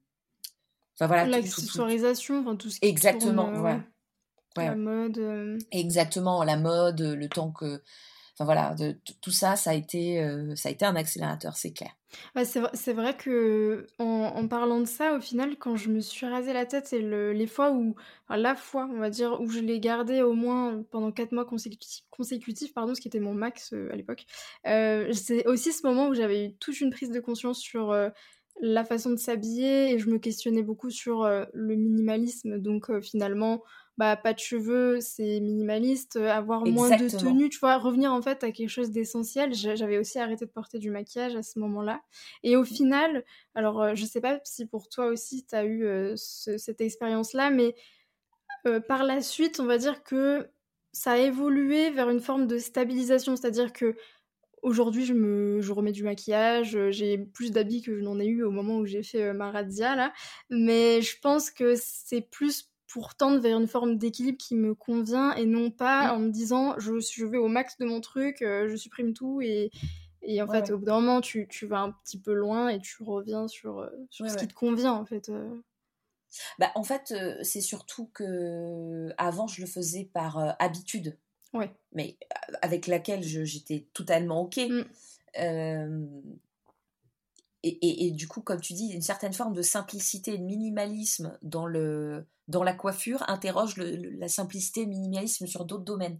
Enfin, 0.97 1.07
voilà. 1.07 1.23
tout- 1.25 1.31
tout- 1.31 1.37
tout- 1.37 1.61
L'accessoirisation, 1.61 2.39
enfin 2.39 2.55
tout 2.55 2.69
ce 2.69 2.79
qui 2.79 2.87
Exactement, 2.87 3.45
tourne, 3.51 3.57
ouais. 3.65 3.73
ouais. 3.73 3.81
Ouais. 4.57 4.67
La 4.67 4.75
mode. 4.75 5.57
Exactement, 5.71 6.43
la 6.43 6.55
mode, 6.57 7.01
le 7.01 7.27
temps 7.27 7.51
que. 7.51 7.81
Enfin 8.37 8.45
voilà, 8.45 8.73
de, 8.75 8.97
tout 9.21 9.31
ça, 9.31 9.55
ça 9.55 9.71
a 9.71 9.73
été, 9.73 10.21
euh, 10.21 10.55
ça 10.55 10.69
a 10.69 10.71
été 10.71 10.85
un 10.85 10.95
accélérateur, 10.95 11.55
c'est 11.57 11.71
clair. 11.73 11.91
C'est 12.45 12.59
vrai, 12.59 12.93
vrai 12.93 13.17
que 13.17 13.87
en, 13.99 14.47
parlant 14.47 14.79
de 14.79 14.85
ça, 14.85 15.15
au 15.15 15.21
final, 15.21 15.57
quand 15.57 15.75
je 15.75 15.89
me 15.89 15.99
suis 15.99 16.25
rasé 16.25 16.53
la 16.53 16.65
tête 16.65 16.93
et 16.93 17.01
le- 17.01 17.33
les 17.33 17.47
fois 17.47 17.71
où, 17.71 17.95
la 18.29 18.55
fois, 18.55 18.87
on 18.91 18.99
va 18.99 19.09
dire, 19.09 19.39
où 19.41 19.49
je 19.49 19.59
l'ai 19.59 19.79
gardé 19.79 20.21
au 20.21 20.33
moins 20.33 20.83
pendant 20.91 21.11
4 21.11 21.31
mois 21.33 21.45
consécutifs, 21.45 22.73
pardon, 22.73 22.95
ce 22.95 23.01
qui 23.01 23.07
était 23.07 23.19
mon 23.19 23.33
max 23.33 23.73
euh, 23.73 23.89
à 23.91 23.95
l'époque, 23.95 24.25
euh, 24.67 25.11
c'est 25.13 25.45
aussi 25.47 25.73
ce 25.73 25.85
moment 25.85 26.07
où 26.07 26.13
j'avais 26.13 26.45
eu 26.47 26.55
toute 26.57 26.79
une 26.81 26.91
prise 26.91 27.11
de 27.11 27.19
conscience 27.19 27.59
sur 27.59 27.93
la 28.61 28.85
façon 28.85 29.11
de 29.11 29.17
s'habiller 29.17 29.91
et 29.93 29.99
je 29.99 30.09
me 30.09 30.17
questionnais 30.17 30.63
beaucoup 30.63 30.89
sur 30.89 31.27
le 31.53 31.75
minimalisme. 31.75 32.59
Donc 32.59 32.89
finalement, 33.01 33.63
bah, 33.97 34.17
pas 34.17 34.33
de 34.33 34.39
cheveux, 34.39 34.99
c'est 35.01 35.39
minimaliste, 35.39 36.17
euh, 36.17 36.29
avoir 36.29 36.65
moins 36.67 36.91
de 36.91 37.09
tenues, 37.09 37.49
tu 37.49 37.59
vois, 37.59 37.77
revenir 37.77 38.11
en 38.13 38.21
fait 38.21 38.43
à 38.43 38.51
quelque 38.51 38.69
chose 38.69 38.91
d'essentiel. 38.91 39.53
J'a- 39.53 39.75
J'avais 39.75 39.97
aussi 39.97 40.19
arrêté 40.19 40.45
de 40.45 40.51
porter 40.51 40.79
du 40.79 40.91
maquillage 40.91 41.35
à 41.35 41.43
ce 41.43 41.59
moment-là. 41.59 42.01
Et 42.43 42.55
au 42.57 42.65
final, 42.65 43.23
alors 43.55 43.81
euh, 43.81 43.95
je 43.95 44.05
sais 44.05 44.21
pas 44.21 44.39
si 44.43 44.65
pour 44.65 44.89
toi 44.89 45.07
aussi 45.07 45.45
tu 45.45 45.55
as 45.55 45.63
eu 45.65 45.85
euh, 45.85 46.13
ce- 46.17 46.57
cette 46.57 46.81
expérience-là, 46.81 47.51
mais 47.51 47.75
euh, 48.67 48.79
par 48.79 49.03
la 49.03 49.21
suite, 49.21 49.59
on 49.59 49.65
va 49.65 49.77
dire 49.77 50.03
que 50.03 50.49
ça 50.93 51.13
a 51.13 51.17
évolué 51.17 51.89
vers 51.91 52.09
une 52.09 52.19
forme 52.21 52.47
de 52.47 52.57
stabilisation, 52.57 53.35
c'est-à-dire 53.35 53.73
que 53.73 53.95
aujourd'hui 54.63 55.05
je 55.05 55.13
me 55.13 55.61
je 55.61 55.73
remets 55.73 55.91
du 55.93 56.03
maquillage, 56.03 56.77
j'ai 56.91 57.17
plus 57.19 57.51
d'habits 57.51 57.81
que 57.83 57.95
je 57.97 58.01
n'en 58.03 58.19
ai 58.19 58.25
eu 58.27 58.43
au 58.43 58.51
moment 58.51 58.77
où 58.79 58.85
j'ai 58.85 59.03
fait 59.03 59.33
ma 59.33 59.51
razzia 59.51 59.95
là, 59.95 60.13
mais 60.49 61.01
je 61.01 61.19
pense 61.21 61.51
que 61.51 61.75
c'est 61.77 62.21
plus 62.21 62.71
pour 62.95 63.15
tendre 63.15 63.39
vers 63.41 63.59
une 63.59 63.67
forme 63.67 63.97
d'équilibre 63.97 64.37
qui 64.37 64.55
me 64.55 64.73
convient 64.73 65.33
et 65.35 65.45
non 65.45 65.69
pas 65.69 66.13
Mm. 66.13 66.15
en 66.15 66.19
me 66.19 66.29
disant 66.29 66.79
je, 66.79 66.97
je 67.01 67.25
vais 67.25 67.37
au 67.37 67.49
max 67.49 67.77
de 67.77 67.83
mon 67.83 67.99
truc, 67.99 68.41
euh, 68.41 68.69
je 68.69 68.75
supprime 68.77 69.13
tout 69.13 69.41
et, 69.41 69.69
et 70.21 70.41
en 70.41 70.47
Ouais, 70.47 70.61
fait 70.61 70.69
ouais. 70.69 70.71
au 70.71 70.77
bout 70.77 70.85
d'un 70.85 71.01
moment 71.01 71.19
tu, 71.19 71.45
tu 71.49 71.65
vas 71.65 71.81
un 71.81 71.91
petit 71.91 72.17
peu 72.17 72.31
loin 72.33 72.69
et 72.69 72.79
tu 72.79 73.03
reviens 73.03 73.49
sur, 73.49 73.79
euh, 73.79 73.89
sur 74.09 74.23
Ouais, 74.23 74.31
ce 74.31 74.37
qui 74.37 74.47
te 74.47 74.53
convient 74.53 74.93
en 74.93 75.05
fait. 75.05 75.27
euh. 75.27 75.61
Bah, 76.57 76.71
en 76.75 76.83
fait, 76.83 77.11
euh, 77.11 77.35
c'est 77.43 77.59
surtout 77.59 78.07
que 78.13 79.09
avant, 79.17 79.47
je 79.47 79.59
le 79.59 79.67
faisais 79.67 80.09
par 80.13 80.37
euh, 80.37 80.51
habitude, 80.59 81.17
Ouais. 81.53 81.71
mais 81.91 82.17
avec 82.61 82.87
laquelle 82.87 83.23
j'étais 83.23 83.87
totalement 83.93 84.41
OK. 84.43 84.57
Mm. 84.69 84.83
Et, 87.67 87.77
et- 87.81 88.07
et 88.07 88.11
du 88.11 88.27
coup, 88.27 88.41
comme 88.41 88.61
tu 88.61 88.73
dis, 88.73 88.89
une 88.93 89.01
certaine 89.01 89.33
forme 89.33 89.53
de 89.53 89.63
simplicité, 89.63 90.37
de 90.37 90.43
minimalisme 90.43 91.37
dans, 91.41 91.65
le, 91.65 92.27
dans 92.47 92.63
la 92.63 92.73
coiffure 92.73 93.23
interroge 93.27 93.75
le- 93.77 93.95
le- 93.95 94.11
la 94.11 94.27
simplicité 94.27 94.81
et 94.81 94.85
le 94.85 94.91
minimalisme 94.91 95.47
sur 95.47 95.65
d'autres 95.65 95.83
domaines. 95.83 96.19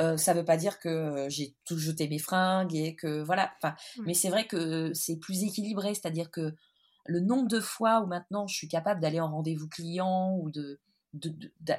Euh, 0.00 0.16
ça 0.16 0.32
veut 0.34 0.44
pas 0.44 0.56
dire 0.56 0.80
que 0.80 1.26
j'ai 1.28 1.54
tout 1.64 1.78
jeté 1.78 2.08
mes 2.08 2.18
fringues 2.18 2.74
et 2.74 2.96
que 2.96 3.22
voilà. 3.22 3.52
Enfin, 3.58 3.76
mais 4.06 4.14
c'est 4.14 4.30
vrai 4.30 4.46
que 4.46 4.92
c'est 4.94 5.16
plus 5.16 5.44
équilibré, 5.44 5.94
c'est-à-dire 5.94 6.30
que 6.30 6.54
le 7.06 7.20
nombre 7.20 7.46
de 7.48 7.60
fois 7.60 8.00
où 8.00 8.06
maintenant 8.06 8.46
je 8.46 8.56
suis 8.56 8.68
capable 8.68 9.00
d'aller 9.00 9.20
en 9.20 9.30
rendez-vous 9.30 9.68
client 9.68 10.36
ou 10.40 10.50
de 10.50 10.80
de, 11.12 11.28
de, 11.28 11.74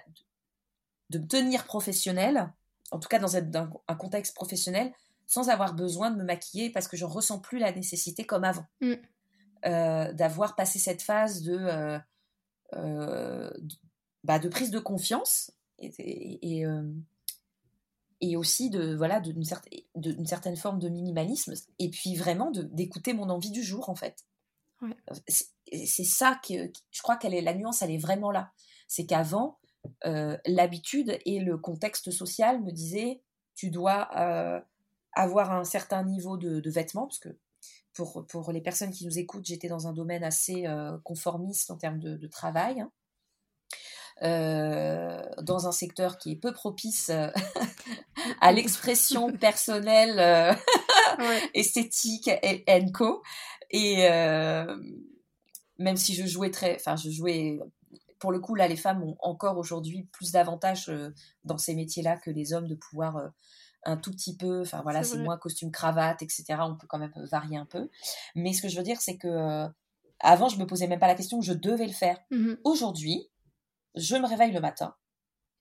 de 1.09 1.19
me 1.19 1.27
tenir 1.27 1.65
professionnel, 1.65 2.53
en 2.91 2.99
tout 2.99 3.09
cas 3.09 3.19
dans 3.19 3.35
un, 3.35 3.41
dans 3.41 3.83
un 3.87 3.95
contexte 3.95 4.35
professionnel, 4.35 4.93
sans 5.27 5.49
avoir 5.49 5.73
besoin 5.73 6.11
de 6.11 6.17
me 6.17 6.23
maquiller 6.23 6.69
parce 6.69 6.87
que 6.87 6.97
je 6.97 7.05
ressens 7.05 7.39
plus 7.39 7.59
la 7.59 7.71
nécessité 7.71 8.25
comme 8.25 8.43
avant 8.43 8.65
Mm. 8.81 8.93
euh, 9.65 10.13
d'avoir 10.13 10.55
passé 10.55 10.79
cette 10.79 11.01
phase 11.01 11.41
de 11.41 11.57
euh, 11.57 11.99
euh, 12.73 13.49
de, 13.57 13.75
bah, 14.23 14.39
de 14.39 14.49
prise 14.49 14.71
de 14.71 14.79
confiance 14.79 15.51
et, 15.79 15.87
et, 15.99 16.57
et, 16.59 16.65
euh, 16.65 16.83
et 18.21 18.37
aussi 18.37 18.69
de 18.69 18.95
voilà 18.95 19.19
d'une 19.19 19.43
certaine, 19.43 19.79
d'une 19.95 20.25
certaine 20.25 20.55
forme 20.55 20.79
de 20.79 20.89
minimalisme 20.89 21.53
et 21.79 21.89
puis 21.89 22.15
vraiment 22.15 22.49
de- 22.51 22.63
d'écouter 22.63 23.13
mon 23.13 23.29
envie 23.29 23.51
du 23.51 23.63
jour 23.63 23.89
en 23.89 23.95
fait 23.95 24.25
Ouais. 24.81 24.95
c'est 25.69 26.03
ça 26.03 26.39
que 26.45 26.69
je 26.91 27.01
crois 27.01 27.15
qu'elle 27.15 27.33
est 27.33 27.41
la 27.41 27.53
nuance 27.53 27.81
elle 27.81 27.91
est 27.91 27.97
vraiment 27.97 28.29
là 28.29 28.51
c'est 28.87 29.05
qu'avant 29.05 29.57
l'habitude 30.45 31.17
et 31.25 31.39
le 31.39 31.57
contexte 31.57 32.11
social 32.11 32.61
me 32.61 32.71
disaient 32.71 33.21
tu 33.55 33.69
dois 33.69 34.09
avoir 35.15 35.51
un 35.51 35.63
certain 35.63 36.03
niveau 36.03 36.37
de, 36.37 36.59
de 36.59 36.69
vêtements 36.69 37.07
parce 37.07 37.19
que 37.19 37.29
pour, 37.93 38.25
pour 38.27 38.51
les 38.51 38.61
personnes 38.61 38.91
qui 38.91 39.05
nous 39.05 39.17
écoutent 39.17 39.45
j'étais 39.45 39.67
dans 39.69 39.87
un 39.87 39.93
domaine 39.93 40.23
assez 40.23 40.67
euh, 40.67 40.97
conformiste 41.03 41.71
en 41.71 41.77
termes 41.77 41.99
de, 41.99 42.17
de 42.17 42.27
travail 42.27 42.81
hein. 42.81 42.91
Euh, 44.23 45.21
dans 45.41 45.67
un 45.67 45.73
secteur 45.73 46.17
qui 46.17 46.31
est 46.31 46.35
peu 46.37 46.53
propice 46.53 47.09
euh, 47.09 47.27
à 48.41 48.53
l'expression 48.53 49.31
personnelle 49.37 50.55
Ouais. 51.17 51.41
esthétique 51.53 52.29
et 52.41 52.65
co 52.93 53.21
et 53.71 54.07
même 55.77 55.97
si 55.97 56.13
je 56.13 56.25
jouais 56.25 56.51
très 56.51 56.75
enfin 56.75 56.95
je 56.95 57.09
jouais 57.09 57.59
pour 58.19 58.31
le 58.31 58.39
coup 58.39 58.55
là 58.55 58.67
les 58.67 58.75
femmes 58.75 59.03
ont 59.03 59.17
encore 59.19 59.57
aujourd'hui 59.57 60.07
plus 60.11 60.31
d'avantages 60.31 60.89
euh, 60.89 61.13
dans 61.43 61.57
ces 61.57 61.75
métiers 61.75 62.03
là 62.03 62.17
que 62.17 62.31
les 62.31 62.53
hommes 62.53 62.67
de 62.67 62.75
pouvoir 62.75 63.17
euh, 63.17 63.27
un 63.85 63.97
tout 63.97 64.11
petit 64.11 64.35
peu 64.35 64.61
enfin 64.61 64.81
voilà 64.81 65.03
C'est 65.03 65.17
moins 65.19 65.37
costume 65.37 65.71
cravate 65.71 66.21
etc 66.21 66.45
on 66.61 66.75
peut 66.75 66.87
quand 66.87 66.97
même 66.99 67.13
varier 67.31 67.57
un 67.57 67.65
peu 67.65 67.89
mais 68.35 68.51
ce 68.53 68.61
que 68.61 68.67
je 68.67 68.77
veux 68.77 68.83
dire 68.83 68.99
c'est 68.99 69.17
que 69.17 69.27
euh, 69.27 69.67
avant 70.19 70.49
je 70.49 70.57
me 70.57 70.65
posais 70.65 70.87
même 70.87 70.99
pas 70.99 71.07
la 71.07 71.15
question 71.15 71.41
je 71.41 71.53
devais 71.53 71.87
le 71.87 71.93
faire 71.93 72.19
Mhm. 72.31 72.57
aujourd'hui 72.63 73.29
je 73.95 74.15
me 74.15 74.27
réveille 74.27 74.51
le 74.51 74.59
matin 74.61 74.95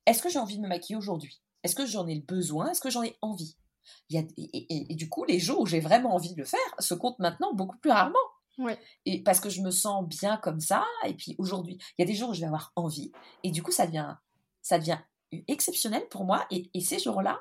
est-ce 0.07 0.23
que 0.23 0.29
j'ai 0.29 0.39
envie 0.39 0.57
de 0.59 0.63
me 0.63 0.69
maquiller 0.69 0.97
aujourd'hui? 0.97 1.41
Est-ce 1.63 1.75
que 1.75 1.87
j'en 1.87 2.07
ai 2.07 2.15
le 2.15 2.21
besoin? 2.21 2.71
Est-ce 2.71 2.83
que 2.83 2.91
j'en 2.91 3.03
ai 3.03 3.17
envie? 3.23 3.57
Il 4.11 4.17
y 4.17 4.19
a, 4.19 4.23
et, 4.37 4.43
et- 4.59 4.93
et 4.93 4.95
du 4.97 5.09
coup, 5.09 5.25
les 5.25 5.39
jours 5.39 5.61
où 5.63 5.67
j'ai 5.67 5.81
vraiment 5.81 6.15
envie 6.15 6.35
de 6.35 6.37
le 6.37 6.45
faire 6.45 6.61
se 6.79 6.93
comptent 6.93 7.19
maintenant 7.21 7.55
beaucoup 7.55 7.79
plus 7.79 7.91
rarement. 7.91 8.19
Ouais. 8.59 8.79
Et 9.07 9.23
parce 9.23 9.41
que 9.41 9.49
je 9.49 9.63
me 9.63 9.71
sens 9.71 10.07
bien 10.07 10.37
comme 10.37 10.61
ça. 10.61 10.85
Et 11.07 11.15
puis 11.15 11.35
aujourd'hui, 11.39 11.79
il 11.97 12.03
y 12.03 12.05
a 12.05 12.07
des 12.07 12.15
jours 12.15 12.29
où 12.29 12.35
je 12.35 12.41
vais 12.41 12.47
avoir 12.47 12.71
envie. 12.77 13.13
Et 13.45 13.51
du 13.51 13.63
coup, 13.63 13.73
ça 13.73 13.87
devient, 13.87 14.15
ça 14.61 14.79
devient 14.79 14.99
exceptionnel 15.49 16.07
pour 16.11 16.25
moi. 16.27 16.45
Et, 16.51 16.71
et 16.75 16.81
ces 16.83 16.99
jours-là, 16.99 17.41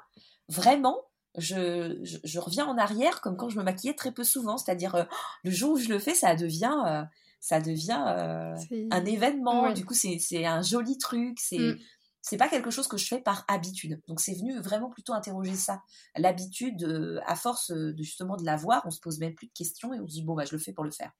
vraiment, 0.54 1.01
je, 1.38 1.99
je, 2.04 2.18
je 2.24 2.39
reviens 2.39 2.66
en 2.68 2.78
arrière 2.78 3.22
comme 3.22 3.38
quand 3.38 3.49
je 3.49 3.58
me 3.58 3.64
maquillais 3.64 3.95
très 3.95 4.12
peu 4.12 4.24
souvent. 4.24 4.58
C'est-à-dire, 4.58 4.95
euh, 4.95 5.04
le 5.43 5.51
jour 5.51 5.72
où 5.72 5.78
je 5.78 5.89
le 5.89 5.99
fais, 5.99 6.14
ça 6.14 6.36
devient, 6.36 6.76
euh, 6.86 7.04
ça 7.39 7.60
devient 7.60 8.04
euh, 8.08 8.56
un 8.91 9.06
événement. 9.06 9.64
Ouais. 9.64 9.74
Du 9.74 9.86
coup, 9.86 9.93
c'est 9.93 10.45
un 10.45 10.62
joli 10.62 10.97
truc. 10.97 11.39
C'est 11.39 11.58
Mm. 11.58 11.78
c'est 12.22 12.38
pas 12.38 12.47
quelque 12.47 12.72
chose 12.72 12.88
que 12.88 12.97
je 12.97 13.06
fais 13.08 13.20
par 13.20 13.43
habitude. 13.47 13.99
Donc 14.08 14.22
c'est 14.22 14.34
venu 14.34 14.58
vraiment 14.60 14.89
plutôt 14.89 15.14
interroger 15.14 15.56
ça. 15.56 15.82
L'habitude, 16.16 17.22
à 17.26 17.36
force 17.36 17.72
de 17.72 18.01
justement 18.01 18.38
de 18.38 18.45
l'avoir, 18.45 18.84
on 18.86 18.91
se 18.91 19.01
pose 19.01 19.20
même 19.20 19.36
plus 19.36 19.47
de 19.47 19.54
questions 19.54 19.93
et 19.93 19.99
on 19.99 20.08
se 20.08 20.14
dit 20.14 20.24
bon 20.24 20.36
bah 20.36 20.45
je 20.45 20.54
le 20.56 20.62
fais 20.62 20.72
pour 20.72 20.86
le 20.86 20.91
faire. 20.91 21.12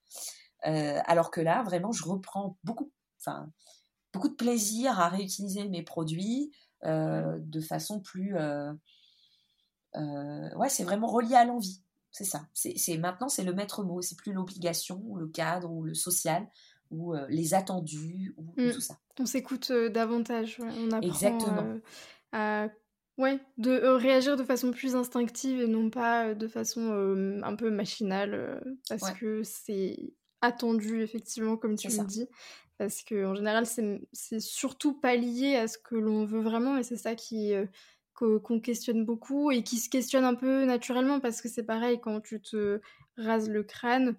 Alors 0.64 1.30
que 1.30 1.42
là, 1.42 1.62
vraiment, 1.64 1.92
je 1.92 2.06
reprends 2.06 2.58
beaucoup, 2.64 2.90
enfin 3.20 3.52
beaucoup 4.14 4.30
de 4.30 4.36
plaisir 4.36 4.98
à 4.98 5.10
réutiliser 5.10 5.68
mes 5.68 5.84
produits 5.84 6.52
de 6.86 7.62
façon 7.62 8.00
plus, 8.00 8.38
ouais, 9.96 10.70
c'est 10.70 10.84
vraiment 10.84 11.08
relié 11.08 11.36
à 11.36 11.46
l'envie. 11.46 11.82
C'est 12.12 12.26
ça. 12.26 12.48
C'est 12.54 12.98
maintenant 12.98 13.28
c'est 13.28 13.44
le 13.44 13.54
maître 13.54 13.84
mot. 13.84 14.02
C'est 14.02 14.16
plus 14.18 14.34
l'obligation 14.34 15.02
ou 15.06 15.18
le 15.18 15.28
cadre 15.28 15.72
ou 15.72 15.84
le 15.84 15.94
social 15.96 16.48
ou 16.92 17.16
euh, 17.16 17.26
les 17.30 17.54
attendus 17.56 18.34
ou, 18.38 18.56
ou 18.64 18.68
Mm. 18.68 18.70
tout 18.70 18.82
ça. 18.82 19.00
On 19.20 19.26
s'écoute 19.26 19.72
euh, 19.72 19.90
davantage, 19.90 20.60
ouais. 20.60 20.70
on 20.78 20.92
apprend 20.92 21.08
Exactement. 21.08 21.64
euh, 21.64 21.80
à 22.32 22.70
ouais, 23.18 23.40
de 23.58 23.72
euh, 23.72 23.96
réagir 23.98 24.38
de 24.38 24.44
façon 24.44 24.72
plus 24.72 24.96
instinctive 24.96 25.60
et 25.62 25.68
non 25.68 25.90
pas 25.90 26.30
euh, 26.30 26.34
de 26.36 26.48
façon 26.48 26.82
euh, 26.94 27.40
un 27.44 27.56
peu 27.56 27.70
machinale, 27.72 28.34
euh, 28.34 28.60
parce 28.90 29.04
Ouais. 29.04 29.12
que 29.12 29.42
c'est 29.44 30.14
attendu, 30.42 31.02
effectivement, 31.02 31.58
comme 31.58 31.76
tu 31.78 31.92
le 31.92 32.04
dis. 32.06 32.28
Parce 32.80 33.04
qu'en 33.04 33.36
général, 33.36 33.66
c'est 33.66 34.40
surtout 34.40 35.00
pas 35.00 35.16
lié 35.16 35.56
à 35.56 35.68
ce 35.68 35.78
que 35.78 35.96
l'on 35.96 36.26
veut 36.26 36.42
vraiment, 36.42 36.78
et 36.78 36.84
c'est 36.84 36.98
ça 36.98 37.16
qui, 37.16 37.54
euh, 37.54 37.66
qu'on 38.14 38.60
questionne 38.60 39.06
beaucoup, 39.06 39.52
et 39.52 39.64
qui 39.64 39.78
se 39.78 39.90
questionne 39.90 40.24
un 40.24 40.36
peu 40.36 40.66
naturellement, 40.66 41.20
parce 41.20 41.42
que 41.42 41.50
c'est 41.50 41.64
pareil, 41.64 42.00
quand 42.02 42.22
tu 42.22 42.42
te 42.42 42.80
rases 43.18 43.50
le 43.50 43.64
crâne, 43.64 44.16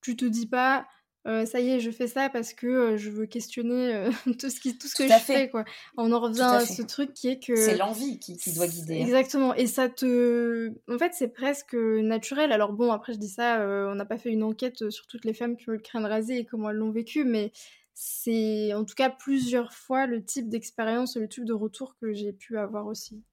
tu 0.00 0.16
te 0.16 0.24
dis 0.24 0.46
pas 0.46 0.86
euh, 1.26 1.44
ça 1.44 1.58
y 1.58 1.70
est, 1.70 1.80
je 1.80 1.90
fais 1.90 2.06
ça 2.06 2.28
parce 2.28 2.52
que 2.52 2.66
euh, 2.66 2.96
je 2.96 3.10
veux 3.10 3.26
questionner 3.26 3.94
euh, 3.94 4.10
tout 4.38 4.48
ce, 4.48 4.60
qui, 4.60 4.78
tout 4.78 4.86
ce 4.86 4.94
que 4.94 5.08
je 5.08 5.14
fais. 5.14 5.48
Quoi. 5.50 5.64
On 5.96 6.12
en 6.12 6.20
revient 6.20 6.42
à, 6.42 6.64
ce 6.64 6.82
truc 6.82 7.12
qui 7.14 7.28
est 7.28 7.44
que... 7.44 7.56
C'est 7.56 7.76
l'envie 7.76 8.20
qui, 8.20 8.36
qui, 8.36 8.52
doit 8.52 8.68
guider. 8.68 9.00
Hein. 9.00 9.06
Exactement. 9.06 9.54
Et 9.54 9.66
ça 9.66 9.88
te... 9.88 10.70
En 10.88 10.98
fait, 10.98 11.12
c'est 11.14 11.28
presque 11.28 11.74
naturel. 11.74 12.52
Alors 12.52 12.72
bon, 12.72 12.92
après, 12.92 13.12
je 13.12 13.18
dis 13.18 13.28
ça, 13.28 13.58
on 13.60 13.96
n'a 13.96 14.04
pas 14.04 14.18
fait 14.18 14.30
une 14.30 14.44
enquête 14.44 14.88
sur 14.90 15.06
toutes 15.06 15.24
les 15.24 15.34
femmes 15.34 15.56
qui 15.56 15.68
ont 15.68 15.72
eu 15.72 15.76
le 15.76 15.82
crâne 15.82 16.06
rasé 16.06 16.38
et 16.38 16.44
comment 16.44 16.70
elles 16.70 16.76
l'ont 16.76 16.92
vécu, 16.92 17.24
mais 17.24 17.50
c'est 17.92 18.72
en 18.74 18.84
tout 18.84 18.94
cas 18.94 19.10
plusieurs 19.10 19.72
fois 19.72 20.06
le 20.06 20.22
type 20.22 20.48
d'expérience, 20.48 21.16
le 21.16 21.28
type 21.28 21.44
de 21.44 21.54
retour 21.54 21.96
que 22.00 22.12
j'ai 22.12 22.32
pu 22.32 22.56
avoir 22.56 22.86
aussi. 22.86 23.24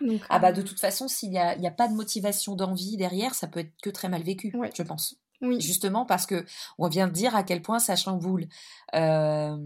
Donc, 0.00 0.20
ah 0.28 0.38
bah 0.38 0.52
de 0.52 0.62
toute 0.62 0.80
façon, 0.80 1.08
s'il 1.08 1.30
n'y 1.30 1.38
a, 1.38 1.50
a, 1.50 1.70
pas 1.70 1.88
de 1.88 1.94
motivation 1.94 2.54
d'envie 2.54 2.96
derrière, 2.96 3.34
ça 3.34 3.46
peut 3.48 3.60
être 3.60 3.72
que 3.82 3.90
très 3.90 4.08
mal 4.08 4.22
vécu, 4.22 4.52
je 4.74 4.82
pense. 4.82 5.16
Oui. 5.40 5.60
Justement 5.60 6.04
parce 6.04 6.26
que 6.26 6.44
on 6.78 6.88
vient 6.88 7.06
de 7.06 7.12
dire 7.12 7.36
à 7.36 7.44
quel 7.44 7.62
point 7.62 7.78
ça 7.78 7.94
chamboule 7.94 8.48
euh, 8.94 9.56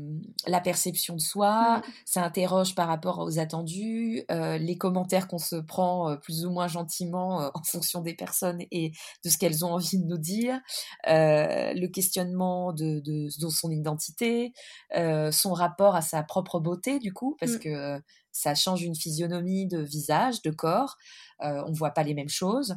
la 0.47 0.61
perception 0.61 1.16
de 1.16 1.20
soi, 1.20 1.78
mm. 1.78 1.83
ça 2.05 2.24
interroge 2.24 2.74
par 2.74 2.89
rapport 2.89 3.20
aux 3.20 3.39
attendus, 3.39 4.22
euh, 4.30 4.59
les 4.59 4.76
commentaires 4.76 5.28
qu'on 5.28 5.39
se 5.39 5.57
prend 5.57 6.11
euh, 6.11 6.16
plus 6.16 6.45
ou 6.45 6.51
moins 6.51 6.68
gentiment 6.68 7.51
en 7.55 7.62
fonction 7.64 8.03
des 8.03 8.14
personnes 8.14 8.61
et 8.70 8.93
de 9.24 9.30
ce 9.30 9.39
qu'elles 9.39 9.64
ont 9.64 9.72
envie 9.72 9.99
de 9.99 10.05
nous 10.05 10.18
dire, 10.18 10.61
le 11.07 11.87
questionnement 11.87 12.72
de, 12.72 13.01
de, 13.01 13.49
son 13.49 13.70
identité, 13.70 14.53
son 14.95 15.53
rapport 15.53 15.95
à 15.95 16.03
sa 16.03 16.22
propre 16.22 16.61
beauté 16.61 16.99
du 16.99 17.12
coup, 17.12 17.37
parce 17.41 17.53
mm. 17.53 17.59
que 17.61 18.03
ça 18.33 18.55
change 18.55 18.83
une 18.83 18.97
physionomie 18.97 19.66
de 19.66 19.78
visage, 19.78 20.43
de 20.43 20.51
corps, 20.51 20.97
on 21.41 21.72
voit 21.72 21.91
pas 21.91 22.03
les 22.03 22.14
mêmes 22.14 22.28
choses. 22.28 22.76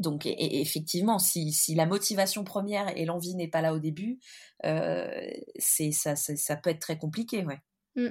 Donc, 0.00 0.24
et, 0.26 0.60
effectivement, 0.60 1.18
si, 1.18 1.52
la 1.74 1.86
motivation 1.86 2.42
première 2.42 2.96
et 2.96 3.04
l'envie 3.04 3.34
n'est 3.34 3.48
pas 3.48 3.60
là 3.60 3.74
au 3.74 3.78
début, 3.78 4.18
euh, 4.64 5.08
c'est 5.58 5.92
ça, 5.92 6.16
ça, 6.16 6.56
peut 6.56 6.70
être 6.70 6.80
très 6.80 6.98
compliqué, 6.98 7.44
ouais. 7.44 7.58
Mmh. 7.96 8.08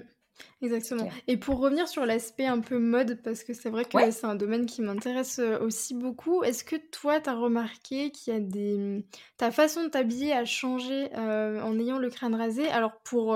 exactement. 0.62 1.10
Et 1.28 1.38
pour 1.38 1.60
revenir 1.60 1.88
sur 1.88 2.05
l'aspect 2.05 2.45
un 2.45 2.60
peu 2.60 2.78
mode, 2.78 3.22
parce 3.24 3.43
que 3.43 3.53
c'est 3.53 3.70
vrai 3.70 3.86
que 3.86 4.12
c'est 4.12 4.26
un 4.26 4.36
domaine 4.36 4.68
qui 4.68 4.82
m'intéresse 4.82 5.39
euh, 5.39 5.57
aussi 5.60 5.95
beaucoup, 5.95 6.43
est-ce 6.43 6.64
que 6.64 6.76
toi, 6.76 7.20
tu 7.20 7.30
as 7.30 7.36
remarqué 7.36 8.12
qu'il 8.12 8.34
y 8.34 8.38
a 8.38 8.39
des... 8.39 9.03
Ta 9.38 9.49
façon 9.49 9.84
de 9.84 9.89
t'habiller 9.89 10.34
a 10.34 10.45
changé 10.45 11.10
euh, 11.18 11.60
en 11.62 11.80
ayant 11.80 11.97
le 11.97 12.10
crâne 12.12 12.36
rasé? 12.36 12.68
Alors, 12.70 12.99
pour 13.03 13.36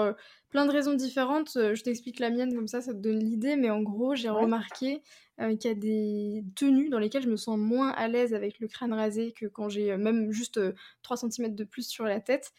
plein 0.53 0.67
de 0.67 0.71
raisons 0.71 0.93
différentes, 0.93 1.53
je 1.55 1.81
t'explique 1.81 2.19
la 2.19 2.29
mienne, 2.29 2.53
comme 2.53 2.67
ça, 2.67 2.79
ça 2.79 2.93
te 2.93 2.99
donne 2.99 3.17
l'idée, 3.17 3.55
mais 3.55 3.71
en 3.71 3.81
gros, 3.81 4.13
j'ai 4.13 4.29
remarqué 4.29 5.01
euh, 5.41 5.55
qu'il 5.55 5.67
y 5.67 5.71
a 5.71 5.75
des 5.75 6.43
tenues 6.55 6.89
dans 6.89 6.99
lesquelles 6.99 7.23
je 7.23 7.29
me 7.29 7.37
sens 7.37 7.57
moins 7.57 7.89
à 7.89 8.07
l'aise 8.07 8.35
avec 8.35 8.59
le 8.59 8.67
crâne 8.67 8.93
rasé 8.93 9.31
que 9.31 9.47
quand 9.47 9.67
j'ai 9.67 9.91
euh, 9.91 9.97
même 9.97 10.31
juste 10.31 10.59
3 11.01 11.25
euh, 11.25 11.29
cm 11.29 11.55
de 11.55 11.63
plus 11.63 11.87
sur 11.87 12.05
la 12.05 12.19
tête. 12.19 12.53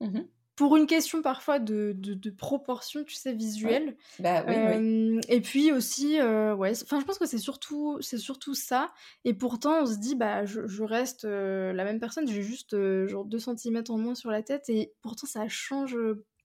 Mmh 0.00 0.20
Pour 0.54 0.76
une 0.76 0.86
question 0.86 1.20
parfois 1.20 1.58
de, 1.58 1.92
de, 1.96 2.30
proportion, 2.30 3.02
tu 3.02 3.16
sais, 3.16 3.32
visuelle. 3.32 3.96
Bah, 4.20 4.44
oui, 4.46 5.20
Et 5.28 5.40
puis 5.40 5.72
aussi, 5.72 6.20
ouais, 6.20 6.72
enfin, 6.82 7.00
je 7.00 7.04
pense 7.04 7.18
que 7.18 7.26
c'est 7.26 7.38
surtout, 7.38 7.98
c'est 8.00 8.18
surtout 8.18 8.54
ça. 8.54 8.92
Et 9.24 9.34
pourtant, 9.34 9.82
on 9.82 9.86
se 9.86 9.98
dit, 9.98 10.14
bah, 10.14 10.44
je, 10.44 10.68
je 10.68 10.84
reste 10.84 11.24
la 11.24 11.84
même 11.84 11.98
personne, 11.98 12.28
j'ai 12.28 12.42
juste 12.42 12.76
genre 13.08 13.24
2 13.24 13.38
cm 13.40 13.82
en 13.88 13.98
moins 13.98 14.14
sur 14.14 14.30
la 14.30 14.44
tête. 14.44 14.68
Et 14.68 14.92
pourtant, 15.00 15.26
ça 15.26 15.48
change 15.48 15.96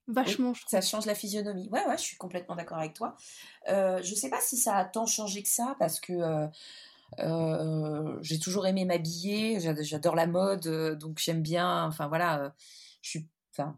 Vachement, 0.07 0.53
je 0.53 0.61
trouve. 0.61 0.71
Ça 0.71 0.81
change 0.81 1.05
la 1.05 1.15
physionomie. 1.15 1.67
Ouais, 1.69 1.85
ouais, 1.85 1.97
je 1.97 2.03
suis 2.03 2.17
complètement 2.17 2.55
d'accord 2.55 2.77
avec 2.77 2.93
toi. 2.93 3.17
Euh, 3.69 4.01
je 4.01 4.15
sais 4.15 4.29
pas 4.29 4.39
si 4.39 4.55
ça 4.55 4.75
a 4.77 4.85
tant 4.85 5.05
changé 5.05 5.43
que 5.43 5.49
ça, 5.49 5.75
parce 5.79 5.99
que 5.99 6.13
euh, 6.13 6.47
euh, 7.19 8.17
j'ai 8.21 8.39
toujours 8.39 8.67
aimé 8.67 8.85
m'habiller, 8.85 9.59
j'adore 9.59 10.15
la 10.15 10.27
mode, 10.27 10.65
euh, 10.67 10.95
donc 10.95 11.19
j'aime 11.19 11.41
bien. 11.41 11.85
Enfin 11.85 12.07
voilà, 12.07 12.53
je 13.01 13.09
suis. 13.09 13.27
Enfin, 13.51 13.77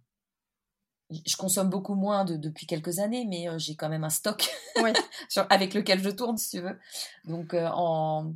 je 1.26 1.36
consomme 1.36 1.70
beaucoup 1.72 1.96
moins 1.96 2.24
depuis 2.26 2.68
quelques 2.68 3.00
années, 3.00 3.26
mais 3.26 3.48
j'ai 3.58 3.76
quand 3.76 3.90
même 3.90 4.04
un 4.04 4.12
stock 4.12 4.48
avec 5.50 5.74
lequel 5.74 6.04
je 6.04 6.10
tourne, 6.12 6.38
si 6.38 6.58
tu 6.58 6.60
veux. 6.62 6.78
Donc, 7.26 7.56
en, 7.56 8.34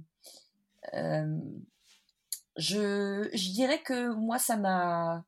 je, 2.56 3.30
je 3.34 3.52
dirais 3.52 3.82
que 3.84 4.14
moi, 4.16 4.39
ça 4.39 4.58
m'a 4.58 5.24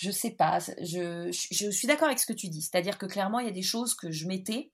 je 0.00 0.10
sais 0.10 0.32
pas, 0.32 0.58
je, 0.58 1.30
je 1.30 1.70
suis 1.70 1.86
d'accord 1.88 2.08
avec 2.08 2.18
ce 2.18 2.26
que 2.26 2.32
tu 2.32 2.48
dis. 2.48 2.62
C'est-à-dire 2.62 2.98
que 2.98 3.06
clairement, 3.06 3.38
il 3.38 3.46
y 3.46 3.50
a 3.50 3.52
des 3.52 3.62
choses 3.62 3.94
que 3.94 4.10
je 4.10 4.26
mettais, 4.26 4.72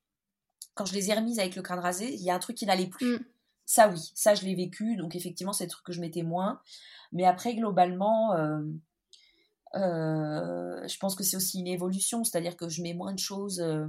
quand 0.78 0.86
je 0.86 0.94
les 0.94 1.10
ai 1.10 1.14
remises 1.14 1.40
avec 1.40 1.56
le 1.56 1.62
crâne 1.62 1.80
rasé, 1.80 2.14
il 2.14 2.22
y 2.22 2.30
a 2.30 2.34
un 2.34 2.38
truc 2.38 2.56
qui 2.56 2.64
n'allait 2.64 2.86
plus. 2.86 3.16
Mm. 3.16 3.24
Ça, 3.66 3.88
oui, 3.88 3.98
ça, 4.14 4.34
je 4.34 4.44
l'ai 4.44 4.54
vécu. 4.54 4.96
Donc, 4.96 5.16
effectivement, 5.16 5.52
c'est 5.52 5.64
des 5.64 5.70
trucs 5.70 5.84
que 5.84 5.92
je 5.92 6.00
mettais 6.00 6.22
moins. 6.22 6.60
Mais 7.10 7.24
après, 7.24 7.54
globalement, 7.56 8.32
euh, 8.34 8.62
euh, 9.74 10.86
je 10.86 10.98
pense 10.98 11.16
que 11.16 11.24
c'est 11.24 11.36
aussi 11.36 11.58
une 11.58 11.66
évolution. 11.66 12.22
C'est-à-dire 12.22 12.56
que 12.56 12.68
je 12.68 12.80
mets 12.80 12.94
moins 12.94 13.12
de 13.12 13.18
choses. 13.18 13.60
Euh, 13.60 13.86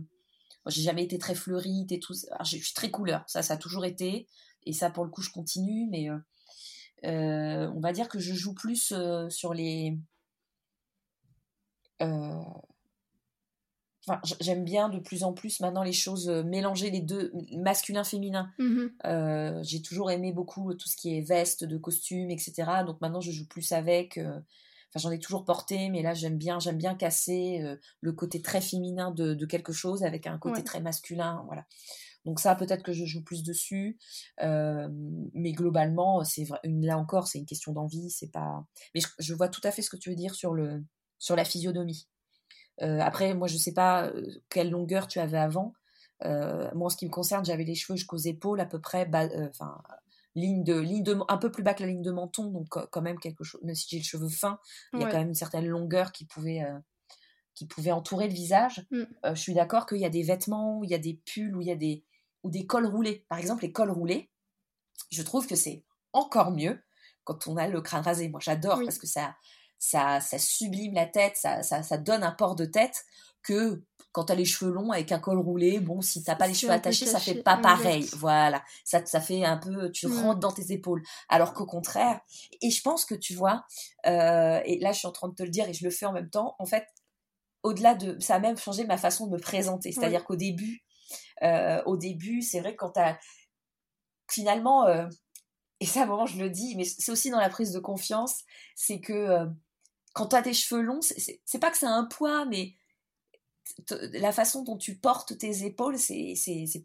j'ai 0.65 0.81
jamais 0.81 1.03
été 1.03 1.19
très 1.19 1.35
fleurite 1.35 1.91
et 1.91 1.99
tout. 1.99 2.15
je 2.43 2.57
suis 2.57 2.73
très 2.73 2.89
couleur. 2.89 3.23
Ça, 3.27 3.43
ça 3.43 3.53
a 3.53 3.57
toujours 3.57 3.85
été. 3.85 4.27
Et 4.65 4.73
ça, 4.73 4.89
pour 4.89 5.05
le 5.05 5.11
coup, 5.11 5.21
je 5.21 5.29
continue. 5.29 5.87
Mais 5.89 6.09
on 7.03 7.79
va 7.79 7.93
dire 7.93 8.09
que 8.09 8.19
je 8.19 8.33
joue 8.33 8.55
plus 8.55 8.93
sur 9.29 9.53
les 9.53 9.97
euh, 12.01 12.43
j'aime 14.39 14.63
bien 14.63 14.89
de 14.89 14.97
plus 14.97 15.23
en 15.23 15.33
plus 15.33 15.59
maintenant 15.59 15.83
les 15.83 15.93
choses 15.93 16.29
euh, 16.29 16.43
mélanger 16.43 16.89
les 16.89 17.01
deux 17.01 17.31
masculin 17.57 18.03
féminin. 18.03 18.51
Mmh 18.57 18.85
euh, 19.05 19.59
j'ai 19.63 19.81
toujours 19.81 20.09
aimé 20.09 20.31
beaucoup 20.31 20.73
tout 20.73 20.87
ce 20.87 20.95
qui 20.95 21.17
est 21.17 21.21
veste 21.21 21.63
de 21.63 21.77
costume 21.77 22.31
etc 22.31 22.63
donc 22.85 22.99
maintenant 23.01 23.21
je 23.21 23.31
joue 23.31 23.47
plus 23.47 23.71
avec 23.71 24.17
enfin 24.17 24.99
j'en 24.99 25.11
ai 25.11 25.19
toujours 25.19 25.45
porté 25.45 25.89
mais 25.89 26.01
là 26.01 26.13
j'aime 26.13 26.37
bien 26.37 26.59
j'aime 26.59 26.77
bien 26.77 26.95
casser 26.95 27.61
le 28.01 28.13
côté 28.13 28.41
très 28.41 28.61
féminin 28.61 29.11
de, 29.11 29.45
quelque 29.45 29.73
chose 29.73 30.03
avec 30.03 30.27
un 30.27 30.37
côté 30.37 30.63
très 30.63 30.81
masculin 30.81 31.43
voilà. 31.45 31.65
Donc 32.25 32.39
ça 32.39 32.55
peut-être 32.55 32.83
que 32.83 32.93
je 32.93 33.05
joue 33.05 33.23
plus 33.23 33.43
dessus. 33.43 33.97
Mais 34.41 35.51
globalement 35.51 36.23
c'est 36.23 36.47
là 36.63 36.97
encore 36.97 37.27
c'est 37.27 37.39
une 37.39 37.45
question 37.45 37.73
d'envie 37.73 38.09
c'est 38.09 38.31
pas 38.31 38.65
mais 38.95 39.01
je, 39.19 39.33
vois 39.33 39.49
tout 39.49 39.61
à 39.63 39.71
fait 39.71 39.81
ce 39.81 39.89
que 39.89 39.97
tu 39.97 40.09
veux 40.09 40.15
dire 40.15 40.33
sur 40.33 40.53
le 40.53 40.83
sur 41.19 41.35
la 41.35 41.45
physionomie. 41.45 42.07
Euh, 42.81 42.99
après, 42.99 43.33
moi, 43.33 43.47
je 43.47 43.57
sais 43.57 43.73
pas 43.73 44.07
euh, 44.07 44.25
quelle 44.49 44.69
longueur 44.69 45.07
tu 45.07 45.19
avais 45.19 45.37
avant. 45.37 45.73
Euh, 46.25 46.69
moi, 46.73 46.87
en 46.87 46.89
ce 46.89 46.97
qui 46.97 47.05
me 47.05 47.11
concerne, 47.11 47.45
j'avais 47.45 47.63
les 47.63 47.75
cheveux 47.75 47.97
jusqu'aux 47.97 48.17
épaules, 48.17 48.59
à 48.59 48.65
peu 48.65 48.79
près, 48.79 49.09
enfin, 49.49 49.81
ligne 50.35 50.63
de, 50.63 50.79
ligne 50.79 51.03
de, 51.03 51.17
un 51.27 51.37
peu 51.37 51.51
plus 51.51 51.63
bas 51.63 51.73
que 51.73 51.83
la 51.83 51.89
ligne 51.89 52.01
de 52.01 52.11
menton, 52.11 52.49
donc 52.49 52.67
quand 52.69 53.01
même 53.01 53.19
quelque 53.19 53.43
chose. 53.43 53.61
Même 53.63 53.75
si 53.75 53.87
j'ai 53.89 53.97
les 53.97 54.03
cheveux 54.03 54.29
fins, 54.29 54.59
il 54.93 54.99
y 54.99 55.03
a 55.03 55.09
quand 55.09 55.17
même 55.17 55.29
une 55.29 55.35
certaine 55.35 55.67
longueur 55.67 56.11
qui 56.11 56.25
pouvait, 56.25 56.65
qui 57.55 57.67
pouvait 57.67 57.91
entourer 57.91 58.27
le 58.27 58.33
visage. 58.33 58.85
Mm. 58.91 59.03
je 59.29 59.39
suis 59.39 59.53
d'accord 59.53 59.85
qu'il 59.85 59.99
y 59.99 60.05
a 60.05 60.09
des 60.09 60.23
vêtements, 60.23 60.81
il 60.83 60.89
y 60.89 60.93
a 60.93 60.99
des 60.99 61.21
pulls, 61.25 61.55
ou 61.55 61.61
il 61.61 61.67
y 61.67 61.71
a 61.71 61.75
des, 61.75 62.03
ou 62.43 62.49
des 62.49 62.65
cols 62.65 62.85
roulés. 62.85 63.25
Par 63.29 63.37
exemple, 63.37 63.63
les 63.63 63.71
cols 63.71 63.91
roulés, 63.91 64.29
je 65.11 65.21
trouve 65.23 65.47
que 65.47 65.55
c'est 65.55 65.85
encore 66.11 66.51
mieux 66.51 66.81
quand 67.23 67.47
on 67.47 67.55
a 67.55 67.67
le 67.67 67.81
crâne 67.81 68.03
rasé. 68.03 68.27
Moi, 68.27 68.41
j'adore 68.41 68.81
parce 68.83 68.97
que 68.97 69.07
ça, 69.07 69.35
ça, 69.79 70.19
ça 70.19 70.37
sublime 70.37 70.93
la 70.93 71.05
tête, 71.05 71.35
ça, 71.35 71.63
ça, 71.63 71.81
ça 71.81 71.97
donne 71.97 72.23
un 72.23 72.31
port 72.31 72.55
de 72.55 72.65
tête 72.65 73.05
que 73.41 73.81
quand 74.11 74.25
tu 74.25 74.31
as 74.31 74.35
les 74.35 74.45
cheveux 74.45 74.71
longs 74.71 74.91
avec 74.91 75.11
un 75.11 75.19
col 75.19 75.37
roulé, 75.37 75.79
bon, 75.79 76.01
si 76.01 76.23
t'as 76.23 76.35
pas 76.35 76.47
les 76.47 76.53
cheveux 76.53 76.73
attachés, 76.73 77.05
ça 77.05 77.19
fait 77.19 77.43
pas 77.43 77.57
pareil. 77.57 78.07
Voilà, 78.17 78.63
ça, 78.83 79.05
ça 79.05 79.21
fait 79.21 79.45
un 79.45 79.57
peu, 79.57 79.91
tu 79.91 80.07
mm. 80.07 80.21
rentres 80.21 80.39
dans 80.39 80.51
tes 80.51 80.71
épaules. 80.71 81.03
Alors 81.29 81.53
qu'au 81.53 81.65
contraire, 81.65 82.19
et 82.61 82.71
je 82.71 82.81
pense 82.81 83.05
que 83.05 83.15
tu 83.15 83.33
vois, 83.33 83.65
euh, 84.07 84.59
et 84.65 84.79
là 84.79 84.91
je 84.91 84.99
suis 84.99 85.07
en 85.07 85.11
train 85.11 85.29
de 85.29 85.35
te 85.35 85.43
le 85.43 85.49
dire 85.49 85.69
et 85.69 85.73
je 85.73 85.83
le 85.83 85.91
fais 85.91 86.05
en 86.05 86.11
même 86.11 86.29
temps, 86.29 86.55
en 86.59 86.65
fait, 86.65 86.87
au-delà 87.61 87.93
de, 87.93 88.19
ça 88.19 88.35
a 88.35 88.39
même 88.39 88.57
changé 88.57 88.85
ma 88.85 88.97
façon 88.97 89.27
de 89.27 89.31
me 89.31 89.39
présenter. 89.39 89.91
C'est-à-dire 89.91 90.25
qu'au 90.25 90.35
début, 90.35 90.83
euh, 91.43 91.81
au 91.85 91.97
début, 91.97 92.41
c'est 92.41 92.61
vrai 92.61 92.71
que 92.71 92.77
quand 92.77 92.91
t'as, 92.91 93.17
finalement, 94.29 94.87
euh, 94.87 95.07
et 95.79 95.85
ça, 95.85 96.05
moment 96.05 96.25
je 96.25 96.39
le 96.39 96.49
dis, 96.49 96.75
mais 96.75 96.83
c'est 96.83 97.11
aussi 97.11 97.29
dans 97.29 97.39
la 97.39 97.49
prise 97.49 97.71
de 97.71 97.79
confiance, 97.79 98.43
c'est 98.75 98.99
que 98.99 99.47
quand 100.13 100.27
tu 100.27 100.35
as 100.35 100.41
tes 100.41 100.53
cheveux 100.53 100.81
longs, 100.81 101.01
c'est 101.01 101.59
pas 101.59 101.71
que 101.71 101.77
c'est 101.77 101.85
un 101.85 102.05
poids, 102.05 102.45
mais 102.45 102.73
la 104.13 104.31
façon 104.31 104.63
dont 104.63 104.77
tu 104.77 104.95
portes 104.95 105.37
tes 105.37 105.65
épaules, 105.65 105.97
c'est 105.97 106.35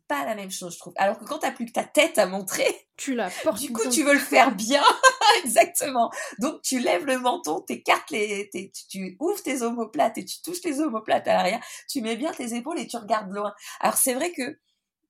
pas 0.08 0.24
la 0.24 0.34
même 0.34 0.50
chose, 0.50 0.74
je 0.74 0.78
trouve. 0.78 0.92
Alors 0.96 1.18
que 1.18 1.24
quand 1.24 1.38
t'as 1.38 1.50
plus 1.50 1.66
que 1.66 1.72
ta 1.72 1.84
tête 1.84 2.18
à 2.18 2.26
montrer, 2.26 2.66
tu 2.96 3.14
la 3.14 3.30
portes. 3.30 3.60
Du 3.60 3.72
coup, 3.72 3.88
tu 3.88 4.04
veux 4.04 4.12
le 4.12 4.18
faire 4.18 4.54
bien, 4.54 4.82
exactement. 5.44 6.10
Donc, 6.38 6.62
tu 6.62 6.78
lèves 6.80 7.06
le 7.06 7.18
menton, 7.18 7.60
t'écartes 7.60 8.10
les, 8.10 8.50
tu, 8.88 9.16
ouvres 9.20 9.42
tes 9.42 9.62
omoplates 9.62 10.18
et 10.18 10.24
tu 10.24 10.42
touches 10.42 10.60
tes 10.60 10.80
omoplates 10.80 11.26
à 11.28 11.34
l'arrière. 11.34 11.64
Tu 11.88 12.00
mets 12.00 12.16
bien 12.16 12.32
tes 12.32 12.54
épaules 12.54 12.78
et 12.78 12.86
tu 12.86 12.96
regardes 12.96 13.32
loin. 13.32 13.54
Alors, 13.80 13.96
c'est 13.96 14.14
vrai 14.14 14.32
que 14.32 14.58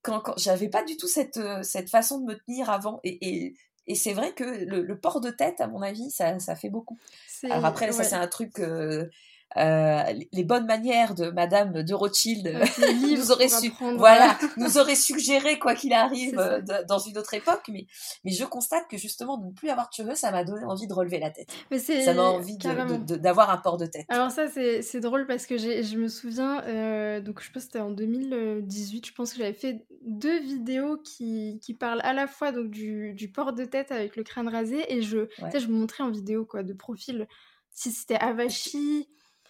quand, 0.02 0.20
quand 0.20 0.38
j'avais 0.38 0.68
pas 0.68 0.82
du 0.82 0.96
tout 0.96 1.08
cette, 1.08 1.40
cette 1.62 1.90
façon 1.90 2.20
de 2.20 2.24
me 2.26 2.38
tenir 2.38 2.70
avant 2.70 3.00
et, 3.04 3.18
et 3.20 3.54
c'est 3.95 4.14
vrai 4.14 4.32
que 4.32 4.45
le, 4.45 4.99
port 4.99 5.20
de 5.20 5.30
tête, 5.30 5.61
à 5.61 5.66
mon 5.66 5.82
avis, 5.82 6.11
ça, 6.11 6.39
ça 6.39 6.57
fait 6.57 6.70
beaucoup. 6.70 6.99
Alors 7.45 7.64
après, 7.64 7.93
ça 7.93 8.05
c'est 8.05 8.14
un 8.14 8.26
truc 8.26 8.59
euh, 8.59 9.07
les 9.57 10.44
bonnes 10.44 10.66
manières 10.66 11.14
de 11.14 11.30
Madame 11.30 11.82
de 11.82 11.94
Rothschild 11.94 12.46
nous 13.02 13.30
aurait 13.30 13.48
su, 13.48 13.72
voilà, 13.96 14.36
nous 14.57 14.78
aurait 14.78 14.94
suggéré 14.94 15.59
quoi 15.59 15.74
qu'il 15.74 15.92
arrive 15.92 16.38
euh, 16.38 16.61
dans 16.88 16.98
une 16.98 17.18
autre 17.18 17.34
époque. 17.34 17.62
Mais, 17.68 17.86
mais 18.24 18.32
je 18.32 18.44
constate 18.44 18.88
que 18.88 18.96
justement 18.96 19.38
de 19.38 19.46
ne 19.46 19.52
plus 19.52 19.70
avoir 19.70 19.88
de 19.88 19.94
cheveux, 19.94 20.14
ça 20.14 20.30
m'a 20.30 20.44
donné 20.44 20.64
envie 20.64 20.86
de 20.86 20.92
relever 20.92 21.18
la 21.18 21.30
tête. 21.30 21.48
Mais 21.70 21.78
ça 21.78 22.14
m'a 22.14 22.22
envie 22.22 22.57
d'avoir 22.57 23.50
un 23.50 23.59
port 23.59 23.76
de 23.76 23.86
tête. 23.86 24.07
Alors 24.09 24.30
ça 24.30 24.48
c'est 24.48 25.00
drôle 25.00 25.26
parce 25.26 25.46
que 25.46 25.57
je 25.57 25.96
me 25.96 26.09
souviens, 26.09 26.62
euh, 26.64 27.20
donc 27.20 27.42
je 27.42 27.50
pense 27.50 27.64
que 27.64 27.72
c'était 27.72 27.80
en 27.80 27.90
2018, 27.90 29.07
je 29.07 29.12
pense 29.12 29.32
que 29.32 29.38
j'avais 29.38 29.52
fait 29.52 29.84
deux 30.05 30.40
vidéos 30.40 30.98
qui, 30.98 31.61
qui 31.62 31.74
parlent 31.74 32.00
à 32.02 32.12
la 32.12 32.26
fois 32.26 32.52
donc 32.52 32.70
du, 32.70 33.14
du 33.14 33.30
port 33.30 33.52
de 33.52 33.64
tête 33.64 33.92
avec 33.92 34.16
le 34.16 34.22
crâne 34.22 34.48
rasé 34.48 34.84
et 34.92 35.02
je, 35.02 35.28
je 35.38 35.66
me 35.66 35.74
montrais 35.74 36.05
en 36.05 36.11
vidéo 36.11 36.44
quoi 36.44 36.62
de 36.62 36.72
profil 36.72 37.26
si 37.70 37.90
c'était 37.90 38.16
Avachi 38.16 39.09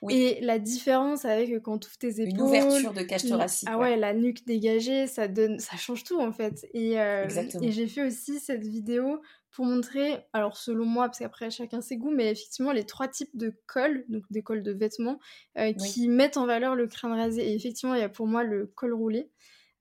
et 0.08 0.40
la 0.40 0.58
différence 0.58 1.24
avec 1.24 1.50
euh, 1.50 1.60
quand 1.60 1.78
tu 1.78 1.88
ouvres 1.88 1.98
tes 1.98 2.20
épaules. 2.20 2.34
Une 2.34 2.42
ouverture 2.42 2.92
de 2.92 3.02
cage 3.02 3.26
thoracique. 3.26 3.68
Ah 3.70 3.78
ouais, 3.78 3.96
la 3.96 4.14
nuque 4.14 4.44
dégagée, 4.46 5.06
ça, 5.06 5.28
donne, 5.28 5.58
ça 5.58 5.76
change 5.76 6.04
tout 6.04 6.20
en 6.20 6.32
fait. 6.32 6.66
Et, 6.74 7.00
euh, 7.00 7.26
et 7.62 7.72
j'ai 7.72 7.86
fait 7.86 8.06
aussi 8.06 8.40
cette 8.40 8.64
vidéo 8.64 9.20
pour 9.50 9.66
montrer, 9.66 10.18
alors 10.32 10.56
selon 10.56 10.84
moi, 10.84 11.06
parce 11.06 11.20
qu'après 11.20 11.50
chacun 11.50 11.80
ses 11.80 11.96
goûts, 11.96 12.10
mais 12.10 12.30
effectivement 12.30 12.72
les 12.72 12.84
trois 12.84 13.06
types 13.06 13.36
de 13.36 13.52
cols, 13.66 14.04
donc 14.08 14.24
des 14.30 14.42
cols 14.42 14.62
de 14.62 14.72
vêtements, 14.72 15.20
euh, 15.58 15.72
qui 15.72 16.08
mettent 16.08 16.36
en 16.36 16.46
valeur 16.46 16.74
le 16.74 16.86
crâne 16.86 17.12
rasé. 17.12 17.48
Et 17.48 17.54
effectivement, 17.54 17.94
il 17.94 18.00
y 18.00 18.04
a 18.04 18.08
pour 18.08 18.26
moi 18.26 18.42
le 18.42 18.66
col 18.66 18.92
roulé, 18.92 19.30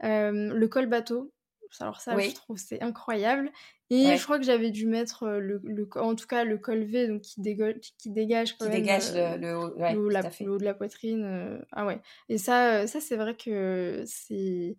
le 0.01 0.65
col 0.67 0.87
bateau. 0.87 1.33
Alors 1.79 1.99
ça, 1.99 2.15
je 2.19 2.31
trouve 2.35 2.57
c'est 2.57 2.83
incroyable. 2.83 3.51
Et 3.93 4.17
je 4.17 4.23
crois 4.23 4.39
que 4.39 4.45
j'avais 4.45 4.71
dû 4.71 4.87
mettre 4.87 5.23
euh, 5.23 5.39
le, 5.39 5.61
le, 5.63 5.87
en 5.95 6.15
tout 6.15 6.25
cas 6.25 6.43
le 6.43 6.57
col 6.57 6.83
V 6.83 7.07
donc 7.07 7.21
qui, 7.21 7.41
dégage, 7.41 7.75
qui 7.97 8.09
dégage 8.09 8.57
quand 8.57 8.65
qui 8.65 8.71
dégage 8.71 9.11
euh, 9.13 9.37
le, 9.37 9.57
haut, 9.57 9.73
le, 9.77 10.49
haut 10.49 10.57
de 10.57 10.63
la 10.63 10.73
poitrine. 10.73 11.23
Euh, 11.23 11.59
ah 11.71 11.85
ouais. 11.85 11.99
Et 12.29 12.37
ça, 12.37 12.87
ça 12.87 12.99
c'est 12.99 13.15
vrai 13.15 13.35
que 13.35 14.03
c'est 14.05 14.77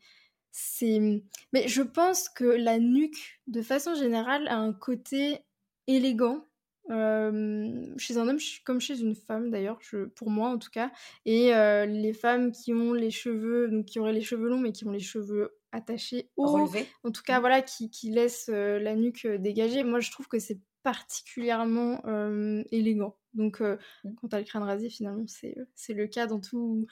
c'est 0.50 1.22
mais 1.52 1.68
je 1.68 1.82
pense 1.82 2.28
que 2.28 2.44
la 2.44 2.78
nuque 2.78 3.40
de 3.46 3.62
façon 3.62 3.94
générale 3.94 4.46
a 4.48 4.56
un 4.56 4.72
côté 4.72 5.38
élégant 5.86 6.46
chez 6.88 8.18
un 8.18 8.28
homme 8.28 8.38
comme 8.64 8.78
chez 8.78 9.00
une 9.00 9.14
femme 9.14 9.50
d'ailleurs 9.50 9.78
pour 10.14 10.28
moi 10.28 10.50
en 10.50 10.58
tout 10.58 10.68
cas 10.70 10.92
et 11.24 11.50
les 11.86 12.12
femmes 12.12 12.52
qui 12.52 12.74
ont 12.74 12.92
les 12.92 13.10
cheveux 13.10 13.68
donc 13.68 13.86
qui 13.86 13.98
auraient 13.98 14.12
les 14.12 14.20
cheveux 14.20 14.48
longs 14.48 14.60
mais 14.60 14.70
qui 14.70 14.84
ont 14.84 14.92
les 14.92 15.00
cheveux 15.00 15.56
attaché 15.74 16.30
haut, 16.36 16.68
en 17.02 17.10
tout 17.10 17.22
cas 17.22 17.38
mmh. 17.38 17.40
voilà, 17.40 17.62
qui, 17.62 17.90
qui 17.90 18.10
laisse 18.10 18.48
euh, 18.48 18.78
la 18.78 18.94
nuque 18.94 19.24
euh, 19.26 19.38
dégagée. 19.38 19.84
Moi, 19.84 20.00
je 20.00 20.10
trouve 20.10 20.28
que 20.28 20.38
c'est 20.38 20.60
particulièrement 20.82 22.02
euh, 22.06 22.62
élégant. 22.70 23.16
Donc, 23.34 23.60
mmh. 23.60 24.14
quand 24.16 24.28
tu 24.28 24.36
as 24.36 24.38
le 24.38 24.44
crâne 24.44 24.62
rasé, 24.62 24.88
finalement, 24.88 25.24
c'est 25.26 25.92
le 25.92 26.06
cas 26.06 26.26
dans 26.26 26.40
tout, 26.40 26.86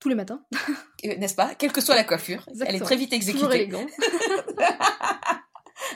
tous 0.00 0.08
les 0.08 0.14
matins. 0.14 0.44
N'est-ce 1.04 1.34
pas? 1.34 1.54
Quelle 1.54 1.72
que 1.72 1.80
soit 1.80 1.94
la 1.94 2.04
coiffure, 2.04 2.46
elle 2.66 2.74
est 2.74 2.80
très 2.80 2.96
vite 2.96 3.12
exécutée. 3.12 3.70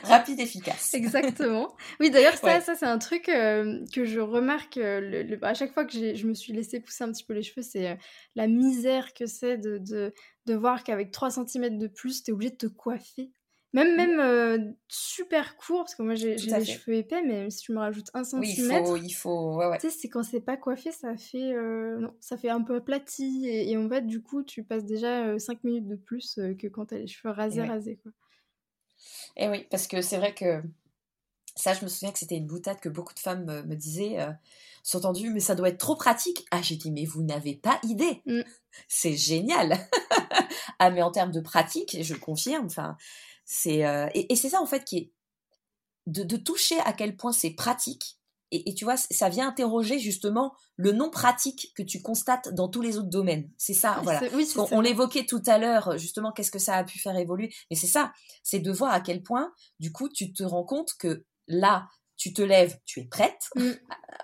rapide, 0.07 0.39
efficace. 0.39 0.93
Exactement. 0.93 1.75
Oui, 1.99 2.09
d'ailleurs, 2.09 2.35
ça, 2.35 2.61
ça 2.61 2.75
c'est 2.75 2.85
un 2.85 2.97
truc 2.97 3.29
euh, 3.29 3.85
que 3.93 4.05
je 4.05 4.19
remarque 4.19 4.77
euh, 4.77 5.37
à 5.41 5.53
chaque 5.53 5.73
fois 5.73 5.85
que 5.85 5.93
je 5.93 6.27
me 6.27 6.33
suis 6.33 6.53
laissé 6.53 6.79
pousser 6.79 7.03
un 7.03 7.11
petit 7.11 7.23
peu 7.23 7.33
les 7.33 7.43
cheveux, 7.43 7.61
c'est 7.61 7.89
euh, 7.89 7.95
la 8.35 8.47
misère 8.47 9.13
que 9.13 9.25
c'est 9.25 9.57
de, 9.57 9.77
de, 9.77 10.13
de, 10.45 10.55
voir 10.55 10.83
qu'avec 10.83 11.11
3 11.11 11.31
cm 11.31 11.77
de 11.77 11.87
plus, 11.87 12.23
tu 12.23 12.31
es 12.31 12.33
obligé 12.33 12.51
de 12.51 12.57
te 12.57 12.67
coiffer. 12.67 13.31
Même, 13.73 13.95
même 13.95 14.75
super 14.89 15.55
court, 15.55 15.83
parce 15.83 15.95
que 15.95 16.03
moi 16.03 16.13
j'ai 16.13 16.35
les 16.35 16.65
cheveux 16.65 16.97
épais, 16.97 17.21
mais 17.25 17.49
si 17.49 17.59
tu 17.59 17.71
me 17.71 17.79
rajoutes 17.79 18.09
un 18.13 18.25
centimètre, 18.25 18.81
il 18.81 18.85
faut, 18.85 18.97
il 18.97 19.11
faut... 19.11 19.55
Ouais, 19.55 19.67
ouais. 19.67 19.77
tu 19.77 19.89
sais, 19.89 19.97
c'est 19.97 20.09
quand 20.09 20.23
c'est 20.23 20.41
pas 20.41 20.57
coiffé, 20.57 20.91
ça 20.91 21.15
fait, 21.15 21.53
non, 21.97 22.13
ça 22.19 22.35
fait 22.35 22.49
un 22.49 22.61
peu 22.63 22.75
aplati, 22.75 23.47
et, 23.47 23.77
en 23.77 23.87
fait, 23.87 24.05
du 24.05 24.21
coup, 24.21 24.43
tu 24.43 24.65
passes 24.65 24.83
déjà 24.83 25.39
5 25.39 25.63
minutes 25.63 25.87
de 25.87 25.95
plus 25.95 26.37
que 26.59 26.67
quand 26.67 26.87
tu 26.87 26.95
as 26.95 26.97
les 26.97 27.07
cheveux 27.07 27.33
rasés, 27.33 27.63
rasés, 27.63 27.97
quoi. 28.03 28.11
Et 29.37 29.45
eh 29.45 29.49
oui, 29.49 29.67
parce 29.69 29.87
que 29.87 30.01
c'est 30.01 30.17
vrai 30.17 30.33
que 30.33 30.61
ça, 31.55 31.73
je 31.73 31.83
me 31.83 31.89
souviens 31.89 32.11
que 32.11 32.19
c'était 32.19 32.37
une 32.37 32.47
boutade 32.47 32.79
que 32.79 32.89
beaucoup 32.89 33.13
de 33.13 33.19
femmes 33.19 33.45
me, 33.45 33.75
disaient, 33.75 34.19
euh, 34.19 34.31
sont 34.83 34.99
entendues, 34.99 35.31
mais 35.31 35.39
ça 35.39 35.55
doit 35.55 35.69
être 35.69 35.77
trop 35.77 35.95
pratique. 35.95 36.45
Ah, 36.51 36.61
j'ai 36.61 36.75
dit, 36.75 36.91
mais 36.91 37.05
vous 37.05 37.23
n'avez 37.23 37.55
pas 37.55 37.79
idée. 37.83 38.21
Mm. 38.25 38.41
C'est 38.87 39.15
génial. 39.15 39.77
ah, 40.79 40.89
mais 40.89 41.01
en 41.01 41.11
termes 41.11 41.31
de 41.31 41.41
pratique, 41.41 41.97
je 42.01 42.15
confirme, 42.15 42.65
enfin, 42.65 42.97
c'est, 43.43 43.85
euh, 43.85 44.07
et, 44.13 44.33
c'est 44.35 44.49
ça, 44.49 44.61
en 44.61 44.65
fait, 44.65 44.85
qui 44.85 44.97
est 44.97 45.11
de, 46.07 46.23
de 46.23 46.37
toucher 46.37 46.79
à 46.81 46.93
quel 46.93 47.17
point 47.17 47.33
c'est 47.33 47.51
pratique 47.51 48.20
et, 48.51 48.73
tu 48.73 48.83
vois, 48.83 48.97
ça 48.97 49.29
vient 49.29 49.47
interroger 49.47 49.97
justement 49.97 50.53
le 50.75 50.91
non 50.91 51.09
pratique 51.09 51.71
que 51.75 51.83
tu 51.83 52.01
constates 52.01 52.53
dans 52.53 52.67
tous 52.67 52.81
les 52.81 52.97
autres 52.97 53.09
domaines. 53.09 53.49
C'est 53.57 53.73
ça, 53.73 54.01
voilà. 54.03 54.21
on, 54.71 54.81
l'évoquait 54.81 55.25
tout 55.25 55.41
à 55.45 55.57
l'heure, 55.57 55.97
justement, 55.97 56.33
qu'est-ce 56.33 56.51
que 56.51 56.59
ça 56.59 56.75
a 56.75 56.83
pu 56.83 56.99
faire 56.99 57.15
évoluer. 57.17 57.53
Mais 57.69 57.77
c'est 57.77 57.87
ça, 57.87 58.11
c'est 58.43 58.59
de 58.59 58.71
voir 58.71 58.91
à 58.91 58.99
quel 58.99 59.23
point, 59.23 59.53
du 59.79 59.93
coup, 59.93 60.09
tu 60.09 60.33
te 60.33 60.43
rends 60.43 60.65
compte 60.65 60.91
que 60.99 61.25
là, 61.47 61.87
tu 62.17 62.33
te 62.33 62.41
lèves, 62.41 62.77
tu 62.85 62.99
es 62.99 63.05
prête, 63.05 63.49
mm. 63.55 63.71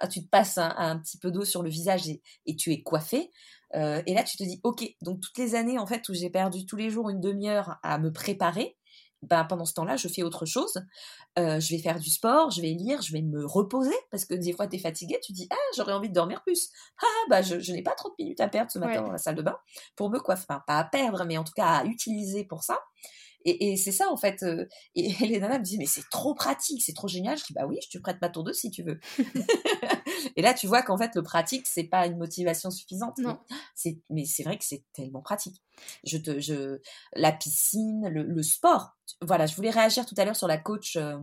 ah, 0.01 0.07
tu 0.07 0.21
te 0.23 0.29
passes 0.29 0.57
un, 0.57 0.99
petit 0.99 1.17
peu 1.17 1.31
d'eau 1.31 1.45
sur 1.45 1.63
le 1.63 1.69
visage 1.69 2.03
et, 2.45 2.55
tu 2.55 2.71
es 2.73 2.83
coiffée. 2.83 3.31
Euh, 3.75 4.01
et 4.05 4.13
là, 4.13 4.23
tu 4.23 4.37
te 4.37 4.43
dis, 4.43 4.59
ok, 4.63 4.85
donc 5.01 5.21
toutes 5.21 5.37
les 5.37 5.55
années 5.55 5.79
en 5.79 5.87
fait 5.87 6.07
où 6.09 6.13
j'ai 6.13 6.29
perdu 6.29 6.65
tous 6.65 6.75
les 6.75 6.89
jours 6.89 7.09
une 7.09 7.21
demi-heure 7.21 7.77
à 7.81 7.97
me 7.97 8.11
préparer, 8.11 8.77
bah, 9.29 9.45
pendant 9.47 9.65
ce 9.65 9.73
temps-là, 9.73 9.97
je 9.97 10.07
fais 10.07 10.23
autre 10.23 10.45
chose. 10.45 10.81
Euh, 11.37 11.59
je 11.59 11.75
vais 11.75 11.81
faire 11.81 11.99
du 11.99 12.09
sport, 12.09 12.51
je 12.51 12.61
vais 12.61 12.69
lire, 12.69 13.01
je 13.01 13.13
vais 13.13 13.21
me 13.21 13.45
reposer 13.45 13.95
parce 14.11 14.25
que 14.25 14.33
des 14.33 14.53
fois, 14.53 14.67
tu 14.67 14.77
es 14.77 14.79
fatigué, 14.79 15.19
tu 15.23 15.33
dis 15.33 15.47
Ah, 15.51 15.55
j'aurais 15.75 15.93
envie 15.93 16.09
de 16.09 16.13
dormir 16.13 16.41
plus. 16.43 16.69
Ah, 17.01 17.05
bah, 17.29 17.41
je, 17.41 17.71
n'ai 17.71 17.83
pas 17.83 17.95
30 17.95 18.17
minutes 18.19 18.39
à 18.41 18.47
perdre 18.47 18.71
ce 18.71 18.79
matin 18.79 19.01
dans 19.01 19.11
la 19.11 19.17
salle 19.17 19.35
de 19.35 19.41
bain 19.41 19.57
pour 19.95 20.09
me 20.09 20.19
coiffer. 20.19 20.45
Enfin, 20.49 20.63
pas 20.65 20.79
à 20.79 20.83
perdre, 20.83 21.25
mais 21.25 21.37
en 21.37 21.43
tout 21.43 21.53
cas 21.53 21.67
à 21.67 21.85
utiliser 21.85 22.43
pour 22.43 22.63
ça. 22.63 22.79
Et, 23.45 23.77
c'est 23.77 23.93
ça, 23.93 24.11
en 24.11 24.17
fait. 24.17 24.43
Euh, 24.43 24.67
et, 24.95 25.13
les 25.25 25.39
nanas 25.39 25.59
me 25.59 25.63
disent, 25.63 25.77
mais 25.77 25.85
c'est 25.85 26.09
trop 26.09 26.33
pratique, 26.33 26.81
c'est 26.81 26.93
trop 26.93 27.07
génial. 27.07 27.37
Je 27.37 27.45
dis, 27.45 27.53
bah 27.53 27.65
oui, 27.65 27.77
je 27.81 27.97
te 27.97 28.01
prête 28.01 28.17
ma 28.21 28.29
tour 28.29 28.45
si 28.53 28.71
tu 28.71 28.83
veux. 28.83 28.99
et 30.35 30.41
là, 30.41 30.53
tu 30.53 30.67
vois 30.67 30.81
qu'en 30.81 30.97
fait, 30.97 31.15
le 31.15 31.23
pratique, 31.23 31.67
c'est 31.67 31.83
pas 31.83 32.05
une 32.07 32.17
motivation 32.17 32.71
suffisante. 32.71 33.17
Non. 33.17 33.39
Mais, 33.85 33.97
mais 34.09 34.25
c'est 34.25 34.43
vrai 34.43 34.57
que 34.57 34.65
c'est 34.65 34.83
tellement 34.93 35.21
pratique. 35.21 35.61
Je 36.03 36.17
te, 36.17 36.39
je, 36.39 36.79
la 37.13 37.31
piscine, 37.31 38.07
le, 38.09 38.43
sport. 38.43 38.97
Voilà, 39.21 39.45
je 39.45 39.55
voulais 39.55 39.69
réagir 39.69 40.05
tout 40.05 40.15
à 40.17 40.25
l'heure 40.25 40.35
sur 40.35 40.47
la 40.47 40.57
coach, 40.57 40.95
euh, 40.95 41.17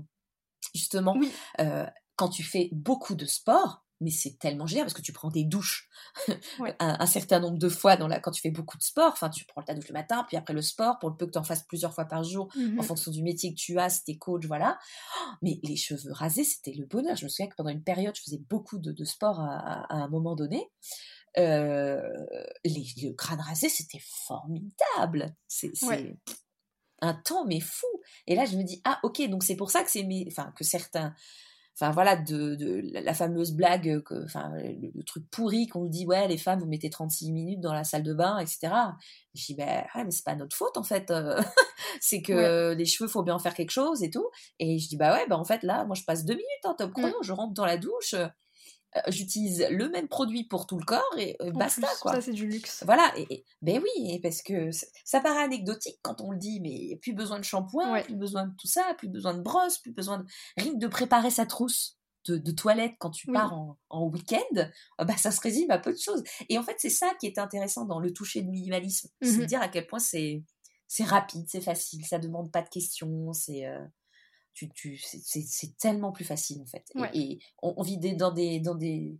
justement. 0.75 1.17
Euh, 1.61 1.87
quand 2.17 2.29
tu 2.29 2.43
fais 2.43 2.69
beaucoup 2.73 3.15
de 3.15 3.27
sport, 3.27 3.84
mais 4.05 4.11
c'est 4.11 4.39
tellement 4.39 4.67
génial 4.67 4.85
parce 4.85 4.95
que 4.95 5.03
tu 5.03 5.13
prends 5.13 5.31
des 5.31 5.45
douches 5.45 5.89
un, 6.79 7.07
certain 7.07 7.41
nombre 7.41 7.59
de 7.59 7.69
fois 7.69 7.97
dans 7.97 8.07
la, 8.07 8.21
quand 8.21 8.31
tu 8.31 8.41
fais 8.41 8.51
beaucoup 8.51 8.77
de 8.77 8.83
sport. 8.83 9.11
Enfin, 9.13 9.31
tu 9.31 9.45
prends 9.47 9.63
ta 9.63 9.75
douche 9.75 9.89
le 9.89 9.95
matin, 9.95 10.25
puis 10.29 10.37
après 10.37 10.53
le 10.53 10.63
sport, 10.63 10.99
pour 10.99 11.11
le 11.11 11.17
peu 11.17 11.27
que 11.27 11.33
tu 11.33 11.39
en 11.39 11.43
fasses 11.43 11.65
plusieurs 11.65 11.95
fois 11.95 12.05
par 12.05 12.23
jour, 12.23 12.49
en 12.57 12.61
mmh 12.61 12.83
fonction 12.83 13.11
du 13.11 13.23
métier 13.23 13.51
que 13.55 13.59
tu 13.59 13.79
as, 13.79 13.89
si 13.89 14.05
t'es 14.05 14.17
coach, 14.17 14.45
voilà. 14.47 14.79
Mais 15.43 15.59
les 15.63 15.77
cheveux 15.77 16.13
rasés, 16.13 16.45
c'était 16.45 16.73
le 16.73 16.85
bonheur. 16.85 17.17
Je 17.17 17.25
me 17.25 17.31
souviens 17.31 17.49
que 17.49 17.57
pendant 17.57 17.71
une 17.71 17.83
période, 17.83 18.15
je 18.15 18.23
faisais 18.23 18.43
beaucoup 18.51 18.79
de, 18.79 19.05
sport 19.05 19.41
à, 19.41 19.87
un 19.89 20.09
moment 20.09 20.37
donné. 20.37 20.71
Euh, 21.39 22.01
les, 22.65 22.87
le 23.03 23.13
crâne 23.15 23.41
rasé, 23.41 23.69
c'était 23.69 24.03
formidable. 24.27 25.35
C'est 25.49 25.73
un 27.01 27.15
temps, 27.15 27.45
mais 27.47 27.61
fou. 27.61 27.87
Et 28.27 28.35
là, 28.35 28.45
je 28.45 28.57
me 28.57 28.63
dis, 28.63 28.81
ah, 28.85 29.01
ok, 29.03 29.29
donc 29.29 29.43
c'est 29.45 29.57
pour 29.57 29.71
ça 29.71 29.83
que 29.83 29.91
c'est 29.91 30.07
enfin, 30.29 30.53
que 30.57 30.65
certains 30.65 31.15
enfin 31.75 31.91
voilà, 31.91 32.17
de, 32.17 32.55
de, 32.55 32.83
la 32.93 33.15
fameuse 33.15 33.53
blague, 33.53 34.03
que, 34.03 34.25
enfin 34.25 34.53
le, 34.57 35.03
truc 35.05 35.29
pourri 35.31 35.67
qu'on 35.67 35.81
nous 35.81 35.89
dit 35.89 36.07
ouais 36.07 36.29
les 36.29 36.39
femmes 36.39 36.61
vous 36.61 36.67
mettez 36.67 36.91
36 36.91 37.33
minutes 37.33 37.61
dans 37.61 37.73
la 37.73 37.85
salle 37.85 38.03
de 38.03 38.15
bain, 38.15 38.39
etc. 38.39 38.73
je 39.35 39.45
dis 39.47 39.55
ben 39.55 39.85
ouais, 39.95 40.05
mais 40.05 40.11
c'est 40.11 40.25
pas 40.25 40.37
notre 40.37 40.57
faute 40.57 40.77
en 40.77 40.85
fait, 40.85 41.11
euh, 41.11 41.41
c'est 42.01 42.23
que 42.23 42.75
les 42.75 42.85
cheveux 42.85 43.09
faut 43.09 43.23
bien 43.23 43.35
en 43.35 43.39
faire 43.39 43.55
quelque 43.55 43.71
chose 43.71 44.03
et 44.03 44.11
tout. 44.11 44.29
Et 44.59 44.79
je 44.79 44.89
dis 44.89 44.97
bah 44.97 45.15
ouais, 45.15 45.27
bah 45.29 45.39
en 45.39 45.45
fait 45.45 45.63
là 45.63 45.85
moi 45.85 45.95
je 45.95 46.05
passe 46.05 46.25
deux 46.25 46.35
minutes 46.35 46.65
en 46.65 46.75
top 46.75 46.93
chrono, 46.93 47.09
mmh. 47.09 47.25
je 47.25 47.33
rentre 47.33 47.55
dans 47.55 47.67
la 47.67 47.77
douche, 47.77 48.15
j'utilise 49.09 49.67
le 49.71 49.89
même 49.89 50.09
produit 50.09 50.45
pour 50.45 50.67
tout 50.67 50.79
le 50.79 50.85
corps 50.85 51.03
et 51.19 51.37
euh, 51.41 51.51
basta 51.53 51.89
quoi. 52.01 52.13
Ça 52.13 52.21
c'est 52.21 52.33
du 52.33 52.47
luxe. 52.47 52.83
Voilà, 52.85 53.13
et, 53.17 53.45
ben 53.63 53.83
oui, 53.83 54.21
parce 54.21 54.43
que 54.43 54.71
ça 55.05 55.21
paraît 55.21 55.43
anecdotique 55.43 55.99
quand 56.03 56.21
on 56.21 56.31
le 56.31 56.39
dit, 56.39 56.61
mais 56.61 56.97
plus 56.97 57.13
besoin 57.13 57.39
de 57.39 57.45
shampoing, 57.45 58.03
plus 58.03 58.17
besoin 58.17 58.47
de 58.47 58.55
tout 58.57 58.67
ça, 58.67 58.95
plus 58.97 59.09
besoin 59.09 59.35
de 59.35 59.43
brosse, 59.43 59.79
plus 59.79 59.93
besoin 59.93 60.19
de 60.19 60.25
rien 60.57 60.75
de 60.75 60.87
préparer 60.87 61.31
sa 61.31 61.47
trousse. 61.47 61.99
De, 62.27 62.39
toilette 62.53 62.95
quand 62.99 63.11
tu 63.11 63.31
pars 63.31 63.53
en, 63.91 64.07
week-end, 64.07 64.39
euh, 64.57 65.05
bah, 65.05 65.15
ça 65.19 65.31
se 65.31 65.43
résume 65.43 65.71
à 65.71 65.79
peu 65.79 65.93
de 65.93 65.99
choses. 65.99 66.23
Et 66.49 66.57
en 66.57 66.63
fait, 66.63 66.77
c'est 66.79 66.89
ça 66.89 67.13
qui 67.21 67.27
est 67.27 67.39
intéressant 67.39 67.85
dans 67.85 68.01
le 68.01 68.15
toucher 68.15 68.41
de 68.41 68.49
minimalisme, 68.49 69.11
c'est 69.21 69.37
de 69.37 69.43
mmh 69.43 69.47
dire 69.47 69.61
à 69.61 69.69
quel 69.69 69.87
point 69.87 69.99
c'est 69.99 70.43
c'est 70.89 71.05
rapide, 71.05 71.45
c'est 71.49 71.61
facile, 71.61 72.03
ça 72.07 72.19
demande 72.19 72.51
pas 72.51 72.63
de 72.63 72.71
questions, 72.71 73.35
c'est 73.35 73.67
tu, 74.55 74.71
tu, 74.71 74.97
c'est 74.97 75.77
tellement 75.79 76.13
plus 76.13 76.25
facile 76.25 76.63
en 76.63 76.67
fait. 76.67 76.91
Et, 77.13 77.39
on, 77.63 77.83
vit 77.83 77.99
dans, 78.17 78.33
des, 78.33 78.61
dans 78.61 78.75
des 78.75 79.19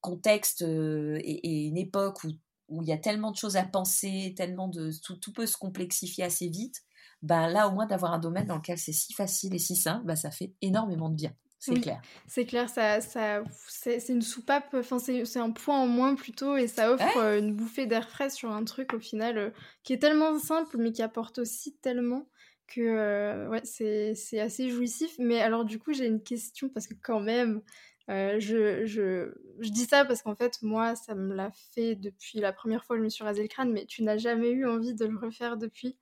contextes 0.00 0.62
euh, 0.62 1.18
et, 1.22 1.66
une 1.66 1.78
époque 1.78 2.24
où, 2.24 2.28
où 2.68 2.82
il 2.82 2.88
y 2.88 2.92
a 2.92 2.98
tellement 2.98 3.30
de 3.30 3.36
choses 3.36 3.56
à 3.56 3.64
penser, 3.64 4.34
tellement 4.36 4.68
de 4.68 4.90
tout, 5.02 5.16
tout 5.16 5.32
peut 5.32 5.46
se 5.46 5.56
complexifier 5.56 6.24
assez 6.24 6.48
vite 6.48 6.82
ben 7.22 7.48
là, 7.48 7.68
au 7.68 7.72
moins 7.72 7.86
d'avoir 7.86 8.12
un 8.12 8.18
domaine 8.18 8.46
dans 8.46 8.56
lequel 8.56 8.78
c'est 8.78 8.92
si 8.92 9.12
facile 9.12 9.54
et 9.54 9.58
si 9.58 9.74
simple, 9.76 10.06
ben, 10.06 10.16
ça 10.16 10.30
fait 10.30 10.52
énormément 10.60 11.08
de 11.08 11.16
bien. 11.16 11.32
C'est 11.58 11.80
clair. 11.80 12.00
C'est 12.28 12.44
clair, 12.44 12.68
ça, 12.68 13.00
ça, 13.00 13.42
c'est 13.66 14.08
une 14.08 14.22
soupape, 14.22 14.72
enfin 14.74 14.98
c'est 15.00 15.38
un 15.38 15.50
point 15.50 15.80
en 15.80 15.88
moins 15.88 16.14
plutôt, 16.14 16.56
et 16.56 16.68
ça 16.68 16.92
offre 16.92 17.16
euh, 17.16 17.40
une 17.40 17.56
bouffée 17.56 17.86
d'air 17.86 18.08
frais 18.08 18.30
sur 18.30 18.52
un 18.52 18.62
truc 18.62 18.92
au 18.92 19.00
final 19.00 19.38
euh, 19.38 19.50
qui 19.82 19.92
est 19.92 19.98
tellement 19.98 20.38
simple, 20.38 20.76
mais 20.78 20.92
qui 20.92 21.02
apporte 21.02 21.38
aussi 21.38 21.74
tellement 21.78 22.28
que 22.66 22.80
euh, 22.80 23.48
ouais, 23.48 23.62
c'est 23.64 24.40
assez 24.40 24.68
jouissif. 24.70 25.14
Mais 25.18 25.40
alors 25.40 25.64
du 25.64 25.78
coup, 25.78 25.92
j'ai 25.92 26.06
une 26.06 26.22
question, 26.22 26.68
parce 26.68 26.86
que 26.86 26.94
quand 26.94 27.20
même, 27.20 27.62
je, 28.08 28.84
je, 28.84 29.32
je, 29.60 29.70
dis 29.70 29.84
ça 29.84 30.04
parce 30.04 30.22
qu'en 30.22 30.36
fait, 30.36 30.62
moi, 30.62 30.94
ça 30.94 31.14
me 31.14 31.34
l'a 31.34 31.50
fait 31.74 31.96
depuis 31.96 32.38
la 32.40 32.52
première 32.52 32.84
fois 32.84 32.96
que 32.96 33.00
je 33.00 33.04
me 33.04 33.10
suis 33.10 33.24
rasé 33.24 33.42
le 33.42 33.48
crâne, 33.48 33.72
mais 33.72 33.86
tu 33.86 34.02
n'as 34.02 34.16
jamais 34.16 34.50
eu 34.50 34.66
envie 34.66 34.94
de 34.94 35.06
le 35.06 35.18
refaire 35.18 35.56
depuis? 35.56 35.98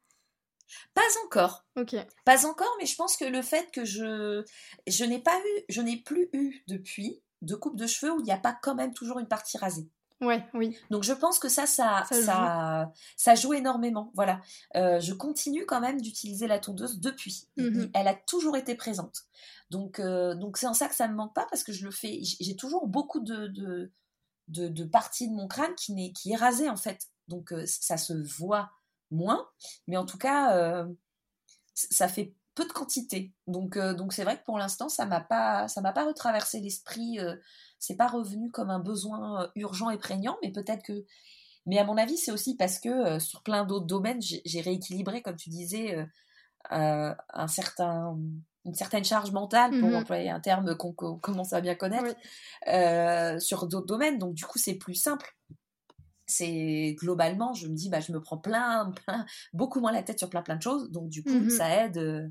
Pas 0.95 1.03
encore. 1.25 1.65
Ok. 1.77 1.97
Pas 2.25 2.47
encore, 2.47 2.75
mais 2.79 2.87
je 2.87 2.97
pense 2.97 3.17
que 3.17 3.25
le 3.25 3.43
fait 3.43 3.71
que 3.71 3.85
je 3.85 4.45
je 4.87 5.05
n'ai 5.05 5.21
pas 5.21 5.39
eu, 5.39 5.63
je 5.69 5.81
n'ai 5.81 5.97
plus 5.97 6.29
eu 6.33 6.63
depuis 6.69 7.23
de 7.43 7.55
coupe 7.55 7.77
de 7.77 7.87
cheveux 7.87 8.13
où 8.13 8.21
il 8.21 8.25
n'y 8.25 8.33
a 8.33 8.39
pas 8.39 8.57
quand 8.63 8.75
même 8.75 8.95
toujours 8.95 9.19
une 9.19 9.29
partie 9.29 9.59
rasée. 9.59 9.89
Ouais, 10.21 10.47
oui. 10.55 10.79
Donc 10.91 11.03
je 11.03 11.13
pense 11.13 11.39
que 11.39 11.49
ça, 11.49 11.67
ça, 11.67 12.05
ça, 12.11 12.93
ça, 13.17 13.35
joue. 13.35 13.53
énormément. 13.53 14.13
Voilà. 14.15 14.41
Euh, 14.77 15.01
je 15.01 15.13
continue 15.13 15.67
quand 15.67 15.81
même 15.81 16.01
d'utiliser 16.01 16.47
la 16.47 16.59
tondeuse 16.59 17.01
depuis. 17.01 17.49
Mhm. 17.57 17.91
Elle 17.95 18.09
a 18.09 18.15
toujours 18.15 18.57
été 18.57 18.75
présente. 18.75 19.23
Donc 19.71 19.99
euh, 19.99 20.35
donc 20.35 20.57
c'est 20.57 20.67
en 20.67 20.75
ça 20.75 20.89
que 20.89 20.95
ça 20.95 21.09
me 21.09 21.15
manque 21.15 21.35
pas 21.35 21.47
parce 21.51 21.65
que 21.65 21.73
je 21.73 21.85
le 21.85 21.91
fais. 21.91 22.21
J'ai 22.23 22.57
toujours 22.57 22.87
beaucoup 22.87 23.21
de, 23.21 23.49
de 23.49 23.91
de, 24.49 24.85
parties 24.85 25.29
de 25.29 25.35
mon 25.35 25.49
crâne 25.49 25.75
qui, 25.75 25.93
est, 26.05 26.13
qui 26.13 26.33
est 26.33 26.37
rasée 26.37 26.69
en 26.69 26.77
fait. 26.77 27.09
Donc 27.29 27.53
euh, 27.53 27.65
ça 27.67 27.97
se 27.97 28.13
voit 28.13 28.71
moins, 29.11 29.49
mais 29.87 29.97
en 29.97 30.05
tout 30.05 30.19
cas, 30.19 30.87
ça 31.75 32.09
fait 32.09 32.35
peu 32.55 32.67
de 32.67 32.73
quantité. 32.73 33.33
Donc, 33.47 33.79
donc 33.79 34.13
c'est 34.13 34.25
vrai 34.25 34.39
que 34.39 34.45
pour 34.45 34.59
l'instant, 34.59 34.89
ça 34.89 35.07
m'a 35.07 35.21
pas, 35.21 35.69
ça 35.69 35.81
m'a 35.81 35.93
pas 35.93 36.07
retraversé 36.07 36.61
l'esprit. 36.61 37.19
Euh, 37.85 37.87
c'est 37.87 37.97
pas 37.97 38.09
revenu 38.09 38.51
comme 38.51 38.71
un 38.71 38.79
besoin 38.79 39.51
urgent 39.55 39.91
et 39.91 39.99
prégnant, 39.99 40.37
mais 40.43 40.51
peut-être 40.51 40.83
que. 40.83 41.05
Mais 41.67 41.79
à 41.79 41.85
mon 41.85 41.97
avis, 41.97 42.17
c'est 42.19 42.33
aussi 42.33 42.57
parce 42.57 42.79
que 42.79 43.19
sur 43.19 43.43
plein 43.43 43.65
d'autres 43.65 43.87
domaines, 43.87 44.21
j'ai 44.21 44.61
rééquilibré, 44.61 45.23
comme 45.23 45.37
tu 45.37 45.49
disais, 45.49 46.07
un 46.71 47.49
certain 47.49 48.19
une 48.67 48.75
certaine 48.75 49.05
charge 49.05 49.31
mentale, 49.31 49.79
pour 49.79 49.91
mmh 49.91 49.95
employer 49.95 50.31
un 50.31 50.41
terme 50.41 50.75
qu'on 50.77 50.93
commence 50.93 51.53
à 51.53 51.61
bien 51.61 51.75
connaître, 51.75 52.17
sur 53.41 53.67
d'autres 53.67 53.87
domaines. 53.87 54.19
Donc, 54.19 54.35
du 54.35 54.45
coup, 54.45 54.59
c'est 54.59 54.75
plus 54.75 54.95
simple 54.95 55.35
c'est 56.27 56.97
globalement, 56.99 57.53
je 57.53 57.67
me 57.67 57.75
dis, 57.75 57.89
bah, 57.89 58.01
je 58.01 58.13
me 58.13 58.21
prends 58.21 58.39
plein, 58.39 58.91
plein, 59.07 59.27
beaucoup 59.53 59.81
moins 59.81 59.93
la 59.93 60.03
tête 60.03 60.19
sur 60.19 60.31
plein, 60.31 60.43
plein 60.43 60.57
de 60.57 60.63
choses. 60.63 60.91
Donc, 60.91 61.09
du 61.09 61.23
coup, 61.23 61.31
mmh 61.31 61.51
ça 61.51 61.85
aide. 61.85 61.99
Euh. 61.99 62.27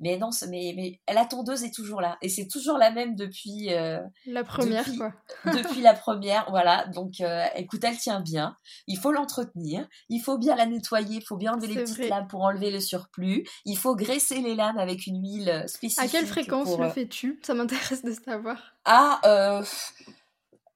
Mais 0.00 0.18
non, 0.18 0.30
mais, 0.48 0.74
mais 0.76 1.00
la 1.12 1.24
tondeuse 1.24 1.64
est 1.64 1.74
toujours 1.74 2.00
là. 2.00 2.18
Et 2.20 2.28
c'est 2.28 2.48
toujours 2.48 2.76
la 2.76 2.90
même 2.90 3.14
depuis. 3.14 3.72
Euh, 3.72 4.00
la 4.26 4.44
première, 4.44 4.84
depuis, 4.84 4.98
quoi. 4.98 5.12
depuis 5.46 5.80
la 5.82 5.94
première, 5.94 6.46
voilà. 6.50 6.86
Donc, 6.88 7.20
euh, 7.20 7.44
écoute, 7.56 7.82
elle 7.84 7.96
tient 7.96 8.20
bien. 8.20 8.56
Il 8.86 8.98
faut 8.98 9.12
l'entretenir. 9.12 9.86
Il 10.08 10.20
faut 10.20 10.38
bien 10.38 10.56
la 10.56 10.66
nettoyer. 10.66 11.16
Il 11.16 11.24
faut 11.24 11.36
bien 11.36 11.52
enlever 11.52 11.68
les 11.68 11.84
petites 11.84 12.08
lames 12.08 12.26
pour 12.28 12.42
enlever 12.42 12.70
le 12.70 12.80
surplus. 12.80 13.46
Il 13.64 13.76
faut 13.76 13.96
graisser 13.96 14.40
les 14.40 14.54
lames 14.54 14.78
avec 14.78 15.06
une 15.06 15.22
huile 15.22 15.64
spécifique. 15.66 16.04
À 16.04 16.08
quelle 16.08 16.26
fréquence 16.26 16.78
le 16.78 16.90
fais-tu? 16.90 17.40
Ça 17.42 17.54
m'intéresse 17.54 18.02
de 18.02 18.12
savoir. 18.12 18.74
Ah, 18.84 19.20
euh 19.24 19.64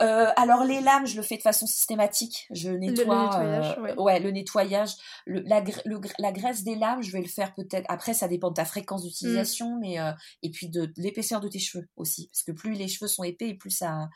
euh, 0.03 0.29
alors 0.37 0.65
les 0.65 0.81
lames, 0.81 1.07
je 1.07 1.17
le 1.17 1.23
fais 1.23 1.37
de 1.37 1.43
façon 1.43 1.67
systématique. 1.67 2.47
Je 2.51 2.71
nettoie. 2.71 3.05
Le, 3.05 3.51
nettoyage, 3.51 3.79
euh, 3.79 4.03
ouais. 4.03 4.21
le 4.21 4.31
nettoyage. 4.31 4.91
la, 5.27 6.33
graisse 6.33 6.65
des 6.65 6.75
lames, 6.75 7.03
je 7.03 7.13
vais 7.13 7.21
le 7.21 7.29
faire 7.29 7.55
peut-être. 7.55 7.85
Après, 7.89 8.15
ça 8.15 8.27
dépend 8.27 8.49
de 8.49 8.55
ta 8.55 8.65
fréquence 8.65 9.03
d'utilisation, 9.03 9.77
mm. 9.77 9.81
mais 9.81 10.01
euh, 10.01 10.13
et 10.43 10.51
puis 10.51 10.69
de, 10.69 10.91
l'épaisseur 10.97 11.41
de 11.41 11.49
tes 11.49 11.59
cheveux 11.59 11.87
aussi, 11.97 12.29
parce 12.33 12.45
que 12.45 12.53
plus 12.53 12.73
les 12.73 12.89
cheveux 12.89 13.09
sont 13.09 13.25
épais, 13.25 13.51
et 13.51 13.55
plus 13.55 13.71
ça. 13.71 14.09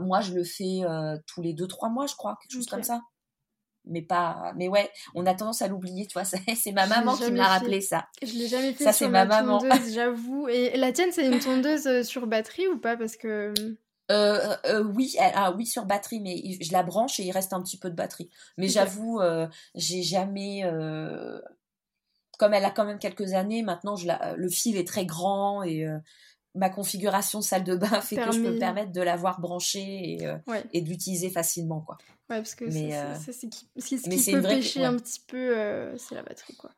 moi, 0.00 0.20
je 0.20 0.34
le 0.34 0.44
fais 0.44 0.82
tous 1.26 1.40
les 1.40 1.54
deux 1.54 1.66
trois 1.66 1.88
mois, 1.88 2.06
je 2.06 2.14
crois, 2.14 2.36
quelque 2.42 2.52
chose 2.52 2.66
comme 2.66 2.82
ça. 2.82 3.00
Mais 3.84 4.02
pas, 4.02 4.52
mais 4.56 4.68
ouais, 4.68 4.88
on 5.12 5.26
a 5.26 5.34
tendance 5.34 5.60
à 5.60 5.66
l'oublier, 5.66 6.06
tu 6.06 6.12
vois. 6.12 6.24
C'est 6.56 6.70
ma 6.70 6.86
maman 6.86 7.16
qui 7.16 7.32
me 7.32 7.36
l'a 7.36 7.48
rappelé 7.48 7.80
ça. 7.80 8.06
Je 8.22 8.32
l'ai 8.34 8.46
jamais 8.46 8.74
fait. 8.74 8.84
Ça, 8.84 8.92
c'est 8.92 9.08
ma, 9.08 9.24
ma 9.24 9.42
maman. 9.42 9.60
j'avoue. 9.92 10.46
Et 10.46 10.76
la 10.76 10.92
tienne, 10.92 11.10
c'est 11.10 11.26
une 11.26 11.40
tondeuse 11.40 12.06
sur 12.06 12.28
batterie 12.28 12.68
ou 12.68 12.78
pas? 12.78 12.96
Parce 12.96 13.16
que 13.16 13.52
euh, 14.12 14.56
euh, 14.66 14.84
oui, 14.84 15.16
ah, 15.18 15.52
oui 15.52 15.66
sur 15.66 15.84
batterie, 15.84 16.20
mais 16.20 16.40
je 16.60 16.72
la 16.72 16.82
branche 16.82 17.18
et 17.20 17.24
il 17.24 17.32
reste 17.32 17.52
un 17.52 17.62
petit 17.62 17.78
peu 17.78 17.90
de 17.90 17.94
batterie. 17.94 18.30
Mais 18.58 18.68
j'avoue, 18.68 19.20
euh, 19.20 19.48
j'ai 19.74 20.02
jamais, 20.02 20.62
comme 22.38 22.54
elle 22.54 22.64
a 22.64 22.70
quand 22.70 22.84
même 22.84 22.98
quelques 22.98 23.32
années, 23.32 23.62
maintenant 23.62 23.96
je 23.96 24.06
la, 24.06 24.34
le 24.36 24.48
fil 24.48 24.76
est 24.76 24.86
très 24.86 25.06
grand 25.06 25.62
et 25.62 25.86
ma 26.54 26.68
configuration 26.68 27.40
salle 27.40 27.64
de 27.64 27.76
bain 27.76 28.00
fait 28.02 28.16
que 28.16 28.32
je 28.32 28.40
peux 28.40 28.52
me 28.52 28.58
permettre 28.58 28.92
de 28.92 29.00
l'avoir 29.00 29.40
branchée 29.40 30.18
et, 30.20 30.34
et 30.72 30.82
de 30.82 30.88
l'utiliser 30.88 31.30
facilement, 31.30 31.80
quoi. 31.80 31.98
Ouais, 32.30 32.36
parce 32.38 32.54
que 32.54 32.70
c'est 32.70 33.32
ce 33.32 33.46
qui, 33.46 34.32
peut 34.32 34.42
pêcher 34.42 34.84
un 34.84 34.96
petit 34.96 35.20
peu, 35.26 35.96
c'est 35.96 36.14
la 36.14 36.22
batterie, 36.22 36.56
quoi. 36.56 36.70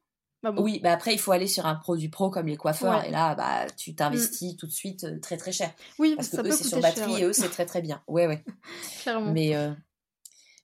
Bah 0.53 0.53
oui, 0.59 0.79
bah 0.83 0.93
après, 0.93 1.15
il 1.15 1.19
faut 1.19 1.33
aller 1.33 1.47
sur 1.47 1.65
un 1.65 1.75
produit 1.75 2.11
pro 2.11 2.29
comme 2.29 2.47
les 2.47 2.57
coiffeurs. 2.57 3.03
Et 3.05 3.11
là, 3.11 3.35
bah, 3.35 3.67
tu 3.79 3.95
t'investis 3.95 4.53
mm. 4.53 4.57
tout 4.57 4.67
de 4.67 4.73
suite 4.73 5.05
euh, 5.05 5.19
très 5.19 5.39
très 5.39 5.53
cher. 5.53 5.73
Oui, 5.99 6.15
parce 6.17 6.29
que 6.29 6.47
eux, 6.47 6.51
c'est 6.51 6.65
sur 6.65 6.81
batterie 6.81 7.23
et 7.23 7.25
eux, 7.25 7.33
c'est 7.33 7.49
très 7.49 7.65
très 7.65 7.81
bien. 7.81 8.03
Ouais, 8.07 8.27
ouais. 8.27 8.45
Clairement. 9.03 9.33
Mais 9.33 9.57
euh, 9.57 9.71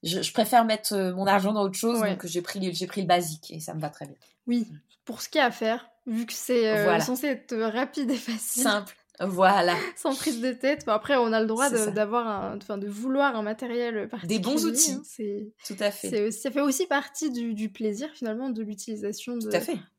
je, 0.03 0.31
préfère 0.31 0.65
mettre 0.65 0.93
euh, 0.93 1.15
mon 1.15 1.25
argent 1.25 1.51
dans 1.51 1.63
autre 1.63 1.79
chose, 1.79 1.99
donc 1.99 2.27
j'ai 2.27 2.43
pris, 2.43 2.73
j'ai 2.73 2.85
pris 2.85 3.01
le 3.01 3.07
basique 3.07 3.49
et 3.49 3.59
ça 3.59 3.73
me 3.73 3.79
va 3.81 3.89
très 3.89 4.05
bien. 4.05 4.15
Oui, 4.45 4.67
pour 5.03 5.21
ce 5.21 5.29
qu'il 5.29 5.39
y 5.39 5.41
a 5.41 5.47
à 5.47 5.51
faire, 5.51 5.89
vu 6.05 6.27
que 6.27 6.33
c'est 6.33 7.01
censé 7.01 7.27
être 7.27 7.55
rapide 7.55 8.11
et 8.11 8.17
facile. 8.17 8.61
Simple. 8.61 8.95
Voilà. 9.27 9.75
Sans 9.95 10.15
prise 10.15 10.41
de 10.41 10.51
tête. 10.51 10.83
après, 10.87 11.15
on 11.17 11.31
a 11.31 11.39
le 11.39 11.47
droit 11.47 11.69
d'avoir, 11.69 12.55
enfin, 12.55 12.77
de 12.77 12.87
vouloir 12.87 13.35
un 13.35 13.43
matériel 13.43 14.07
particulier. 14.09 14.39
Des 14.39 14.43
bons 14.43 14.65
outils. 14.65 14.93
Hein, 14.93 15.01
c'est 15.03 15.53
tout 15.65 15.75
à 15.79 15.91
fait. 15.91 16.31
Ça 16.31 16.51
fait 16.51 16.61
aussi 16.61 16.87
partie 16.87 17.29
du, 17.29 17.69
plaisir 17.69 18.09
finalement 18.13 18.49
de 18.49 18.63
l'utilisation 18.63 19.37
de 19.37 19.49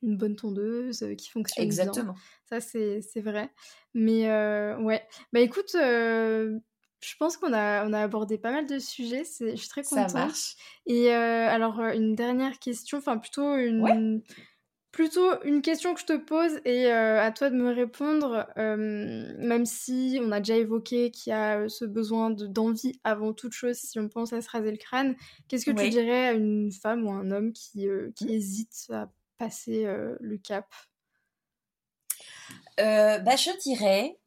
une 0.02 0.16
bonne 0.16 0.36
tondeuse 0.36 1.02
euh, 1.02 1.14
qui 1.14 1.30
fonctionne 1.30 1.64
Exactement. 1.64 2.14
Ça, 2.48 2.60
c'est 2.60 3.00
vrai. 3.16 3.50
Mais 3.94 4.28
euh, 4.28 4.76
ouais. 4.78 5.02
Bah 5.32 5.40
écoute. 5.40 5.74
Euh, 5.74 6.58
je 7.04 7.16
pense 7.18 7.36
qu'on 7.36 7.52
a, 7.52 7.84
on 7.84 7.92
a 7.92 8.00
abordé 8.00 8.38
pas 8.38 8.52
mal 8.52 8.64
de 8.68 8.78
sujets, 8.78 9.24
je 9.24 9.56
suis 9.56 9.68
très 9.68 9.82
contente. 9.82 10.10
Ça 10.10 10.18
marche. 10.18 10.54
Et 10.86 11.10
alors, 11.10 11.80
une 11.80 12.14
dernière 12.14 12.60
question, 12.60 12.98
enfin 12.98 13.18
plutôt 13.18 13.56
une, 13.56 14.22
Plutôt 14.92 15.42
une 15.44 15.62
question 15.62 15.94
que 15.94 16.00
je 16.00 16.04
te 16.04 16.18
pose 16.18 16.60
et 16.66 16.92
euh, 16.92 17.18
à 17.18 17.32
toi 17.32 17.48
de 17.48 17.56
me 17.56 17.72
répondre, 17.72 18.46
euh, 18.58 18.76
même 19.38 19.64
si 19.64 20.20
on 20.20 20.30
a 20.32 20.40
déjà 20.40 20.56
évoqué 20.56 21.10
qu'il 21.10 21.30
y 21.30 21.34
a 21.34 21.60
euh, 21.60 21.68
ce 21.70 21.86
besoin 21.86 22.28
d'envie 22.28 23.00
avant 23.02 23.32
toute 23.32 23.54
chose 23.54 23.78
si 23.78 23.98
on 23.98 24.10
pense 24.10 24.34
à 24.34 24.42
se 24.42 24.50
raser 24.50 24.70
le 24.70 24.76
crâne. 24.76 25.16
Qu'est-ce 25.48 25.64
que 25.64 25.70
tu 25.70 25.88
dirais 25.88 26.28
à 26.28 26.32
une 26.32 26.70
femme 26.70 27.06
ou 27.06 27.10
un 27.10 27.30
homme 27.30 27.54
qui, 27.54 27.88
qui 28.14 28.26
mmh. 28.26 28.28
hésite 28.28 28.86
à 28.90 29.10
passer 29.38 29.86
le 30.20 30.36
cap? 30.36 30.66
Bah, 32.76 33.36
Je 33.36 33.58
dirais, 33.62 34.18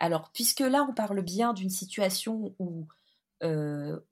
alors 0.00 0.30
puisque 0.34 0.60
là 0.60 0.86
on 0.86 0.92
parle 0.92 1.22
bien 1.22 1.54
d'une 1.54 1.70
situation 1.70 2.54
où 2.58 2.86
on... 3.40 4.02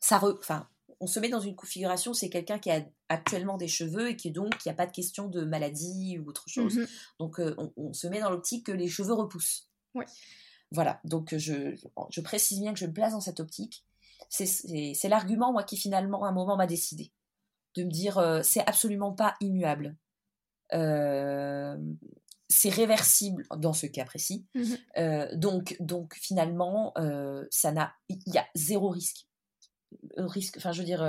ça 0.00 0.18
re... 0.18 0.38
on 1.00 1.06
se 1.06 1.20
met 1.20 1.28
dans 1.28 1.40
une 1.40 1.54
configuration, 1.54 2.14
c'est 2.14 2.28
quelqu'un 2.28 2.58
qui 2.58 2.70
a 2.70 2.84
actuellement 3.08 3.56
des 3.56 3.68
cheveux 3.68 4.10
et 4.10 4.16
qui 4.16 4.30
donc 4.30 4.54
il 4.64 4.68
n'y 4.68 4.72
a 4.72 4.76
pas 4.76 4.86
de 4.86 4.92
question 4.92 5.28
de 5.28 5.44
maladie 5.44 6.18
ou 6.18 6.28
autre 6.28 6.48
chose. 6.48 6.76
Mhm. 6.76 6.86
Donc 7.18 7.40
euh, 7.40 7.54
on, 7.76 7.92
se 7.92 8.06
met 8.06 8.20
dans 8.20 8.30
l'optique 8.30 8.66
que 8.66 8.72
les 8.72 8.88
cheveux 8.88 9.14
repoussent. 9.14 9.68
Voilà, 10.70 11.00
donc 11.04 11.36
je, 11.36 11.76
je, 12.10 12.20
précise 12.20 12.58
bien 12.60 12.72
que 12.72 12.80
je 12.80 12.86
me 12.86 12.92
place 12.92 13.12
dans 13.12 13.20
cette 13.20 13.38
optique. 13.38 13.84
C'est 14.28 15.08
l'argument, 15.08 15.52
moi, 15.52 15.62
qui 15.62 15.76
finalement, 15.76 16.24
à 16.24 16.28
un 16.28 16.32
moment, 16.32 16.56
m'a 16.56 16.66
décidé. 16.66 17.12
De 17.76 17.84
me 17.84 17.90
dire, 17.90 18.18
euh, 18.18 18.40
c'est 18.42 18.66
absolument 18.66 19.12
pas 19.12 19.34
immuable. 19.40 19.96
Euh, 20.72 21.76
c'est 22.48 22.70
réversible 22.70 23.46
dans 23.56 23.72
ce 23.72 23.86
cas 23.86 24.04
précis. 24.04 24.46
Mhm. 24.54 25.38
donc, 25.38 25.76
donc, 25.78 26.14
finalement, 26.14 26.92
ça 27.50 27.70
n'a, 27.70 27.94
il 28.08 28.20
y 28.26 28.38
a 28.38 28.46
zéro 28.56 28.88
risque 28.88 29.28
risque, 30.18 30.56
enfin 30.58 30.72
je 30.72 30.80
veux 30.80 30.86
dire, 30.86 31.02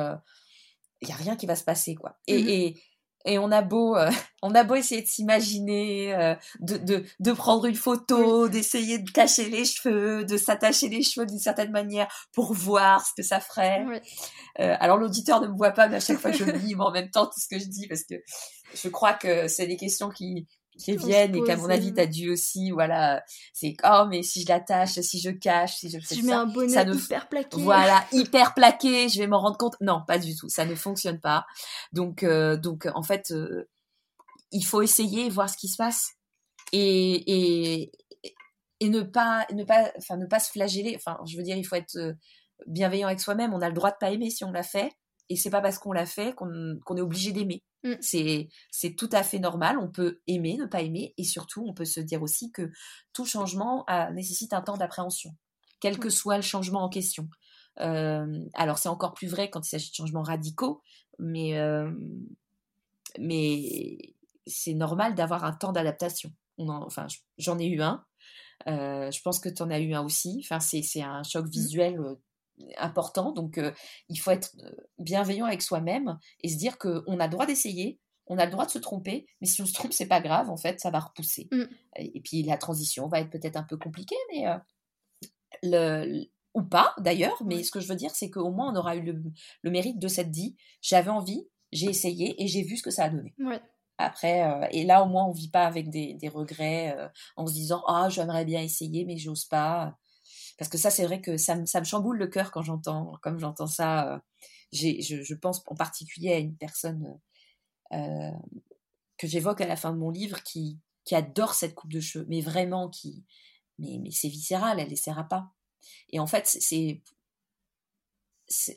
il 1.01 1.05
euh, 1.05 1.09
y 1.09 1.11
a 1.11 1.15
rien 1.15 1.35
qui 1.35 1.45
va 1.45 1.55
se 1.55 1.63
passer 1.63 1.95
quoi. 1.95 2.17
Et, 2.27 2.41
mmh 2.41 2.49
et, 2.49 2.83
et, 3.27 3.39
on 3.39 3.51
a 3.51 3.61
beau, 3.63 3.95
euh, 3.95 4.11
on 4.43 4.53
a 4.53 4.63
beau 4.63 4.75
essayer 4.75 5.01
de 5.01 5.07
s'imaginer, 5.07 6.13
euh, 6.13 6.35
de, 6.59 6.77
de, 6.77 7.03
de, 7.19 7.31
prendre 7.31 7.65
une 7.65 7.75
photo, 7.75 8.47
d'essayer 8.47 8.99
de 8.99 9.09
cacher 9.09 9.49
les 9.49 9.65
cheveux, 9.65 10.25
de 10.25 10.37
s'attacher 10.37 10.89
les 10.89 11.01
cheveux 11.01 11.25
d'une 11.25 11.39
certaine 11.39 11.71
manière 11.71 12.07
pour 12.33 12.53
voir 12.53 13.05
ce 13.05 13.13
que 13.15 13.23
ça 13.23 13.39
ferait. 13.39 13.85
alors 14.57 14.97
l'auditeur 14.97 15.41
ne 15.41 15.47
me 15.47 15.57
voit 15.57 15.71
pas, 15.71 15.87
mais 15.87 15.97
à 15.97 15.99
chaque 15.99 16.19
fois 16.19 16.31
je 16.31 16.43
le 16.43 16.53
dis, 16.59 16.75
mais 16.75 16.83
en 16.83 16.91
même 16.91 17.09
temps 17.09 17.25
tout 17.25 17.39
ce 17.39 17.47
que 17.47 17.59
je 17.59 17.65
dis 17.65 17.87
parce 17.87 18.03
que 18.03 18.15
je 18.75 18.89
crois 18.89 19.13
que 19.13 19.47
c'est 19.47 19.67
des 19.67 19.77
questions 19.77 20.09
qui 20.09 20.47
qui 20.77 20.95
viennent 20.97 21.35
et 21.35 21.43
qu'à 21.43 21.55
mon 21.57 21.69
avis, 21.69 21.93
t'as 21.93 22.05
dû 22.05 22.31
aussi, 22.31 22.71
voilà, 22.71 23.23
c'est 23.53 23.75
oh 23.83 24.05
mais 24.09 24.23
si 24.23 24.41
je 24.41 24.47
l'attache, 24.47 24.99
si 24.99 25.19
je 25.19 25.29
cache, 25.29 25.77
si 25.77 25.89
je 25.89 25.99
fais 25.99 26.15
si 26.15 26.21
je 26.21 26.25
mets 26.25 26.33
un 26.33 26.45
bonnet 26.45 26.85
hyper 26.91 27.29
plaqué, 27.29 27.61
voilà, 27.61 28.05
hyper 28.11 28.53
plaqué, 28.53 29.09
je 29.09 29.19
vais 29.19 29.27
m'en 29.27 29.39
rendre 29.39 29.57
compte. 29.57 29.75
Non, 29.81 30.01
pas 30.07 30.17
du 30.17 30.35
tout, 30.35 30.49
ça 30.49 30.65
ne 30.65 30.75
fonctionne 30.75 31.19
pas. 31.19 31.45
Donc, 31.93 32.23
euh, 32.23 32.57
donc 32.57 32.87
en 32.93 33.03
fait, 33.03 33.31
euh, 33.31 33.69
il 34.51 34.65
faut 34.65 34.81
essayer, 34.81 35.29
voir 35.29 35.49
ce 35.49 35.57
qui 35.57 35.67
se 35.67 35.77
passe 35.77 36.11
et, 36.71 37.81
et, 37.81 37.91
et 38.79 38.89
ne 38.89 39.01
pas, 39.01 39.45
ne 39.53 39.63
pas, 39.63 39.91
enfin 39.97 40.17
ne 40.17 40.25
pas 40.25 40.39
se 40.39 40.51
flageller. 40.51 40.95
Enfin, 40.95 41.17
je 41.25 41.37
veux 41.37 41.43
dire, 41.43 41.57
il 41.57 41.65
faut 41.65 41.75
être 41.75 41.95
euh, 41.97 42.13
bienveillant 42.67 43.07
avec 43.07 43.19
soi-même. 43.19 43.53
On 43.53 43.61
a 43.61 43.69
le 43.69 43.75
droit 43.75 43.91
de 43.91 43.97
pas 43.99 44.11
aimer 44.11 44.29
si 44.29 44.43
on 44.43 44.51
l'a 44.51 44.63
fait 44.63 44.91
et 45.29 45.35
c'est 45.35 45.49
pas 45.49 45.61
parce 45.61 45.79
qu'on 45.79 45.91
l'a 45.91 46.05
fait 46.05 46.33
qu'on 46.35 46.97
est 46.97 47.01
obligé 47.01 47.31
d'aimer. 47.31 47.63
Mm. 47.85 48.47
C'est 48.71 48.95
tout 48.95 49.09
à 49.11 49.23
fait 49.23 49.39
normal. 49.39 49.77
On 49.77 49.87
peut 49.87 50.19
aimer, 50.27 50.57
ne 50.57 50.65
pas 50.65 50.81
aimer, 50.81 51.13
et 51.17 51.23
surtout, 51.23 51.63
on 51.67 51.73
peut 51.73 51.85
se 51.85 51.99
dire 52.01 52.21
aussi 52.21 52.51
que 52.51 52.71
tout 53.13 53.25
changement 53.25 53.85
nécessite 54.13 54.53
un 54.53 54.61
temps 54.61 54.77
d'appréhension, 54.77 55.35
quel 55.79 55.99
que 55.99 56.09
soit 56.09 56.35
le 56.35 56.41
changement 56.41 56.83
en 56.83 56.89
question. 56.89 57.29
Euh, 57.79 58.45
alors, 58.53 58.77
c'est 58.77 58.89
encore 58.89 59.13
plus 59.13 59.27
vrai 59.27 59.49
quand 59.49 59.65
il 59.65 59.69
s'agit 59.69 59.91
de 59.91 59.95
changements 59.95 60.23
radicaux, 60.23 60.81
mais, 61.19 61.57
euh, 61.57 61.91
mais 63.19 64.15
c'est 64.47 64.73
normal 64.73 65.15
d'avoir 65.15 65.43
un 65.43 65.53
temps 65.53 65.71
d'adaptation. 65.71 66.31
Enfin, 66.57 67.07
j'en 67.37 67.59
ai 67.59 67.67
eu 67.67 67.81
un. 67.81 68.03
Euh, 68.67 69.11
je 69.11 69.21
pense 69.21 69.39
que 69.39 69.49
tu 69.49 69.61
en 69.61 69.69
as 69.69 69.79
eu 69.79 69.93
un 69.93 70.01
aussi. 70.01 70.41
Enfin, 70.43 70.59
c'est 70.59 71.01
un 71.01 71.23
choc 71.23 71.45
mm. 71.45 71.49
visuel 71.49 71.99
important. 72.77 73.31
Donc, 73.31 73.57
euh, 73.57 73.71
il 74.09 74.17
faut 74.17 74.31
être 74.31 74.51
euh, 74.63 74.71
bienveillant 74.99 75.45
avec 75.45 75.61
soi-même 75.61 76.17
et 76.41 76.49
se 76.49 76.57
dire 76.57 76.77
qu'on 76.77 77.19
a 77.19 77.25
le 77.25 77.31
droit 77.31 77.45
d'essayer, 77.45 77.99
on 78.27 78.37
a 78.37 78.45
le 78.45 78.51
droit 78.51 78.65
de 78.65 78.71
se 78.71 78.79
tromper, 78.79 79.27
mais 79.41 79.47
si 79.47 79.61
on 79.61 79.65
se 79.65 79.73
trompe, 79.73 79.93
c'est 79.93 80.07
pas 80.07 80.21
grave, 80.21 80.49
en 80.49 80.57
fait, 80.57 80.79
ça 80.79 80.89
va 80.89 80.99
repousser. 80.99 81.47
Mm. 81.51 81.63
Et, 81.97 82.21
puis, 82.21 82.43
la 82.43 82.57
transition 82.57 83.07
va 83.07 83.19
être 83.19 83.29
peut-être 83.29 83.57
un 83.57 83.63
peu 83.63 83.77
compliquée, 83.77 84.15
mais 84.33 84.47
euh, 84.47 84.57
le, 85.63 86.25
ou 86.53 86.63
pas 86.63 86.93
d'ailleurs, 86.97 87.41
mais 87.45 87.63
ce 87.63 87.71
que 87.71 87.79
je 87.79 87.87
veux 87.87 87.95
dire, 87.95 88.11
c'est 88.11 88.29
qu'au 88.29 88.51
moins, 88.51 88.73
on 88.73 88.75
aura 88.75 88.95
eu 88.95 89.01
le, 89.01 89.69
mérite 89.71 89.99
de 89.99 90.07
s'être 90.07 90.31
dit 90.31 90.55
j'avais 90.81 91.11
envie, 91.11 91.47
j'ai 91.71 91.87
essayé 91.87 92.41
et 92.41 92.47
j'ai 92.47 92.63
vu 92.63 92.77
ce 92.77 92.83
que 92.83 92.91
ça 92.91 93.05
a 93.05 93.09
donné. 93.09 93.35
Après, 93.97 94.69
et 94.71 94.83
là, 94.83 95.03
au 95.03 95.07
moins, 95.07 95.25
on 95.25 95.31
vit 95.31 95.49
pas 95.49 95.65
avec 95.65 95.89
des, 95.89 96.29
regrets 96.33 96.95
en 97.35 97.47
se 97.47 97.53
disant 97.53 97.83
Ah, 97.87 98.07
j'aimerais 98.09 98.45
bien 98.45 98.61
essayer, 98.61 99.05
mais 99.05 99.17
j'ose 99.17 99.45
pas 99.45 99.97
parce 100.57 100.69
que 100.69 100.77
ça, 100.77 100.89
c'est 100.89 101.05
vrai 101.05 101.21
que 101.21 101.37
ça, 101.37 101.55
me, 101.55 101.65
ça 101.65 101.79
me 101.79 101.85
chamboule 101.85 102.17
le 102.17 102.27
cœur 102.27 102.51
quand 102.51 102.61
j'entends, 102.61 103.17
comme 103.21 103.39
j'entends 103.39 103.67
ça. 103.67 104.13
Euh, 104.13 104.19
j'ai, 104.71 105.01
je, 105.01 105.21
je, 105.21 105.35
pense 105.35 105.61
en 105.67 105.75
particulier 105.75 106.33
à 106.33 106.37
une 106.37 106.55
personne 106.55 107.19
euh, 107.93 108.31
que 109.17 109.27
j'évoque 109.27 109.61
à 109.61 109.67
la 109.67 109.75
fin 109.75 109.91
de 109.91 109.97
mon 109.97 110.09
livre 110.09 110.43
qui, 110.43 110.79
qui 111.03 111.15
adore 111.15 111.53
cette 111.53 111.75
coupe 111.75 111.91
de 111.91 111.99
cheveux, 111.99 112.25
mais 112.29 112.41
vraiment 112.41 112.89
qui, 112.89 113.23
mais, 113.79 113.99
mais 114.01 114.11
c'est 114.11 114.27
viscéral, 114.27 114.79
elle 114.79 114.89
laissera 114.89 115.23
pas. 115.23 115.51
Et 116.09 116.19
en 116.19 116.27
fait, 116.27 116.47
c'est, 116.47 117.01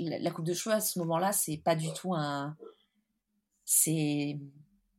la 0.01 0.31
coupe 0.31 0.47
de 0.47 0.55
cheveux 0.55 0.75
à 0.75 0.81
ce 0.81 0.99
moment-là, 1.01 1.33
c'est 1.33 1.59
pas 1.59 1.77
du 1.77 1.93
tout 1.93 2.15
un, 2.15 2.57
c'est 3.65 4.39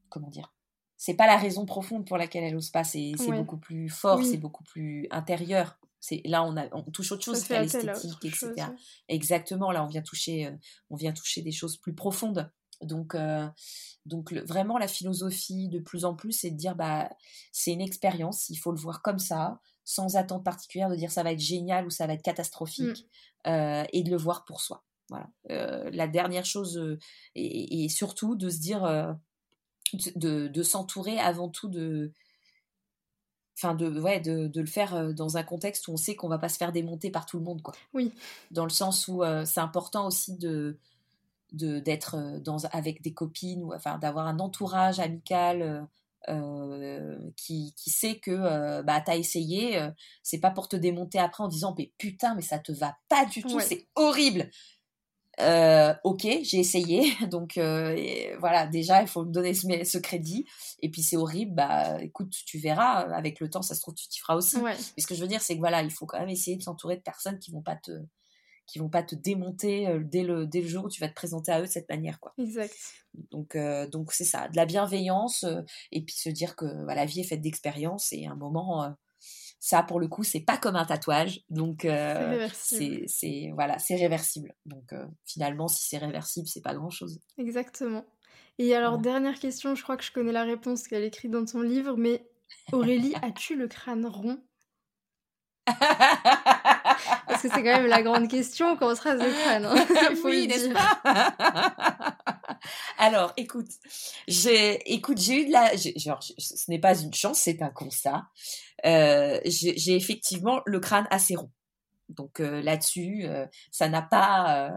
comment 0.10 0.30
dire, 0.30 0.54
c'est 0.98 1.14
pas 1.14 1.28
la 1.28 1.38
raison 1.38 1.66
profonde 1.66 2.06
pour 2.06 2.18
laquelle 2.18 2.44
elle 2.44 2.56
ose 2.56 2.70
pas, 2.70 2.84
c'est, 2.84 3.14
beaucoup 3.18 3.58
plus 3.58 3.90
fort, 3.90 4.24
c'est 4.24 4.38
beaucoup 4.38 4.64
plus 4.64 5.08
intérieur. 5.12 5.79
C'est 6.00 6.22
là 6.26 6.44
on, 6.44 6.56
a, 6.56 6.68
on 6.74 6.84
touche 6.84 7.12
autre 7.12 7.24
chose 7.24 7.44
qu'à 7.44 7.62
l'esthétique, 7.62 8.24
etc. 8.24 8.54
Exactement, 9.08 9.72
là 9.72 9.84
on 9.84 9.88
vient 9.88 10.02
toucher, 10.02 10.48
euh, 10.48 10.52
on 10.90 10.96
vient 10.96 11.12
toucher 11.12 11.42
des 11.42 11.52
choses 11.52 11.78
plus 11.78 11.94
profondes. 11.94 12.50
Donc, 12.82 13.14
euh, 13.14 13.46
donc 14.06 14.32
vraiment 14.32 14.78
la 14.78 14.88
philosophie 14.88 15.68
de 15.68 15.80
plus 15.80 16.06
en 16.06 16.16
plus, 16.16 16.32
c'est 16.32 16.52
de 16.52 16.56
dire 16.56 16.76
bah 16.76 17.10
c'est 17.52 17.72
une 17.72 17.82
expérience, 17.82 18.50
il 18.50 18.56
faut 18.56 18.72
le 18.72 18.80
voir 18.80 19.02
comme 19.02 19.20
ça, 19.20 19.60
sans 19.84 20.16
attente 20.16 20.46
particulière 20.46 20.90
de 20.90 20.96
dire 20.96 21.12
ça 21.12 21.24
va 21.24 21.34
être 21.34 21.40
génial 21.40 21.86
ou 21.86 21.90
ça 21.90 22.08
va 22.08 22.14
être 22.14 22.24
catastrophique, 22.24 23.06
mmh. 23.46 23.50
euh, 23.50 23.84
et 23.92 24.04
de 24.04 24.10
le 24.10 24.18
voir 24.18 24.46
pour 24.46 24.62
soi. 24.62 24.86
Voilà. 25.10 25.28
la 25.92 26.08
dernière 26.08 26.46
chose 26.46 26.80
et, 27.34 27.90
surtout 27.90 28.36
de 28.36 28.48
se 28.48 28.60
dire 28.60 28.84
de, 30.16 30.48
de 30.48 30.64
s'entourer 30.64 31.18
avant 31.18 31.50
tout 31.50 31.68
de 31.68 32.14
enfin 33.60 33.76
de 33.76 34.00
ouais 34.00 34.20
de, 34.20 34.48
de, 34.48 34.62
le 34.62 34.68
faire 34.68 34.96
euh, 34.96 35.12
dans 35.12 35.38
un 35.38 35.44
contexte 35.44 35.88
où 35.88 35.92
on 35.92 35.98
sait 35.98 36.16
qu'on 36.16 36.30
va 36.30 36.38
pas 36.38 36.50
se 36.50 36.58
faire 36.58 36.72
démonter 36.72 37.12
par 37.12 37.26
tout 37.26 37.38
le 37.38 37.44
monde 37.44 37.62
quoi. 37.62 37.74
Oui. 37.94 38.14
Dans 38.52 38.64
le 38.64 38.70
sens 38.70 39.08
où 39.08 39.24
euh, 39.24 39.46
c'est 39.46 39.60
important 39.60 40.08
aussi 40.08 40.36
de 40.38 40.78
d'être 41.52 42.16
euh, 42.16 42.40
dans 42.40 42.66
avec 42.66 43.02
des 43.02 43.14
copines 43.14 43.64
ou 43.64 43.74
enfin 43.74 43.98
d'avoir 43.98 44.28
un 44.28 44.40
entourage 44.40 45.00
amical 45.00 45.88
qui, 47.38 47.74
qui, 47.76 47.90
sait 47.90 48.20
que 48.20 48.82
bah 48.84 49.02
t'as 49.02 49.16
essayé 49.16 49.80
c'est 50.22 50.38
pas 50.38 50.52
pour 50.52 50.68
te 50.68 50.76
démonter 50.76 51.18
après 51.18 51.44
en 51.44 51.48
disant 51.48 51.74
mais 51.76 51.92
putain 51.98 52.36
mais 52.36 52.44
ça 52.44 52.60
te 52.60 52.72
va 52.72 52.98
pas 53.08 53.26
du 53.26 53.42
tout 53.42 53.60
c'est 53.62 53.88
horrible 53.96 54.52
euh, 55.42 55.94
ok, 56.04 56.28
j'ai 56.44 56.60
essayé, 56.60 57.14
donc 57.30 57.58
euh, 57.58 58.36
voilà, 58.40 58.68
déjà 58.68 59.02
il 59.02 59.08
faut 59.08 59.24
me 59.24 59.32
donner 59.32 59.54
ce, 59.54 59.98
crédit. 59.98 60.46
Et 60.82 60.90
puis 60.90 61.02
c'est 61.02 61.18
horrible, 61.18 61.56
bah 61.56 62.02
écoute, 62.02 62.34
tu 62.46 62.58
verras, 62.58 63.02
avec 63.14 63.40
le 63.40 63.50
temps, 63.50 63.62
ça 63.62 63.76
se 63.76 63.82
trouve, 63.82 63.96
tu 63.96 64.08
t'y 64.08 64.20
feras 64.20 64.36
aussi. 64.36 64.58
Mais 64.62 64.76
ce 64.98 65.08
que 65.08 65.16
je 65.16 65.22
veux 65.22 65.28
dire, 65.28 65.42
c'est 65.42 65.56
que 65.56 65.60
voilà, 65.60 65.82
il 65.82 65.92
faut 65.92 66.06
quand 66.06 66.20
même 66.20 66.30
essayer 66.30 66.58
de 66.58 66.64
s'entourer 66.64 66.98
de 66.98 67.02
personnes 67.02 67.40
qui 67.40 67.52
vont 67.52 67.62
pas 67.62 67.76
te, 67.76 67.92
qui 68.68 68.80
vont 68.80 68.90
pas 68.90 69.04
te 69.04 69.16
démonter 69.16 69.88
euh, 69.88 70.02
dès 70.04 70.24
le 70.24 70.46
dès 70.46 70.62
le 70.62 70.68
jour 70.68 70.86
où 70.86 70.90
tu 70.90 71.00
vas 71.02 71.10
te 71.10 71.16
présenter 71.16 71.52
à 71.52 71.60
eux 71.60 71.66
de 71.66 71.72
cette 71.72 71.90
manière, 71.90 72.20
quoi. 72.20 72.34
Exact. 72.38 72.76
Donc 73.32 73.58
donc 73.92 74.12
c'est 74.12 74.26
ça, 74.26 74.48
de 74.50 74.56
la 74.56 74.66
bienveillance 74.66 75.46
et 75.92 76.04
puis 76.04 76.16
se 76.16 76.30
dire 76.30 76.56
que 76.56 76.66
la 76.66 77.06
vie 77.06 77.22
est 77.22 77.24
faite 77.24 77.42
d'expériences 77.42 78.14
et 78.14 78.28
à 78.28 78.32
un 78.32 78.36
moment 78.36 78.96
ça, 79.60 79.84
pour 79.84 80.00
le 80.00 80.08
coup, 80.08 80.24
c'est 80.24 80.40
pas 80.40 80.58
comme 80.58 80.78
un 80.78 80.86
tatouage. 80.86 81.42
Donc, 81.50 81.84
euh, 81.84 82.48
c'est 82.54 83.52
voilà, 83.54 83.78
c'est 83.78 83.96
réversible. 83.96 84.54
Donc, 84.66 84.94
euh, 84.94 85.06
finalement, 85.26 85.68
si 85.68 85.88
c'est 85.88 85.98
réversible, 85.98 86.48
c'est 86.48 86.64
pas 86.64 86.74
grand 86.74 86.90
chose. 86.90 87.20
Exactement. 87.38 88.06
Et 88.58 88.74
alors, 88.74 88.98
dernière 88.98 89.38
question, 89.40 89.76
je 89.76 89.84
crois 89.84 89.98
que 89.98 90.04
je 90.04 90.12
connais 90.12 90.32
la 90.32 90.44
réponse 90.44 90.88
qu'elle 90.88 91.04
écrit 91.04 91.30
dans 91.30 91.46
ton 91.46 91.62
livre, 91.62 91.96
mais 91.98 92.26
Aurélie, 92.72 93.14
as-tu 93.22 93.56
le 93.56 93.68
crâne 93.68 94.06
rond? 94.06 94.42
Parce 97.42 97.54
que 97.54 97.58
c'est 97.58 97.64
quand 97.64 97.78
même 97.78 97.88
la 97.88 98.02
grande 98.02 98.28
question 98.28 98.76
quand 98.76 98.92
on 98.92 98.96
se 98.96 99.02
rase 99.02 99.22
le 99.22 99.32
crâne. 99.32 99.66
Hein, 99.66 100.14
oui, 100.26 100.46
n'est-ce 100.48 100.70
pas? 100.74 102.18
Alors, 102.98 103.32
écoute, 103.38 103.70
j'ai, 104.28 104.94
écoute, 104.94 105.20
j'ai 105.20 105.44
eu 105.44 105.46
de 105.48 105.54
la, 105.54 105.72
genre, 105.96 106.22
ce 106.22 106.70
n'est 106.70 106.80
pas 106.80 107.00
une 107.00 107.14
chance, 107.14 107.40
c'est 107.40 107.62
un 107.62 107.70
constat. 107.70 108.24
Euh, 108.86 109.40
j'ai 109.46 109.96
effectivement 109.96 110.62
le 110.66 110.82
crâne 110.82 111.08
assez 111.12 111.38
rond. 111.38 111.50
Donc 112.10 112.42
euh, 112.42 112.62
là-dessus, 112.62 113.22
euh, 113.24 113.46
ça 113.72 113.88
n'a 113.88 114.02
pas, 114.02 114.74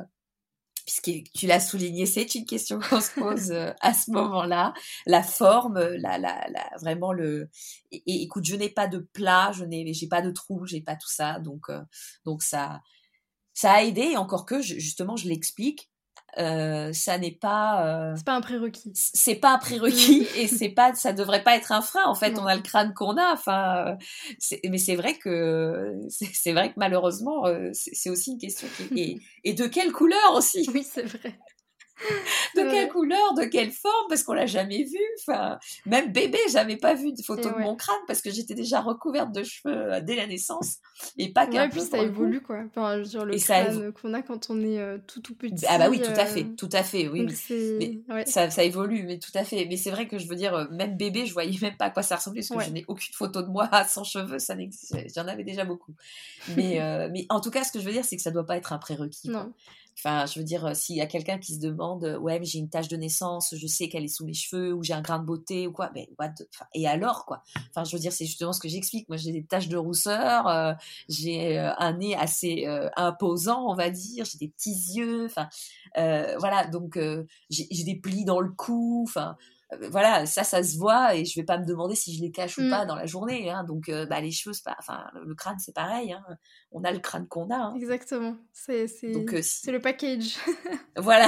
puisque 0.85 1.31
tu 1.35 1.47
l'as 1.47 1.61
souligné, 1.61 2.07
c'est 2.07 2.35
une 2.35 2.45
question 2.45 2.79
qu'on 2.81 3.01
se 3.01 3.13
pose 3.13 3.53
à 3.81 3.95
ce 3.95 4.11
moment-là. 4.11 4.75
La 5.07 5.23
forme, 5.23 5.79
la, 5.79 6.19
la, 6.19 6.47
la 6.49 6.71
vraiment 6.81 7.13
le. 7.13 7.49
Écoute, 7.91 8.45
je 8.45 8.57
n'ai 8.57 8.69
pas 8.71 8.89
de 8.89 8.99
plat, 8.99 9.53
je 9.53 9.65
n'ai, 9.65 9.85
pas 10.11 10.23
de 10.23 10.31
trou, 10.31 10.67
j'ai 10.67 10.81
pas 10.81 10.97
tout 10.97 11.11
ça, 11.11 11.39
donc 11.39 11.71
donc 12.25 12.43
ça, 12.43 12.81
ça 13.55 13.73
a 13.73 13.83
aidé. 13.83 14.03
Et 14.03 14.17
encore 14.17 14.47
que, 14.47 14.63
justement, 14.63 15.17
je 15.17 15.29
l'explique. 15.29 15.92
Euh, 16.39 16.93
ça 16.95 17.19
n'est 17.19 17.31
pas 17.31 17.87
euh, 17.87 18.15
c'est 18.17 18.25
pas 18.25 18.35
un 18.35 18.41
prérequis. 18.41 18.91
c'est 18.95 19.35
pas 19.35 19.53
un 19.55 19.59
prérequis 19.59 20.27
et 20.39 20.49
c'est 20.49 20.71
pas 20.71 20.95
ça 20.95 21.13
devrait 21.13 21.43
pas 21.43 21.57
être 21.57 21.73
un 21.73 21.83
frein 21.83 22.07
en 22.07 22.15
fait. 22.15 22.39
On 22.39 22.47
a 22.47 22.55
le 22.55 22.63
crâne 22.63 22.95
qu'on 22.95 23.19
a 23.19 23.33
enfin 23.35 23.97
euh, 24.53 24.57
mais 24.69 24.79
c'est 24.79 24.97
vrai 24.97 25.19
que 25.19 25.95
c'est 26.09 26.53
vrai 26.53 26.71
que 26.71 26.79
malheureusement 26.79 27.45
c'est 27.73 28.09
aussi 28.09 28.33
une 28.33 28.39
question 28.39 28.67
qui 28.77 28.99
et, 28.99 29.21
et 29.45 29.53
de 29.53 29.67
quelle 29.67 29.93
couleur 29.93 30.35
aussi? 30.35 30.67
Oui 30.73 30.87
c'est 30.91 31.03
vrai 31.03 31.39
de 32.57 32.71
quelle 32.71 32.89
couleur, 32.89 33.35
de 33.35 33.45
quelle 33.45 33.71
forme, 33.71 34.07
parce 34.09 34.23
qu'on 34.23 34.33
l'a 34.33 34.47
jamais 34.47 34.85
vu. 34.85 34.99
Enfin, 35.21 35.59
même 35.87 36.13
bébé, 36.13 36.39
j'avais 36.51 36.77
pas 36.77 36.95
vu 36.95 37.13
de 37.13 37.23
photo 37.23 37.51
de 37.51 37.59
mon 37.59 37.77
crâne 37.77 37.97
parce 38.07 38.23
que 38.23 38.31
j'étais 38.31 38.55
déjà 38.55 38.81
recouverte 38.81 39.33
de 39.33 39.43
cheveux 39.43 39.75
euh, 39.75 40.01
dès 40.01 40.17
la 40.17 40.27
naissance 40.27 40.79
et 41.17 41.33
pas 41.33 41.47
qu'un 41.47 41.65
ouais, 41.65 41.69
puis 41.69 41.81
ça 41.81 41.99
évolue 41.99 42.43
quoi. 42.43 42.63
Enfin, 42.69 43.05
sur 43.05 43.25
le 43.25 43.37
crâne 43.37 43.93
qu'on 43.93 44.15
a 44.15 44.23
quand 44.23 44.51
on 44.51 44.61
est 44.63 44.79
euh, 44.79 44.99
tout 45.07 45.21
tout 45.21 45.35
petit. 45.35 45.65
Ah 45.69 45.79
bah 45.79 45.89
oui, 45.91 46.01
tout 46.01 46.11
à 46.11 46.27
fait, 46.27 46.45
euh, 46.45 46.57
tout 46.57 46.71
à 46.73 46.83
fait, 46.83 47.09
oui. 47.09 47.27
ça, 48.27 48.51
ça, 48.51 48.65
évolue, 48.65 49.05
mais 49.05 49.19
tout 49.19 49.33
à 49.35 49.45
fait. 49.45 49.67
Mais 49.69 49.77
c'est 49.77 49.91
vrai 49.91 50.09
que 50.09 50.19
je 50.19 50.29
veux 50.29 50.37
dire, 50.37 50.69
même 50.71 50.97
bébé, 50.97 51.27
je 51.27 51.33
voyais 51.33 51.59
même 51.61 51.77
pas 51.77 51.87
à 51.87 51.91
quoi 51.91 52.03
ça 52.03 52.17
ressemblait 52.17 52.43
parce 52.49 52.65
que 52.65 52.67
je 52.67 52.75
n'ai 52.75 52.85
aucune 52.89 53.15
photo 53.15 53.43
de 53.43 53.49
moi 53.49 53.69
sans 53.89 54.05
cheveux, 54.05 54.39
ça 54.39 54.55
n'existe. 54.55 54.97
J'en 55.15 55.29
avais 55.29 55.45
déjà 55.45 55.65
beaucoup. 55.65 55.95
Mais 56.57 56.81
mais 57.13 57.27
en 57.29 57.41
tout 57.41 57.51
cas, 57.51 57.65
ce 57.65 57.73
que 57.73 57.81
je 57.81 57.85
veux 57.85 57.93
dire, 57.93 58.05
c'est 58.05 58.17
que 58.17 58.23
ça 58.23 58.31
doit 58.31 58.47
pas 58.47 58.57
être 58.57 58.73
un 58.73 58.79
prérequis. 58.79 59.31
Non. 59.31 59.53
Enfin, 59.99 60.27
je 60.27 60.39
veux 60.39 60.45
dire, 60.45 60.67
euh, 60.67 60.75
s'il 60.75 60.97
y 60.97 61.01
a 61.01 61.07
quelqu'un 61.07 61.39
qui 61.39 61.55
se 61.55 61.61
demande, 61.61 62.05
euh, 62.05 62.19
ouais, 62.19 62.39
mais 62.39 62.45
j'ai 62.45 62.59
une 62.59 62.69
tache 62.69 62.89
de 62.89 62.97
naissance, 62.97 63.55
je 63.57 63.67
sais 63.67 63.89
qu'elle 63.89 64.05
est 64.05 64.09
sous 64.09 64.25
mes 64.25 64.35
cheveux, 64.35 64.73
ou 64.73 64.83
j'ai 64.83 64.95
un 64.95 65.01
grain 65.01 65.19
de 65.19 65.25
beauté, 65.25 65.67
ou 65.67 65.73
quoi, 65.73 65.91
mais 65.95 66.09
what 66.19 66.35
et 66.75 66.89
alors, 66.89 67.25
quoi? 67.25 67.43
Enfin, 67.71 67.85
je 67.85 67.95
veux 67.95 68.01
dire, 68.01 68.13
c'est 68.13 68.27
justement 68.27 68.53
ce 68.53 68.61
que 68.61 68.69
j'explique. 68.69 69.09
Moi, 69.09 69.17
j'ai 69.17 69.33
des 69.33 69.45
taches 69.45 69.69
de 69.69 69.77
rousseur, 69.77 70.49
euh, 70.49 70.73
j'ai 71.09 71.59
un 71.59 71.93
nez 71.95 72.17
assez 72.17 72.67
imposant, 72.97 73.67
on 73.69 73.75
va 73.75 73.91
dire, 73.91 74.25
j'ai 74.25 74.39
des 74.39 74.49
petits 74.49 74.95
yeux, 74.95 75.27
enfin, 75.27 75.49
voilà, 75.95 76.67
donc 76.67 76.99
j'ai 77.51 77.85
des 77.85 77.97
plis 77.97 78.25
dans 78.25 78.41
le 78.41 78.51
cou, 78.51 79.05
enfin, 79.07 79.37
euh, 79.37 79.62
voilà, 79.91 80.27
ça, 80.27 80.45
ça 80.45 80.63
se 80.63 80.77
voit 80.79 81.15
et 81.15 81.25
je 81.25 81.39
vais 81.41 81.45
pas 81.45 81.59
me 81.59 81.65
demander 81.65 81.95
si 81.95 82.15
je 82.17 82.21
les 82.23 82.31
cache 82.31 82.59
ou 82.59 82.63
Mm. 82.63 82.71
pas 82.71 82.85
dans 82.87 82.95
la 82.97 83.07
journée. 83.07 83.51
hein. 83.51 83.65
donc, 83.65 83.89
euh, 83.89 84.07
bah, 84.07 84.21
les 84.21 84.31
cheveux, 84.31 84.55
pas, 84.65 84.77
enfin, 84.79 85.05
le 85.25 85.35
crâne, 85.35 85.59
c'est 85.59 85.75
pareil. 85.75 86.13
hein. 86.13 86.23
On 86.73 86.85
a 86.85 86.93
le 86.93 86.99
crâne 86.99 87.27
qu'on 87.29 87.51
a. 87.51 87.57
hein. 87.57 87.75
Exactement. 87.77 88.37
C'est 88.53 88.85
euh, 88.85 89.43
si- 89.43 89.71
le 89.71 89.81
package. 89.81 90.37
voilà, 90.97 91.27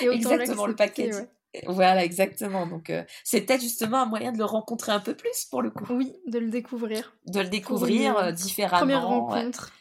exactement 0.00 0.66
le 0.66 0.74
package. 0.76 1.14
ouais. 1.14 1.28
Voilà, 1.66 2.04
exactement. 2.04 2.66
Donc, 2.66 2.90
euh, 2.90 3.02
c'est 3.24 3.40
peut-être 3.40 3.60
justement 3.62 3.98
un 4.02 4.06
moyen 4.06 4.30
de 4.30 4.38
le 4.38 4.44
rencontrer 4.44 4.92
un 4.92 5.00
peu 5.00 5.14
plus 5.16 5.46
pour 5.50 5.62
le 5.62 5.70
coup, 5.70 5.84
Oui, 5.92 6.14
de 6.28 6.38
le 6.38 6.48
découvrir. 6.48 7.12
de 7.26 7.40
le 7.40 7.48
découvrir 7.48 8.18
une 8.20 8.26
euh, 8.26 8.32
différemment. 8.32 8.78
Première 8.80 9.00
ouais. 9.08 9.16
rencontre. 9.16 9.72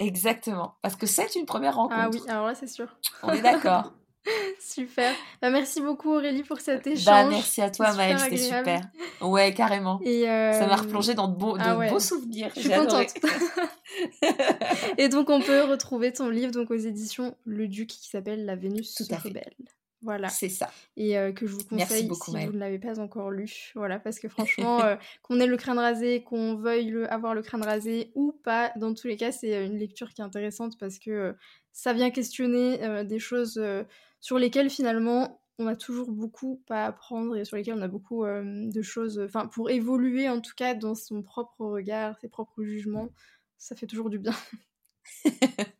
Exactement, 0.00 0.74
parce 0.82 0.96
que 0.96 1.06
c'est 1.06 1.34
une 1.36 1.46
première 1.46 1.76
rencontre. 1.76 1.96
Ah 1.98 2.10
oui, 2.12 2.20
alors 2.28 2.46
là, 2.46 2.54
c'est 2.54 2.66
sûr. 2.66 2.88
On 3.22 3.30
est 3.32 3.40
d'accord. 3.42 3.92
Super. 4.60 5.14
Bah, 5.42 5.50
merci 5.50 5.80
beaucoup 5.80 6.14
Aurélie 6.14 6.42
pour 6.42 6.58
cet 6.60 6.86
échange. 6.86 7.04
bah, 7.04 7.26
merci 7.28 7.60
à 7.60 7.70
toi, 7.70 7.92
Maëlle, 7.94 8.18
c'était 8.18 8.36
super. 8.38 8.80
Ouais, 9.20 9.52
carrément. 9.52 10.00
Et 10.04 10.28
euh, 10.28 10.52
Ça 10.52 10.66
m'a 10.66 10.76
replongé 10.76 11.14
dans 11.14 11.28
de 11.28 11.36
beaux, 11.36 11.56
de 11.58 11.62
ah 11.64 11.76
ouais. 11.76 11.90
beaux 11.90 12.00
souvenirs. 12.00 12.50
Je 12.56 12.60
suis 12.60 12.70
contente. 12.70 13.08
Et 14.98 15.08
donc 15.08 15.30
on 15.30 15.40
peut 15.40 15.62
retrouver 15.64 16.12
ton 16.12 16.28
livre 16.28 16.52
donc 16.52 16.70
aux 16.70 16.74
éditions 16.76 17.36
Le 17.44 17.68
Duc 17.68 17.88
qui 17.88 18.08
s'appelle 18.08 18.44
La 18.44 18.56
Vénus 18.56 18.94
Tout 18.94 19.04
fait. 19.04 19.16
rebelle. 19.16 19.52
Voilà. 20.02 20.28
C'est 20.28 20.50
ça. 20.50 20.70
Et 20.98 21.16
euh, 21.16 21.32
que 21.32 21.46
je 21.46 21.52
vous 21.54 21.64
conseille 21.64 22.06
beaucoup, 22.06 22.26
si 22.30 22.32
Maëlle. 22.36 22.48
vous 22.48 22.54
ne 22.54 22.58
l'avez 22.58 22.78
pas 22.78 23.00
encore 23.00 23.30
lu. 23.30 23.72
Voilà, 23.74 23.98
parce 23.98 24.18
que 24.18 24.28
franchement, 24.58 24.82
euh, 24.82 24.96
qu'on 25.22 25.40
ait 25.40 25.46
le 25.46 25.56
crâne 25.56 25.78
rasé, 25.78 26.22
qu'on 26.22 26.56
veuille 26.56 26.90
le- 26.90 27.10
avoir 27.10 27.34
le 27.34 27.40
crâne 27.42 27.62
rasé 27.64 28.10
ou 28.14 28.32
pas, 28.44 28.70
dans 28.76 28.92
tous 28.92 29.06
les 29.06 29.16
cas, 29.16 29.32
c'est 29.32 29.64
une 29.64 29.78
lecture 29.78 30.12
qui 30.12 30.20
est 30.20 30.24
intéressante 30.24 30.78
parce 30.78 30.98
que 30.98 31.34
ça 31.72 31.92
vient 31.94 32.10
questionner 32.10 33.04
des 33.04 33.18
choses 33.18 33.58
sur 34.24 34.38
lesquelles 34.38 34.70
finalement 34.70 35.42
on 35.58 35.66
a 35.66 35.76
toujours 35.76 36.10
beaucoup 36.10 36.62
à 36.70 36.86
apprendre 36.86 37.36
et 37.36 37.44
sur 37.44 37.58
lesquelles 37.58 37.74
on 37.74 37.82
a 37.82 37.88
beaucoup 37.88 38.24
euh, 38.24 38.42
de 38.72 38.80
choses, 38.80 39.20
enfin 39.22 39.46
pour 39.46 39.68
évoluer 39.68 40.30
en 40.30 40.40
tout 40.40 40.54
cas 40.56 40.72
dans 40.72 40.94
son 40.94 41.22
propre 41.22 41.66
regard, 41.66 42.18
ses 42.20 42.28
propres 42.30 42.64
jugements, 42.64 43.10
ça 43.58 43.76
fait 43.76 43.86
toujours 43.86 44.08
du 44.08 44.18
bien. 44.18 44.34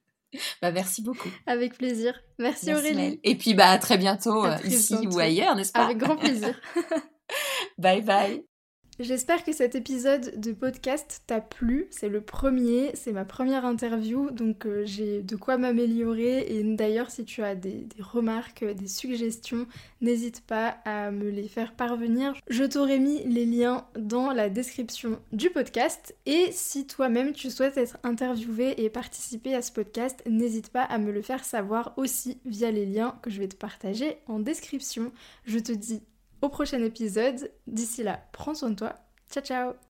Bah, 0.61 0.73
merci 0.73 1.01
beaucoup. 1.01 1.29
Avec 1.47 1.79
plaisir. 1.79 2.21
Merci, 2.41 2.67
Merci, 2.67 2.93
Aurélie. 2.93 3.21
Et 3.23 3.37
puis, 3.37 3.55
bah, 3.55 3.71
à 3.71 3.79
très 3.79 3.97
bientôt, 3.99 4.43
À 4.43 4.55
euh, 4.55 4.59
très 4.59 4.67
ici 4.67 4.97
bientôt. 4.99 5.17
ou 5.17 5.21
ailleurs, 5.21 5.55
n'est-ce 5.55 5.71
pas? 5.71 5.85
Avec 5.85 5.99
grand 5.99 6.17
plaisir. 6.17 6.61
Bye 7.79 8.03
bye. 8.03 8.45
J'espère 9.01 9.43
que 9.43 9.53
cet 9.53 9.75
épisode 9.75 10.39
de 10.39 10.53
podcast 10.53 11.23
t'a 11.27 11.41
plu. 11.41 11.89
C'est 11.91 12.09
le 12.09 12.21
premier, 12.21 12.93
c'est 12.95 13.11
ma 13.11 13.25
première 13.25 13.65
interview, 13.65 14.31
donc 14.31 14.67
euh, 14.67 14.85
j'ai 14.85 15.21
de 15.21 15.35
quoi 15.35 15.59
m'améliorer. 15.59 16.47
Et 16.49 16.63
d'ailleurs, 16.63 17.11
si 17.11 17.25
tu 17.25 17.43
as 17.43 17.57
des, 17.57 17.73
des 17.73 18.03
remarques, 18.03 18.65
des 18.65 18.87
suggestions, 18.87 19.67
n'hésite 20.01 20.43
pas 20.43 20.77
à 20.85 21.11
me 21.11 21.29
les 21.29 21.49
faire 21.49 21.73
parvenir. 21.73 22.35
Je 22.49 22.63
t'aurais 22.63 23.01
mis 23.01 23.25
les 23.25 23.47
liens 23.47 23.85
dans 23.99 24.31
la 24.31 24.49
description 24.49 25.19
du 25.33 25.51
podcast. 25.51 26.15
Et 26.25 26.51
si 26.53 26.87
toi-même 26.87 27.33
tu 27.33 27.51
souhaites 27.51 27.77
être 27.77 27.99
interviewé 28.05 28.81
et 28.85 28.91
participer 28.91 29.57
à 29.57 29.63
ce 29.63 29.73
podcast, 29.73 30.23
n'hésite 30.25 30.69
pas 30.69 30.85
à 30.85 30.99
me 30.99 31.11
le 31.11 31.23
faire 31.23 31.45
savoir 31.45 31.95
aussi 31.97 32.39
via 32.45 32.71
les 32.71 32.87
liens 32.87 33.19
que 33.23 33.31
je 33.31 33.41
vais 33.41 33.49
te 33.49 33.57
partager 33.57 34.19
en 34.29 34.39
description. 34.39 35.11
Je 35.47 35.59
te 35.59 35.73
dis 35.73 36.01
au 36.45 36.49
prochain 36.49 36.83
épisode. 36.83 37.51
D'ici 37.67 38.03
là, 38.03 38.21
prends 38.33 38.55
soin 38.55 38.71
de 38.71 38.77
toi. 38.77 38.95
Ciao 39.31 39.43
ciao 39.43 39.75